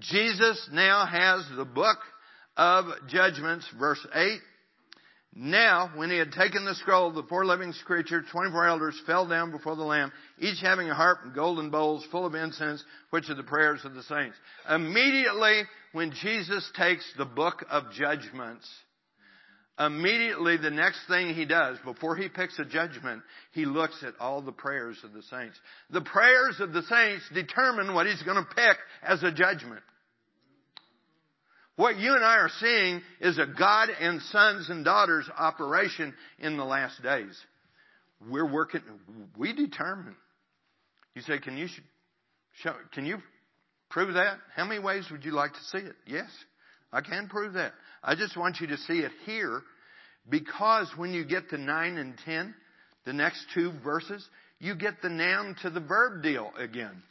Jesus 0.00 0.68
now 0.72 1.06
has 1.06 1.44
the 1.56 1.64
book 1.64 1.98
of 2.56 2.86
judgments, 3.08 3.68
verse 3.78 4.04
8. 4.14 4.38
Now, 5.34 5.92
when 5.94 6.10
he 6.10 6.16
had 6.16 6.32
taken 6.32 6.64
the 6.64 6.74
scroll, 6.74 7.12
the 7.12 7.22
four 7.24 7.44
living 7.44 7.72
creatures, 7.84 8.26
24 8.32 8.66
elders, 8.66 9.00
fell 9.06 9.26
down 9.26 9.50
before 9.50 9.76
the 9.76 9.84
Lamb, 9.84 10.10
each 10.38 10.60
having 10.60 10.90
a 10.90 10.94
harp 10.94 11.20
and 11.22 11.34
golden 11.34 11.70
bowls 11.70 12.04
full 12.10 12.26
of 12.26 12.34
incense, 12.34 12.82
which 13.10 13.28
are 13.28 13.34
the 13.34 13.42
prayers 13.42 13.84
of 13.84 13.94
the 13.94 14.02
saints. 14.02 14.36
Immediately, 14.68 15.62
when 15.92 16.12
Jesus 16.12 16.68
takes 16.76 17.04
the 17.16 17.24
book 17.24 17.64
of 17.70 17.92
judgments, 17.92 18.68
immediately 19.78 20.56
the 20.56 20.70
next 20.70 21.06
thing 21.06 21.34
he 21.34 21.44
does, 21.44 21.78
before 21.84 22.16
he 22.16 22.28
picks 22.28 22.58
a 22.58 22.64
judgment, 22.64 23.22
he 23.52 23.64
looks 23.64 24.02
at 24.02 24.14
all 24.18 24.42
the 24.42 24.50
prayers 24.50 24.98
of 25.04 25.12
the 25.12 25.22
saints. 25.22 25.56
The 25.90 26.00
prayers 26.00 26.58
of 26.58 26.72
the 26.72 26.82
saints 26.82 27.24
determine 27.32 27.94
what 27.94 28.06
he's 28.06 28.22
going 28.22 28.42
to 28.42 28.54
pick 28.54 28.76
as 29.02 29.22
a 29.22 29.30
judgment. 29.30 29.82
What 31.78 31.96
you 31.96 32.16
and 32.16 32.24
I 32.24 32.38
are 32.38 32.50
seeing 32.58 33.02
is 33.20 33.38
a 33.38 33.46
God 33.46 33.88
and 34.00 34.20
sons 34.20 34.68
and 34.68 34.84
daughters 34.84 35.30
operation 35.38 36.12
in 36.40 36.56
the 36.56 36.64
last 36.64 37.00
days. 37.04 37.40
We're 38.28 38.52
working, 38.52 38.80
we 39.36 39.52
determine. 39.52 40.16
You 41.14 41.22
say, 41.22 41.38
can 41.38 41.56
you 41.56 41.68
show, 42.64 42.74
can 42.92 43.06
you 43.06 43.18
prove 43.90 44.14
that? 44.14 44.38
How 44.56 44.64
many 44.64 44.80
ways 44.80 45.06
would 45.12 45.24
you 45.24 45.30
like 45.30 45.52
to 45.52 45.64
see 45.70 45.78
it? 45.78 45.94
Yes, 46.04 46.28
I 46.92 47.00
can 47.00 47.28
prove 47.28 47.52
that. 47.52 47.74
I 48.02 48.16
just 48.16 48.36
want 48.36 48.56
you 48.60 48.66
to 48.66 48.76
see 48.76 48.98
it 48.98 49.12
here 49.24 49.62
because 50.28 50.90
when 50.96 51.12
you 51.12 51.24
get 51.24 51.48
to 51.50 51.58
9 51.58 51.96
and 51.96 52.14
10, 52.24 52.56
the 53.04 53.12
next 53.12 53.46
two 53.54 53.70
verses, 53.84 54.28
you 54.58 54.74
get 54.74 55.00
the 55.00 55.10
noun 55.10 55.54
to 55.62 55.70
the 55.70 55.78
verb 55.78 56.24
deal 56.24 56.50
again. 56.58 57.04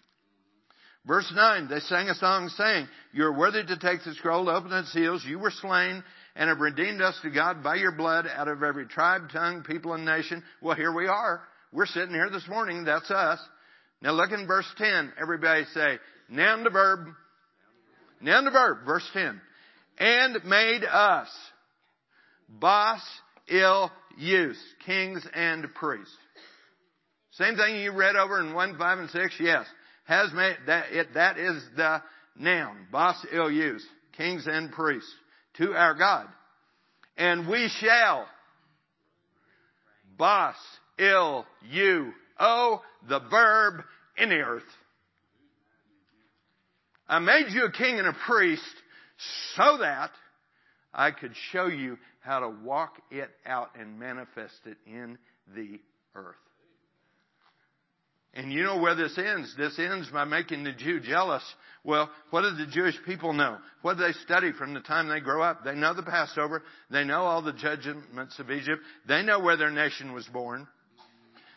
Verse 1.08 1.32
9, 1.34 1.70
they 1.70 1.80
sang 1.80 2.10
a 2.10 2.16
song 2.16 2.50
saying, 2.50 2.86
You 3.14 3.24
are 3.24 3.38
worthy 3.38 3.64
to 3.64 3.78
take 3.78 4.04
the 4.04 4.14
scroll, 4.16 4.50
open 4.50 4.74
its 4.74 4.92
seals. 4.92 5.24
You 5.26 5.40
were 5.40 5.52
slain 5.52 6.04
and 6.36 6.50
have 6.50 6.60
redeemed 6.60 7.02
us 7.02 7.18
to 7.24 7.30
God 7.30 7.64
by 7.64 7.76
your 7.76 7.94
blood 7.94 8.26
out 8.28 8.50
of 8.50 8.62
every 8.62 8.86
tribe, 8.88 9.30
tongue, 9.32 9.64
people, 9.64 9.94
and 9.94 10.04
nation. 10.04 10.44
Well, 10.62 10.76
here 10.76 10.94
we 10.94 11.08
are. 11.08 11.42
We're 11.72 11.86
sitting 11.86 12.14
here 12.14 12.30
this 12.30 12.46
morning. 12.50 12.84
That's 12.84 13.10
us. 13.10 13.40
Now 14.02 14.12
look 14.12 14.32
in 14.32 14.48
verse 14.48 14.68
10. 14.78 15.14
Everybody 15.20 15.64
say, 15.74 15.98
noun 16.28 16.66
to 16.66 16.70
verb. 16.70 17.08
Noun 18.20 18.44
to 18.44 18.52
verb. 18.52 18.80
Verse 18.86 19.10
10. 19.14 19.40
And 20.00 20.44
made 20.44 20.84
us. 20.84 21.30
Boss, 22.50 23.02
ill, 23.48 23.92
use. 24.18 24.60
Kings 24.86 25.26
and 25.34 25.74
priests. 25.74 26.14
Same 27.32 27.56
thing 27.56 27.78
you 27.78 27.94
read 27.94 28.18
over 28.18 28.42
in 28.42 28.54
1, 28.54 28.78
5, 28.78 29.00
and 29.00 29.10
6? 29.10 29.36
Yes 29.40 29.68
has 30.08 30.32
made 30.34 30.56
that 30.68 30.86
it, 30.92 31.14
that 31.14 31.38
is 31.38 31.62
the 31.76 32.02
noun, 32.38 32.88
bas 32.92 33.26
use, 33.32 33.86
kings 34.16 34.48
and 34.48 34.72
priests, 34.72 35.14
to 35.58 35.74
our 35.74 35.94
God. 35.94 36.28
And 37.18 37.48
we 37.48 37.70
shall, 37.80 38.26
bas 40.18 40.56
il 40.98 41.46
you, 41.70 42.14
oh, 42.40 42.82
the 43.10 43.20
verb 43.30 43.84
in 44.18 44.30
the 44.30 44.38
earth. 44.38 44.64
I 47.10 47.20
made 47.20 47.48
you 47.50 47.66
a 47.66 47.72
king 47.72 48.00
and 48.00 48.08
a 48.08 48.16
priest 48.28 48.64
so 49.56 49.78
that 49.80 50.12
I 50.94 51.12
could 51.12 51.34
show 51.52 51.68
you 51.68 51.98
how 52.22 52.40
to 52.40 52.50
walk 52.64 52.94
it 53.12 53.30
out 53.46 53.72
and 53.80 54.00
manifest 54.00 54.60
it 54.66 54.78
in 54.86 55.18
the 55.54 55.80
earth. 56.16 56.36
And 58.34 58.52
you 58.52 58.64
know 58.64 58.80
where 58.80 58.96
this 58.96 59.18
ends. 59.18 59.56
This 59.58 59.80
ends 59.80 60.10
by 60.10 60.26
making 60.26 60.64
the 60.64 60.72
Jew 60.72 61.00
jealous. 61.00 61.44
Well, 61.84 62.10
what 62.30 62.42
do 62.42 62.52
the 62.52 62.72
Jewish 62.72 62.96
people 63.06 63.34
know? 63.34 63.58
What 63.82 63.98
do 63.98 64.04
they 64.04 64.12
study 64.12 64.52
from 64.52 64.74
the 64.74 64.80
time 64.82 65.08
they 65.08 65.22
grow 65.22 65.42
up? 65.42 65.64
They 65.64 65.74
know 65.74 65.94
the 65.94 66.04
Passover. 66.04 66.62
They 66.92 67.04
know 67.04 67.22
all 67.22 67.42
the 67.42 67.54
judgments 67.54 68.38
of 68.40 68.52
Egypt. 68.52 68.82
They 69.08 69.24
know 69.24 69.40
where 69.40 69.58
their 69.58 69.72
nation 69.72 70.14
was 70.14 70.26
born. 70.28 70.68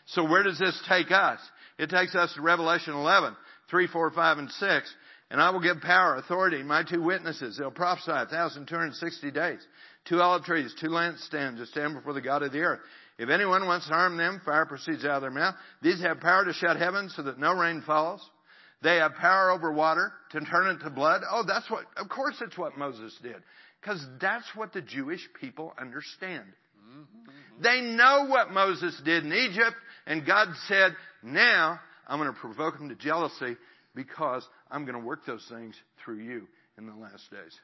So 0.07 0.23
where 0.27 0.43
does 0.43 0.57
this 0.57 0.81
take 0.89 1.11
us? 1.11 1.39
It 1.77 1.89
takes 1.89 2.15
us 2.15 2.33
to 2.33 2.41
Revelation 2.41 2.93
11, 2.93 3.35
3, 3.69 3.87
4, 3.87 4.11
5, 4.11 4.37
and 4.37 4.51
6. 4.51 4.95
And 5.29 5.41
I 5.41 5.49
will 5.51 5.61
give 5.61 5.79
power, 5.81 6.15
authority, 6.15 6.61
my 6.61 6.83
two 6.83 7.01
witnesses. 7.01 7.57
They'll 7.57 7.71
prophesy 7.71 8.11
1,260 8.11 9.31
days. 9.31 9.59
Two 10.05 10.19
olive 10.19 10.43
trees, 10.43 10.73
two 10.79 10.89
lampstands 10.89 11.57
to 11.57 11.65
stand 11.67 11.93
before 11.93 12.13
the 12.13 12.21
God 12.21 12.43
of 12.43 12.51
the 12.51 12.59
earth. 12.59 12.81
If 13.17 13.29
anyone 13.29 13.65
wants 13.67 13.87
to 13.87 13.93
harm 13.93 14.17
them, 14.17 14.41
fire 14.43 14.65
proceeds 14.65 15.05
out 15.05 15.17
of 15.17 15.21
their 15.21 15.31
mouth. 15.31 15.55
These 15.81 16.01
have 16.01 16.19
power 16.19 16.45
to 16.45 16.53
shut 16.53 16.77
heaven 16.77 17.09
so 17.15 17.23
that 17.23 17.39
no 17.39 17.53
rain 17.53 17.83
falls. 17.85 18.21
They 18.81 18.97
have 18.97 19.13
power 19.15 19.51
over 19.51 19.71
water 19.71 20.11
to 20.31 20.39
turn 20.39 20.75
it 20.75 20.83
to 20.83 20.89
blood. 20.89 21.21
Oh, 21.29 21.43
that's 21.47 21.69
what, 21.69 21.85
of 21.97 22.09
course 22.09 22.35
it's 22.41 22.57
what 22.57 22.77
Moses 22.77 23.15
did. 23.21 23.35
Because 23.79 24.03
that's 24.19 24.47
what 24.55 24.73
the 24.73 24.81
Jewish 24.81 25.21
people 25.39 25.73
understand. 25.79 26.45
Mm-hmm. 26.91 27.61
They 27.61 27.81
know 27.81 28.25
what 28.27 28.51
Moses 28.51 28.99
did 29.05 29.23
in 29.23 29.33
Egypt, 29.33 29.75
and 30.07 30.25
God 30.25 30.47
said, 30.67 30.95
now 31.21 31.79
I'm 32.07 32.19
going 32.19 32.33
to 32.33 32.39
provoke 32.39 32.77
them 32.77 32.89
to 32.89 32.95
jealousy 32.95 33.55
because 33.93 34.47
I'm 34.71 34.85
going 34.85 34.99
to 34.99 35.05
work 35.05 35.25
those 35.27 35.45
things 35.49 35.75
through 36.03 36.19
you 36.19 36.47
in 36.77 36.87
the 36.87 36.95
last 36.95 37.29
days. 37.29 37.59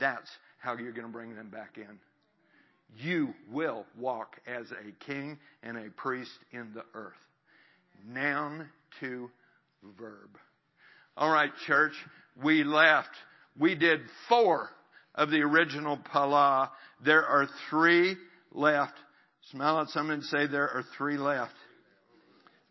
That's 0.00 0.28
how 0.58 0.76
you're 0.76 0.92
going 0.92 1.06
to 1.06 1.12
bring 1.12 1.34
them 1.34 1.48
back 1.48 1.76
in 1.76 1.98
you 2.96 3.34
will 3.50 3.86
walk 3.98 4.36
as 4.46 4.66
a 4.70 5.04
king 5.04 5.38
and 5.62 5.76
a 5.76 5.90
priest 5.90 6.30
in 6.52 6.72
the 6.74 6.84
earth. 6.94 7.12
Noun 8.06 8.68
to 9.00 9.30
verb. 9.98 10.30
All 11.16 11.30
right, 11.30 11.50
church, 11.66 11.92
we 12.42 12.64
left. 12.64 13.10
We 13.58 13.74
did 13.74 14.00
four 14.28 14.70
of 15.14 15.30
the 15.30 15.40
original 15.40 15.96
Pala. 15.96 16.70
There 17.04 17.24
are 17.24 17.48
three 17.70 18.16
left. 18.52 18.94
Smile 19.50 19.80
at 19.80 19.88
someone 19.88 20.14
and 20.14 20.24
say 20.24 20.46
there 20.46 20.70
are 20.70 20.84
three 20.96 21.18
left. 21.18 21.54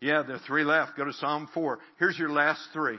Yeah, 0.00 0.22
there 0.22 0.36
are 0.36 0.40
three 0.46 0.64
left. 0.64 0.96
Go 0.96 1.04
to 1.04 1.12
Psalm 1.12 1.48
4. 1.52 1.78
Here's 1.98 2.18
your 2.18 2.30
last 2.30 2.60
three. 2.72 2.98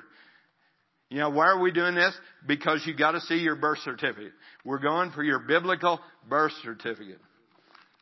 You 1.10 1.20
know, 1.20 1.30
why 1.30 1.48
are 1.48 1.60
we 1.60 1.72
doing 1.72 1.96
this? 1.96 2.14
Because 2.48 2.84
you 2.86 2.96
gotta 2.96 3.20
see 3.22 3.38
your 3.38 3.56
birth 3.56 3.80
certificate. 3.80 4.32
We're 4.64 4.80
going 4.80 5.12
for 5.12 5.24
your 5.24 5.40
biblical 5.40 6.00
birth 6.28 6.54
certificate. 6.64 7.20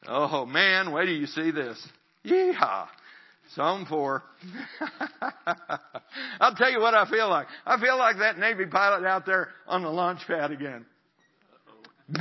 Oh 0.06 0.46
man, 0.46 0.92
wait 0.92 1.06
till 1.06 1.16
you 1.16 1.28
see 1.28 1.52
this. 1.52 1.82
Yeehaw. 2.26 2.88
Psalm 3.56 3.86
4. 3.88 4.24
I'll 6.42 6.56
tell 6.56 6.70
you 6.70 6.82
what 6.82 6.94
I 6.94 7.10
feel 7.10 7.30
like. 7.30 7.48
I 7.66 7.80
feel 7.80 7.98
like 7.98 8.18
that 8.18 8.38
Navy 8.38 8.66
pilot 8.66 9.08
out 9.08 9.26
there 9.26 9.50
on 9.68 9.84
the 9.84 9.90
launch 9.90 10.20
pad 10.28 10.52
again. 10.52 10.86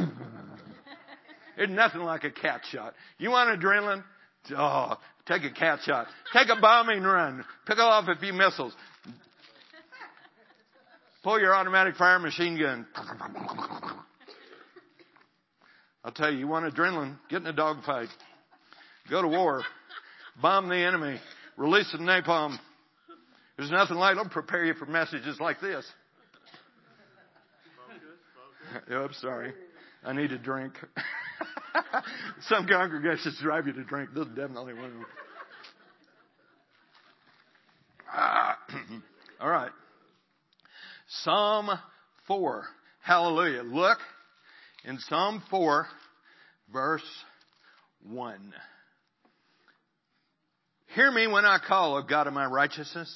There's 1.57 1.71
nothing 1.71 2.03
like 2.03 2.25
a 2.25 2.31
cat 2.31 2.61
shot. 2.71 2.95
You 3.19 3.31
want 3.31 3.61
adrenaline? 3.61 4.05
Oh, 4.57 4.97
take 5.27 5.43
a 5.43 5.51
cat 5.51 5.81
shot. 5.85 6.07
Take 6.33 6.49
a 6.49 6.61
bombing 6.61 7.03
run. 7.03 7.45
Pick 7.67 7.79
off 7.79 8.07
a 8.09 8.17
few 8.21 8.33
missiles. 8.33 8.73
Pull 11.27 11.41
your 11.41 11.57
automatic 11.57 11.97
fire 11.97 12.21
machine 12.21 12.57
gun. 12.57 12.87
I'll 16.05 16.13
tell 16.13 16.31
you, 16.31 16.39
you 16.39 16.47
want 16.47 16.73
adrenaline? 16.73 17.17
Get 17.29 17.41
in 17.41 17.49
a 17.49 17.53
dogfight. 17.53 18.11
Go 19.11 19.23
to 19.23 19.27
war. 19.27 19.65
Bomb 20.41 20.69
the 20.69 20.77
enemy. 20.77 21.19
Release 21.57 21.91
the 21.91 21.99
napalm. 21.99 22.57
There's 23.57 23.73
nothing 23.73 23.97
like 23.97 24.13
it'll 24.13 24.29
prepare 24.29 24.67
you 24.67 24.75
for 24.75 24.87
messages 24.87 25.41
like 25.41 25.61
this. 25.61 25.85
oh, 28.93 28.95
I'm 28.95 29.13
sorry. 29.15 29.53
I 30.05 30.13
need 30.13 30.31
a 30.31 30.39
drink. 30.39 30.75
some 32.43 32.69
congregations 32.69 33.37
drive 33.43 33.67
you 33.67 33.73
to 33.73 33.83
drink. 33.83 34.11
This 34.15 34.29
is 34.29 34.37
definitely 34.37 34.75
one 34.75 34.85
of 34.85 34.93
them. 34.93 35.07
Ah. 38.13 38.59
All 39.41 39.51
right. 39.51 39.73
Psalm 41.27 41.71
4. 42.29 42.65
Hallelujah. 43.03 43.63
Look 43.65 43.99
in 44.85 44.97
Psalm 45.09 45.43
4, 45.51 45.87
verse 46.73 47.03
1. 48.09 48.55
Hear 50.95 51.11
me 51.11 51.27
when 51.27 51.45
I 51.45 51.59
call, 51.59 51.97
O 51.97 52.03
God 52.05 52.29
of 52.29 52.33
my 52.33 52.47
righteousness. 52.47 53.13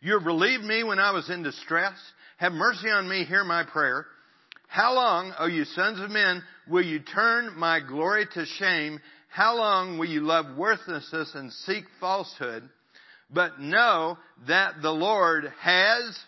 You 0.00 0.14
have 0.14 0.26
relieved 0.26 0.64
me 0.64 0.82
when 0.82 0.98
I 0.98 1.12
was 1.12 1.30
in 1.30 1.44
distress. 1.44 1.94
Have 2.38 2.50
mercy 2.50 2.88
on 2.88 3.08
me, 3.08 3.22
hear 3.22 3.44
my 3.44 3.62
prayer. 3.62 4.06
How 4.66 4.96
long, 4.96 5.32
O 5.38 5.46
you 5.46 5.64
sons 5.64 6.00
of 6.00 6.10
men, 6.10 6.42
will 6.68 6.84
you 6.84 6.98
turn 6.98 7.56
my 7.56 7.78
glory 7.78 8.26
to 8.34 8.44
shame? 8.44 8.98
How 9.28 9.56
long 9.56 9.98
will 9.98 10.08
you 10.08 10.22
love 10.22 10.56
worthlessness 10.56 11.32
and 11.36 11.52
seek 11.52 11.84
falsehood? 12.00 12.68
But 13.30 13.60
know 13.60 14.18
that 14.48 14.82
the 14.82 14.90
Lord 14.90 15.44
has 15.60 16.18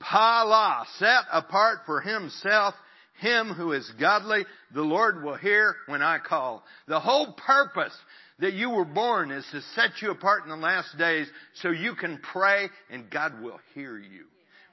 Pala, 0.00 0.86
set 0.98 1.24
apart 1.32 1.80
for 1.86 2.00
himself 2.00 2.74
him 3.18 3.48
who 3.48 3.72
is 3.72 3.90
godly, 4.00 4.46
the 4.72 4.82
Lord 4.82 5.22
will 5.22 5.36
hear 5.36 5.76
when 5.86 6.02
I 6.02 6.18
call. 6.18 6.62
The 6.86 7.00
whole 7.00 7.32
purpose 7.32 7.96
that 8.38 8.52
you 8.52 8.70
were 8.70 8.84
born 8.84 9.32
is 9.32 9.44
to 9.50 9.60
set 9.74 10.00
you 10.00 10.10
apart 10.10 10.44
in 10.44 10.50
the 10.50 10.56
last 10.56 10.96
days 10.96 11.28
so 11.54 11.70
you 11.70 11.94
can 11.94 12.20
pray 12.32 12.68
and 12.90 13.10
God 13.10 13.42
will 13.42 13.58
hear 13.74 13.98
you 13.98 14.26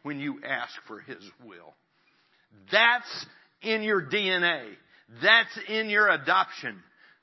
when 0.04 0.20
you 0.20 0.42
ask 0.48 0.74
for 0.88 1.00
His 1.00 1.24
will. 1.44 1.74
That's 2.72 3.26
in 3.64 3.82
your 3.82 4.04
DNA. 4.04 4.74
That's 5.24 5.60
in 5.68 5.90
your 5.90 6.10
adoption. 6.10 6.82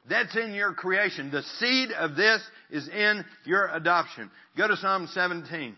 That's 0.08 0.36
in 0.36 0.52
your 0.52 0.74
creation. 0.74 1.30
The 1.30 1.44
seed 1.60 1.90
of 1.92 2.16
this 2.16 2.42
is 2.70 2.88
in 2.88 3.24
your 3.44 3.68
adoption. 3.68 4.28
Go 4.56 4.66
to 4.66 4.76
Psalm 4.76 5.08
17, 5.12 5.76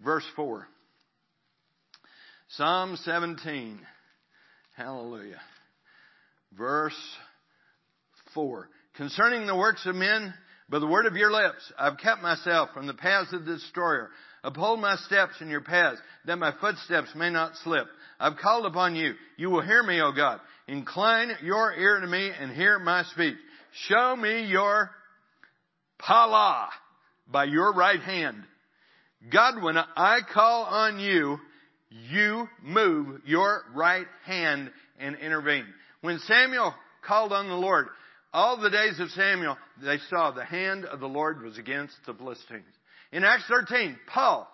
verse 0.00 0.24
4. 0.36 0.68
Psalm 2.52 2.96
17. 3.04 3.78
Hallelujah. 4.74 5.40
Verse 6.56 6.98
4. 8.32 8.68
Concerning 8.96 9.46
the 9.46 9.56
works 9.56 9.84
of 9.84 9.94
men, 9.94 10.32
by 10.70 10.78
the 10.78 10.86
word 10.86 11.04
of 11.04 11.14
your 11.14 11.30
lips, 11.30 11.72
I've 11.78 11.98
kept 11.98 12.22
myself 12.22 12.70
from 12.72 12.86
the 12.86 12.94
paths 12.94 13.32
of 13.34 13.44
the 13.44 13.56
destroyer. 13.56 14.08
Uphold 14.42 14.80
my 14.80 14.96
steps 14.96 15.34
in 15.40 15.48
your 15.48 15.60
paths, 15.60 16.00
that 16.24 16.38
my 16.38 16.52
footsteps 16.58 17.10
may 17.14 17.28
not 17.28 17.52
slip. 17.64 17.86
I've 18.18 18.38
called 18.38 18.64
upon 18.64 18.96
you. 18.96 19.12
You 19.36 19.50
will 19.50 19.62
hear 19.62 19.82
me, 19.82 20.00
O 20.00 20.12
God. 20.12 20.40
Incline 20.66 21.32
your 21.42 21.74
ear 21.74 22.00
to 22.00 22.06
me 22.06 22.30
and 22.40 22.50
hear 22.50 22.78
my 22.78 23.02
speech. 23.04 23.36
Show 23.88 24.16
me 24.16 24.46
your 24.46 24.90
pala 25.98 26.70
by 27.30 27.44
your 27.44 27.74
right 27.74 28.00
hand. 28.00 28.42
God, 29.30 29.62
when 29.62 29.76
I 29.76 30.20
call 30.32 30.64
on 30.64 30.98
you, 30.98 31.38
you 31.90 32.48
move 32.62 33.22
your 33.24 33.62
right 33.74 34.06
hand 34.24 34.70
and 34.98 35.16
intervene. 35.16 35.66
When 36.00 36.18
Samuel 36.20 36.74
called 37.06 37.32
on 37.32 37.48
the 37.48 37.54
Lord, 37.54 37.88
all 38.32 38.60
the 38.60 38.70
days 38.70 39.00
of 39.00 39.10
Samuel, 39.10 39.56
they 39.82 39.98
saw 40.10 40.30
the 40.30 40.44
hand 40.44 40.84
of 40.84 41.00
the 41.00 41.08
Lord 41.08 41.42
was 41.42 41.58
against 41.58 41.94
the 42.06 42.14
Philistines. 42.14 42.64
In 43.10 43.24
Acts 43.24 43.44
13, 43.48 43.96
Paul, 44.06 44.46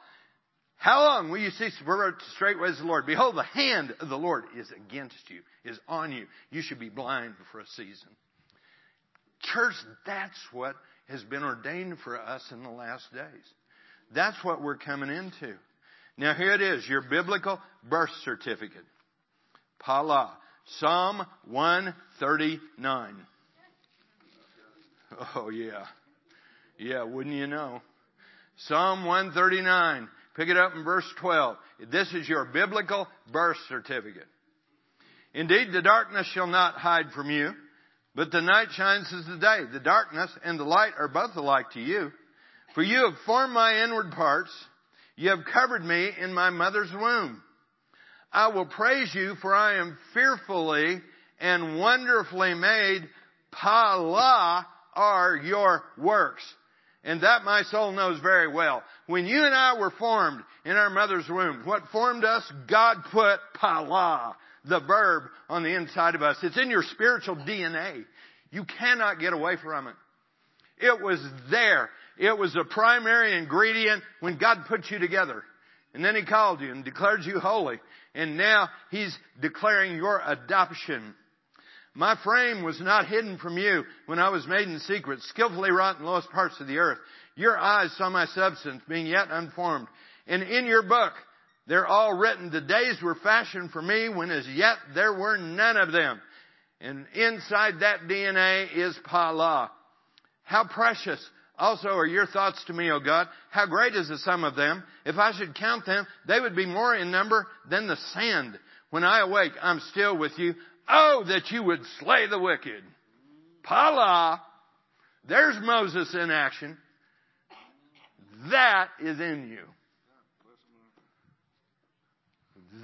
how 0.76 1.02
long 1.02 1.30
will 1.30 1.38
you 1.38 1.50
cease 1.50 1.76
to 1.78 2.12
straight 2.34 2.60
ways 2.60 2.78
the 2.78 2.84
Lord? 2.84 3.06
Behold, 3.06 3.36
the 3.36 3.42
hand 3.42 3.94
of 4.00 4.08
the 4.08 4.18
Lord 4.18 4.44
is 4.56 4.70
against 4.70 5.28
you, 5.28 5.40
is 5.64 5.78
on 5.88 6.12
you. 6.12 6.26
You 6.50 6.62
should 6.62 6.78
be 6.78 6.88
blind 6.88 7.34
for 7.50 7.60
a 7.60 7.66
season. 7.74 8.10
Church, 9.40 9.74
that's 10.06 10.38
what 10.52 10.76
has 11.08 11.22
been 11.24 11.42
ordained 11.42 11.98
for 12.04 12.18
us 12.18 12.42
in 12.52 12.62
the 12.62 12.70
last 12.70 13.04
days. 13.12 13.24
That's 14.14 14.42
what 14.44 14.62
we're 14.62 14.76
coming 14.76 15.10
into. 15.10 15.54
Now 16.16 16.34
here 16.34 16.52
it 16.52 16.60
is, 16.60 16.88
your 16.88 17.02
biblical 17.02 17.60
birth 17.88 18.10
certificate. 18.24 18.84
Pala. 19.78 20.36
Psalm 20.78 21.26
139. 21.46 23.14
Oh 25.34 25.50
yeah. 25.50 25.84
Yeah, 26.78 27.04
wouldn't 27.04 27.34
you 27.34 27.46
know? 27.46 27.82
Psalm 28.66 29.04
139. 29.04 30.08
Pick 30.36 30.48
it 30.48 30.56
up 30.56 30.74
in 30.74 30.82
verse 30.84 31.04
12. 31.20 31.56
This 31.92 32.12
is 32.12 32.28
your 32.28 32.46
biblical 32.46 33.06
birth 33.32 33.58
certificate. 33.68 34.26
Indeed, 35.32 35.72
the 35.72 35.82
darkness 35.82 36.26
shall 36.32 36.46
not 36.46 36.74
hide 36.74 37.10
from 37.14 37.30
you, 37.30 37.52
but 38.14 38.30
the 38.30 38.40
night 38.40 38.68
shines 38.72 39.12
as 39.12 39.26
the 39.26 39.38
day. 39.38 39.60
The 39.72 39.80
darkness 39.80 40.30
and 40.44 40.58
the 40.58 40.64
light 40.64 40.92
are 40.98 41.08
both 41.08 41.36
alike 41.36 41.70
to 41.72 41.80
you. 41.80 42.10
For 42.74 42.82
you 42.82 43.08
have 43.08 43.18
formed 43.26 43.52
my 43.52 43.84
inward 43.84 44.12
parts. 44.12 44.50
You 45.16 45.30
have 45.30 45.44
covered 45.52 45.84
me 45.84 46.10
in 46.18 46.32
my 46.32 46.50
mother's 46.50 46.92
womb. 46.92 47.42
I 48.32 48.48
will 48.48 48.66
praise 48.66 49.14
you 49.14 49.36
for 49.40 49.54
I 49.54 49.78
am 49.78 49.96
fearfully 50.12 51.00
and 51.38 51.78
wonderfully 51.78 52.54
made. 52.54 53.08
Pala 53.52 54.66
are 54.94 55.36
your 55.36 55.84
works. 55.96 56.42
And 57.04 57.22
that 57.22 57.44
my 57.44 57.62
soul 57.62 57.92
knows 57.92 58.18
very 58.20 58.52
well. 58.52 58.82
When 59.06 59.26
you 59.26 59.44
and 59.44 59.54
I 59.54 59.78
were 59.78 59.90
formed 59.90 60.42
in 60.64 60.72
our 60.72 60.90
mother's 60.90 61.28
womb, 61.28 61.62
what 61.64 61.82
formed 61.92 62.24
us, 62.24 62.42
God 62.68 62.96
put 63.12 63.38
pala, 63.54 64.36
the 64.64 64.80
verb, 64.80 65.24
on 65.48 65.62
the 65.62 65.76
inside 65.76 66.14
of 66.14 66.22
us. 66.22 66.38
It's 66.42 66.58
in 66.58 66.70
your 66.70 66.82
spiritual 66.82 67.36
DNA. 67.36 68.04
You 68.50 68.64
cannot 68.64 69.20
get 69.20 69.32
away 69.34 69.56
from 69.62 69.86
it. 69.88 69.94
It 70.78 71.00
was 71.00 71.22
there. 71.50 71.90
It 72.18 72.36
was 72.36 72.54
a 72.56 72.64
primary 72.64 73.36
ingredient 73.36 74.02
when 74.20 74.38
God 74.38 74.66
put 74.68 74.90
you 74.90 74.98
together. 74.98 75.42
And 75.94 76.04
then 76.04 76.16
He 76.16 76.24
called 76.24 76.60
you 76.60 76.70
and 76.70 76.84
declared 76.84 77.24
you 77.24 77.38
holy. 77.38 77.80
And 78.14 78.36
now 78.36 78.68
He's 78.90 79.16
declaring 79.40 79.96
your 79.96 80.20
adoption. 80.24 81.14
My 81.94 82.16
frame 82.24 82.64
was 82.64 82.80
not 82.80 83.06
hidden 83.06 83.38
from 83.38 83.56
you 83.56 83.84
when 84.06 84.18
I 84.18 84.28
was 84.30 84.46
made 84.48 84.66
in 84.66 84.80
secret, 84.80 85.20
skillfully 85.22 85.70
wrought 85.70 86.00
in 86.00 86.04
lowest 86.04 86.30
parts 86.30 86.60
of 86.60 86.66
the 86.66 86.78
earth. 86.78 86.98
Your 87.36 87.56
eyes 87.56 87.92
saw 87.96 88.10
my 88.10 88.26
substance 88.26 88.82
being 88.88 89.06
yet 89.06 89.28
unformed. 89.30 89.86
And 90.26 90.42
in 90.42 90.66
your 90.66 90.82
book, 90.82 91.12
they're 91.66 91.86
all 91.86 92.16
written. 92.16 92.50
The 92.50 92.60
days 92.60 93.00
were 93.02 93.14
fashioned 93.14 93.70
for 93.70 93.80
me 93.80 94.08
when 94.08 94.30
as 94.30 94.46
yet 94.48 94.76
there 94.94 95.12
were 95.12 95.36
none 95.36 95.76
of 95.76 95.92
them. 95.92 96.20
And 96.80 97.06
inside 97.14 97.74
that 97.80 98.00
DNA 98.08 98.76
is 98.76 98.98
Pala. 99.04 99.70
How 100.42 100.64
precious 100.64 101.24
also 101.58 101.88
are 101.88 102.06
your 102.06 102.26
thoughts 102.26 102.62
to 102.66 102.72
me, 102.72 102.90
O 102.90 102.98
God. 102.98 103.28
How 103.50 103.66
great 103.66 103.94
is 103.94 104.08
the 104.08 104.18
sum 104.18 104.44
of 104.44 104.56
them. 104.56 104.82
If 105.04 105.16
I 105.16 105.32
should 105.32 105.54
count 105.54 105.86
them, 105.86 106.06
they 106.26 106.40
would 106.40 106.56
be 106.56 106.66
more 106.66 106.94
in 106.94 107.10
number 107.10 107.46
than 107.70 107.86
the 107.86 107.96
sand. 108.12 108.58
When 108.90 109.04
I 109.04 109.20
awake, 109.20 109.52
I'm 109.62 109.80
still 109.90 110.16
with 110.18 110.32
you. 110.36 110.54
Oh, 110.88 111.24
that 111.28 111.50
you 111.50 111.62
would 111.62 111.80
slay 112.00 112.26
the 112.28 112.38
wicked. 112.38 112.82
Pala. 113.62 114.42
There's 115.26 115.56
Moses 115.60 116.14
in 116.14 116.30
action. 116.30 116.76
That 118.50 118.88
is 119.00 119.20
in 119.20 119.48
you. 119.50 119.64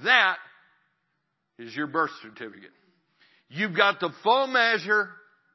That 0.03 0.37
is 1.59 1.75
your 1.75 1.87
birth 1.87 2.11
certificate. 2.21 2.71
You've 3.49 3.75
got 3.75 3.99
the 3.99 4.09
full 4.23 4.47
measure 4.47 5.09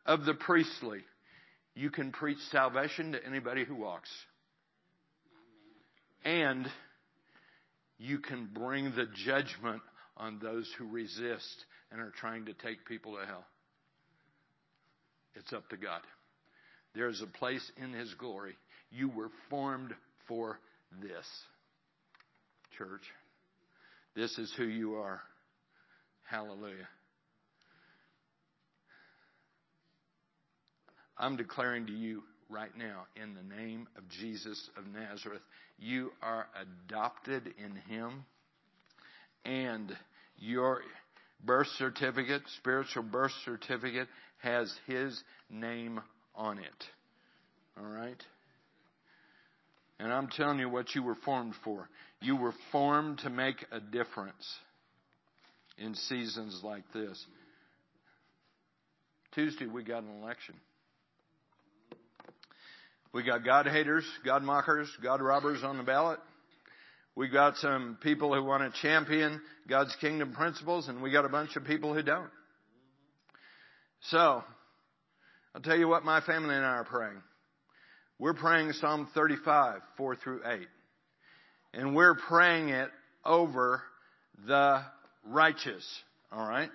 of 0.04 0.24
the 0.24 0.34
priestly 0.34 1.00
you 1.76 1.90
can 1.90 2.10
preach 2.10 2.38
salvation 2.50 3.12
to 3.12 3.24
anybody 3.24 3.62
who 3.64 3.76
walks. 3.76 4.08
And 6.24 6.66
you 7.98 8.18
can 8.18 8.48
bring 8.52 8.92
the 8.96 9.06
judgment 9.26 9.82
on 10.16 10.38
those 10.42 10.68
who 10.78 10.88
resist 10.88 11.66
and 11.92 12.00
are 12.00 12.12
trying 12.18 12.46
to 12.46 12.54
take 12.54 12.86
people 12.86 13.16
to 13.16 13.26
hell. 13.26 13.44
It's 15.34 15.52
up 15.52 15.68
to 15.68 15.76
God. 15.76 16.00
There's 16.94 17.20
a 17.20 17.26
place 17.26 17.70
in 17.76 17.92
His 17.92 18.12
glory. 18.14 18.56
You 18.90 19.10
were 19.10 19.30
formed 19.50 19.94
for 20.26 20.58
this. 21.02 21.26
Church, 22.78 23.02
this 24.14 24.38
is 24.38 24.52
who 24.56 24.64
you 24.64 24.94
are. 24.94 25.20
Hallelujah. 26.24 26.88
I'm 31.18 31.36
declaring 31.36 31.86
to 31.86 31.92
you 31.92 32.22
right 32.48 32.76
now, 32.76 33.06
in 33.20 33.34
the 33.34 33.56
name 33.56 33.88
of 33.96 34.08
Jesus 34.08 34.70
of 34.76 34.86
Nazareth, 34.86 35.42
you 35.78 36.12
are 36.22 36.46
adopted 36.88 37.54
in 37.58 37.76
Him, 37.92 38.24
and 39.44 39.96
your 40.38 40.80
birth 41.44 41.68
certificate, 41.78 42.42
spiritual 42.58 43.02
birth 43.02 43.32
certificate, 43.44 44.08
has 44.38 44.72
His 44.86 45.20
name 45.50 46.00
on 46.34 46.58
it. 46.58 46.84
All 47.78 47.86
right? 47.86 48.22
And 49.98 50.12
I'm 50.12 50.28
telling 50.28 50.58
you 50.58 50.68
what 50.68 50.94
you 50.94 51.02
were 51.02 51.16
formed 51.24 51.54
for. 51.64 51.88
You 52.20 52.36
were 52.36 52.54
formed 52.70 53.18
to 53.20 53.30
make 53.30 53.64
a 53.72 53.80
difference 53.80 54.46
in 55.78 55.94
seasons 55.94 56.60
like 56.62 56.84
this. 56.92 57.24
Tuesday, 59.34 59.66
we 59.66 59.84
got 59.84 60.02
an 60.02 60.22
election. 60.22 60.54
We 63.12 63.22
got 63.22 63.44
God 63.44 63.66
haters, 63.66 64.04
God 64.24 64.42
mockers, 64.42 64.88
God 65.02 65.20
robbers 65.20 65.62
on 65.62 65.78
the 65.78 65.82
ballot. 65.82 66.18
We 67.14 67.28
got 67.28 67.56
some 67.56 67.96
people 68.02 68.34
who 68.34 68.44
want 68.44 68.62
to 68.62 68.80
champion 68.82 69.40
God's 69.68 69.96
kingdom 70.00 70.32
principles, 70.32 70.88
and 70.88 71.02
we 71.02 71.10
got 71.10 71.24
a 71.24 71.30
bunch 71.30 71.56
of 71.56 71.64
people 71.64 71.94
who 71.94 72.02
don't. 72.02 72.30
So, 74.10 74.44
I'll 75.54 75.62
tell 75.62 75.78
you 75.78 75.88
what 75.88 76.04
my 76.04 76.20
family 76.20 76.54
and 76.54 76.64
I 76.64 76.74
are 76.76 76.84
praying. 76.84 77.22
We're 78.18 78.34
praying 78.34 78.72
Psalm 78.72 79.08
35, 79.14 79.80
4 79.96 80.16
through 80.16 80.40
8. 80.44 80.66
And 81.72 81.94
we're 81.94 82.14
praying 82.14 82.68
it 82.68 82.90
over 83.24 83.82
the 84.46 84.82
righteous. 85.24 85.86
Alright? 86.32 86.70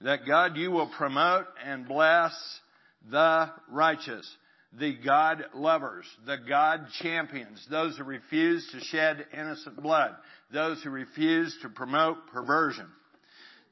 That 0.00 0.26
God, 0.26 0.56
you 0.56 0.70
will 0.70 0.88
promote 0.88 1.46
and 1.64 1.86
bless 1.86 2.32
the 3.08 3.50
righteous 3.70 4.28
the 4.78 4.94
God 5.04 5.44
lovers, 5.54 6.04
the 6.26 6.36
God 6.48 6.86
champions, 7.00 7.66
those 7.70 7.96
who 7.96 8.04
refuse 8.04 8.68
to 8.72 8.80
shed 8.80 9.26
innocent 9.32 9.82
blood, 9.82 10.14
those 10.52 10.82
who 10.82 10.90
refuse 10.90 11.56
to 11.62 11.68
promote 11.68 12.16
perversion. 12.32 12.86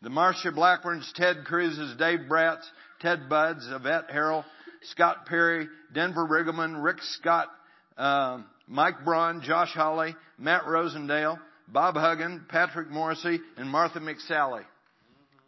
the 0.03 0.09
Marsha 0.09 0.55
Blackburns, 0.55 1.11
Ted 1.15 1.39
Cruzes, 1.49 1.97
Dave 1.99 2.21
Bratz, 2.29 2.63
Ted 3.01 3.29
Budds, 3.29 3.67
Yvette 3.71 4.11
Herrell, 4.11 4.45
Scott 4.83 5.27
Perry, 5.27 5.69
Denver 5.93 6.27
Riggleman, 6.27 6.83
Rick 6.83 6.99
Scott, 7.03 7.49
uh, 7.97 8.43
Mike 8.67 9.05
Braun, 9.05 9.43
Josh 9.43 9.73
Hawley, 9.73 10.15
Matt 10.39 10.65
Rosendale, 10.65 11.39
Bob 11.67 11.97
Hugin, 11.97 12.49
Patrick 12.49 12.91
Morrisey, 12.91 13.39
and 13.57 13.69
Martha 13.69 14.01
McSally. 14.01 14.63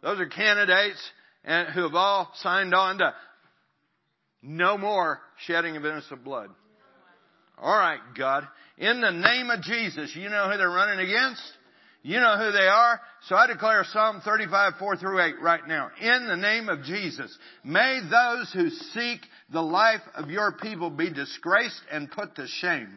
Those 0.01 0.19
are 0.19 0.27
candidates 0.27 1.01
and 1.43 1.69
who 1.69 1.83
have 1.83 1.95
all 1.95 2.31
signed 2.35 2.73
on 2.73 2.99
to 2.99 3.13
no 4.41 4.77
more 4.77 5.19
shedding 5.45 5.77
of 5.77 5.85
innocent 5.85 6.23
blood. 6.23 6.49
All 7.57 7.77
right, 7.77 7.99
God. 8.17 8.47
In 8.77 9.01
the 9.01 9.11
name 9.11 9.49
of 9.51 9.61
Jesus, 9.61 10.15
you 10.15 10.29
know 10.29 10.49
who 10.49 10.57
they're 10.57 10.69
running 10.69 10.99
against? 10.99 11.43
You 12.03 12.19
know 12.19 12.35
who 12.35 12.51
they 12.51 12.67
are. 12.67 12.99
So 13.27 13.35
I 13.35 13.45
declare 13.45 13.85
Psalm 13.91 14.21
35, 14.25 14.73
4 14.79 14.95
through 14.97 15.21
8 15.21 15.35
right 15.39 15.67
now. 15.67 15.91
In 16.01 16.27
the 16.27 16.35
name 16.35 16.67
of 16.67 16.83
Jesus, 16.83 17.37
may 17.63 17.99
those 18.09 18.51
who 18.51 18.69
seek 18.69 19.19
the 19.53 19.61
life 19.61 20.01
of 20.15 20.31
your 20.31 20.53
people 20.53 20.89
be 20.89 21.11
disgraced 21.11 21.81
and 21.91 22.09
put 22.09 22.35
to 22.35 22.47
shame. 22.47 22.89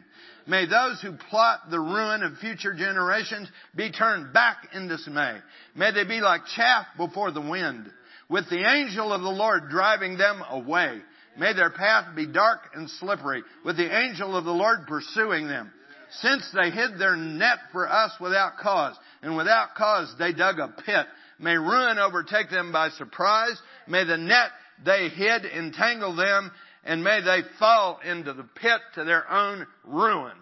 May 0.46 0.66
those 0.66 1.02
who 1.02 1.12
plot 1.30 1.70
the 1.70 1.80
ruin 1.80 2.22
of 2.22 2.38
future 2.38 2.72
generations 2.72 3.48
be 3.76 3.90
turned 3.90 4.32
back 4.32 4.68
in 4.72 4.88
dismay. 4.88 5.36
May 5.74 5.92
they 5.92 6.04
be 6.04 6.20
like 6.20 6.42
chaff 6.56 6.86
before 6.96 7.30
the 7.30 7.40
wind, 7.42 7.90
with 8.30 8.48
the 8.48 8.66
angel 8.66 9.12
of 9.12 9.20
the 9.20 9.28
Lord 9.28 9.68
driving 9.68 10.16
them 10.16 10.42
away. 10.48 11.00
May 11.36 11.52
their 11.52 11.70
path 11.70 12.14
be 12.14 12.26
dark 12.26 12.60
and 12.74 12.88
slippery, 12.88 13.42
with 13.64 13.76
the 13.76 13.96
angel 13.96 14.36
of 14.36 14.44
the 14.44 14.52
Lord 14.52 14.86
pursuing 14.86 15.48
them. 15.48 15.72
Since 16.20 16.48
they 16.54 16.70
hid 16.70 16.98
their 16.98 17.16
net 17.16 17.58
for 17.72 17.90
us 17.90 18.12
without 18.20 18.58
cause, 18.58 18.96
and 19.22 19.36
without 19.36 19.74
cause 19.74 20.14
they 20.18 20.32
dug 20.32 20.58
a 20.60 20.68
pit, 20.68 21.06
may 21.38 21.56
ruin 21.56 21.98
overtake 21.98 22.50
them 22.50 22.70
by 22.70 22.90
surprise. 22.90 23.60
May 23.88 24.04
the 24.04 24.16
net 24.16 24.50
they 24.84 25.08
hid 25.08 25.44
entangle 25.44 26.14
them, 26.14 26.52
and 26.84 27.02
may 27.02 27.20
they 27.20 27.40
fall 27.58 28.00
into 28.04 28.32
the 28.32 28.44
pit 28.44 28.80
to 28.94 29.04
their 29.04 29.30
own 29.30 29.66
ruin. 29.84 30.36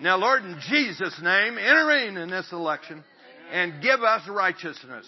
Now, 0.00 0.16
Lord, 0.16 0.44
in 0.44 0.58
Jesus' 0.68 1.20
name, 1.22 1.58
intervene 1.58 2.16
in 2.16 2.30
this 2.30 2.50
election 2.52 3.04
and 3.52 3.82
give 3.82 4.02
us 4.02 4.26
righteousness 4.28 5.06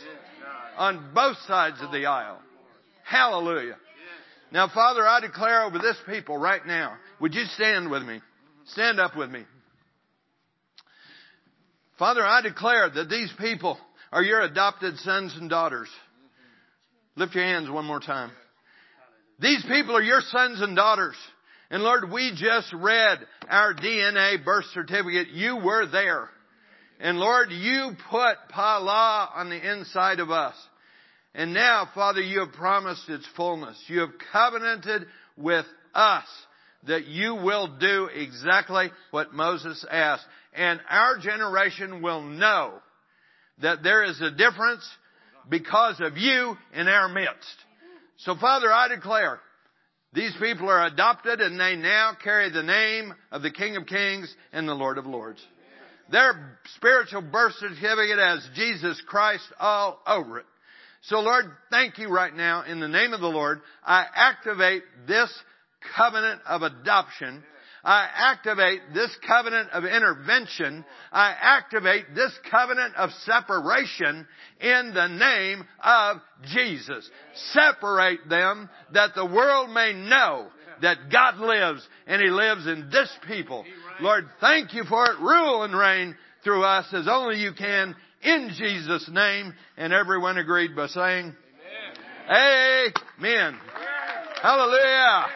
on 0.76 1.12
both 1.14 1.36
sides 1.46 1.80
of 1.80 1.90
the 1.90 2.06
aisle. 2.06 2.40
Hallelujah. 3.04 3.76
Now, 4.52 4.68
Father, 4.72 5.06
I 5.06 5.20
declare 5.20 5.64
over 5.64 5.78
this 5.78 5.96
people 6.08 6.36
right 6.36 6.64
now, 6.66 6.96
would 7.20 7.34
you 7.34 7.44
stand 7.54 7.90
with 7.90 8.02
me? 8.02 8.20
Stand 8.66 9.00
up 9.00 9.16
with 9.16 9.30
me. 9.30 9.44
Father, 11.98 12.24
I 12.24 12.42
declare 12.42 12.90
that 12.90 13.08
these 13.08 13.32
people 13.38 13.78
are 14.12 14.22
your 14.22 14.40
adopted 14.42 14.96
sons 14.98 15.34
and 15.38 15.48
daughters. 15.48 15.88
Lift 17.16 17.34
your 17.34 17.44
hands 17.44 17.70
one 17.70 17.86
more 17.86 18.00
time. 18.00 18.30
These 19.40 19.64
people 19.68 19.96
are 19.96 20.02
your 20.02 20.20
sons 20.20 20.60
and 20.60 20.76
daughters. 20.76 21.16
And 21.70 21.82
Lord, 21.82 22.10
we 22.12 22.32
just 22.36 22.72
read 22.72 23.18
our 23.48 23.74
DNA 23.74 24.44
birth 24.44 24.66
certificate. 24.72 25.28
You 25.28 25.56
were 25.56 25.86
there. 25.86 26.28
And 27.00 27.18
Lord, 27.18 27.50
you 27.50 27.92
put 28.10 28.36
Pala 28.50 29.30
on 29.34 29.50
the 29.50 29.72
inside 29.72 30.20
of 30.20 30.30
us. 30.30 30.54
And 31.36 31.52
now, 31.52 31.86
Father, 31.94 32.22
you 32.22 32.40
have 32.40 32.52
promised 32.52 33.10
its 33.10 33.26
fullness. 33.36 33.76
You 33.88 34.00
have 34.00 34.12
covenanted 34.32 35.06
with 35.36 35.66
us 35.94 36.24
that 36.84 37.06
you 37.06 37.34
will 37.34 37.76
do 37.78 38.06
exactly 38.06 38.88
what 39.10 39.34
Moses 39.34 39.84
asked. 39.90 40.24
And 40.54 40.80
our 40.88 41.18
generation 41.18 42.00
will 42.00 42.22
know 42.22 42.72
that 43.60 43.82
there 43.82 44.04
is 44.04 44.18
a 44.22 44.30
difference 44.30 44.88
because 45.46 46.00
of 46.00 46.16
you 46.16 46.56
in 46.72 46.88
our 46.88 47.10
midst. 47.10 47.56
So 48.20 48.34
Father, 48.34 48.72
I 48.72 48.88
declare 48.88 49.38
these 50.14 50.34
people 50.40 50.70
are 50.70 50.86
adopted 50.86 51.42
and 51.42 51.60
they 51.60 51.76
now 51.76 52.12
carry 52.24 52.50
the 52.50 52.62
name 52.62 53.12
of 53.30 53.42
the 53.42 53.50
King 53.50 53.76
of 53.76 53.84
Kings 53.84 54.34
and 54.52 54.66
the 54.66 54.74
Lord 54.74 54.96
of 54.96 55.04
Lords. 55.04 55.46
Their 56.10 56.58
spiritual 56.76 57.20
birth 57.20 57.52
certificate 57.58 58.18
has 58.18 58.48
Jesus 58.54 59.02
Christ 59.06 59.44
all 59.60 60.00
over 60.06 60.38
it. 60.38 60.46
So 61.06 61.20
Lord, 61.20 61.44
thank 61.70 61.98
you 61.98 62.08
right 62.08 62.34
now 62.34 62.64
in 62.64 62.80
the 62.80 62.88
name 62.88 63.12
of 63.12 63.20
the 63.20 63.28
Lord. 63.28 63.60
I 63.84 64.06
activate 64.12 64.82
this 65.06 65.32
covenant 65.96 66.40
of 66.46 66.62
adoption. 66.62 67.44
I 67.84 68.08
activate 68.12 68.80
this 68.92 69.16
covenant 69.24 69.70
of 69.70 69.84
intervention. 69.84 70.84
I 71.12 71.32
activate 71.40 72.06
this 72.16 72.32
covenant 72.50 72.96
of 72.96 73.10
separation 73.24 74.26
in 74.60 74.92
the 74.94 75.06
name 75.06 75.64
of 75.80 76.16
Jesus. 76.52 77.08
Separate 77.52 78.28
them 78.28 78.68
that 78.92 79.14
the 79.14 79.26
world 79.26 79.70
may 79.70 79.92
know 79.92 80.48
that 80.82 81.08
God 81.12 81.38
lives 81.38 81.86
and 82.08 82.20
He 82.20 82.30
lives 82.30 82.66
in 82.66 82.90
this 82.90 83.10
people. 83.28 83.64
Lord, 84.00 84.24
thank 84.40 84.74
you 84.74 84.82
for 84.82 85.04
it. 85.04 85.20
Rule 85.20 85.62
and 85.62 85.76
reign 85.76 86.16
through 86.42 86.64
us 86.64 86.86
as 86.92 87.06
only 87.08 87.40
you 87.40 87.52
can 87.52 87.94
in 88.22 88.50
Jesus' 88.56 89.08
name. 89.10 89.54
And 89.76 89.92
everyone 89.92 90.38
agreed 90.38 90.74
by 90.74 90.86
saying, 90.86 91.34
Amen. 92.28 92.92
Amen. 93.18 93.58
Hallelujah. 94.42 95.26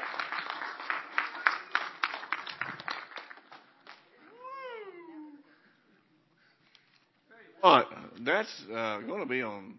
Well, 7.63 7.85
that's 8.25 8.63
uh, 8.75 9.01
going 9.01 9.21
to 9.21 9.27
be 9.27 9.43
on 9.43 9.75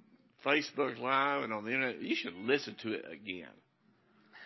Facebook 0.46 1.00
Live 1.00 1.44
and 1.44 1.54
on 1.54 1.66
the 1.66 1.72
internet. 1.72 2.02
You 2.02 2.16
should 2.16 2.36
listen 2.36 2.76
to 2.84 2.94
it 2.94 3.06
again 3.12 3.48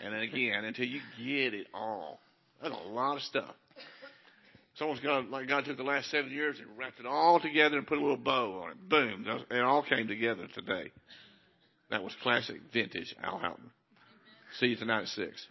and 0.02 0.14
then 0.14 0.22
again 0.22 0.66
until 0.66 0.86
you 0.86 1.02
get 1.18 1.54
it 1.54 1.68
all. 1.74 2.20
That's 2.62 2.74
a 2.74 2.88
lot 2.90 3.18
of 3.18 3.22
stuff. 3.24 3.54
Someone's 4.78 5.00
got 5.00 5.30
like 5.30 5.48
God 5.48 5.66
took 5.66 5.78
the 5.78 5.84
last 5.84 6.12
seven 6.12 6.32
years 6.32 6.58
and 6.60 6.78
wrapped 6.78 7.00
it 7.00 7.06
all 7.06 7.40
together 7.40 7.78
and 7.78 7.88
put 7.88 7.98
a 7.98 8.02
little 8.02 8.18
bow 8.18 8.64
on 8.64 8.72
it. 8.72 8.90
Boom! 8.90 9.26
It 9.50 9.62
all 9.62 9.84
came 9.84 10.08
together 10.08 10.48
today. 10.54 10.92
That 11.90 12.04
was 12.04 12.14
classic 12.22 12.58
vintage 12.74 13.16
Al 13.24 13.38
Houghton. 13.38 13.72
See 14.60 14.68
you 14.68 14.76
tonight 14.76 15.04
at 15.04 15.08
six. 15.10 15.48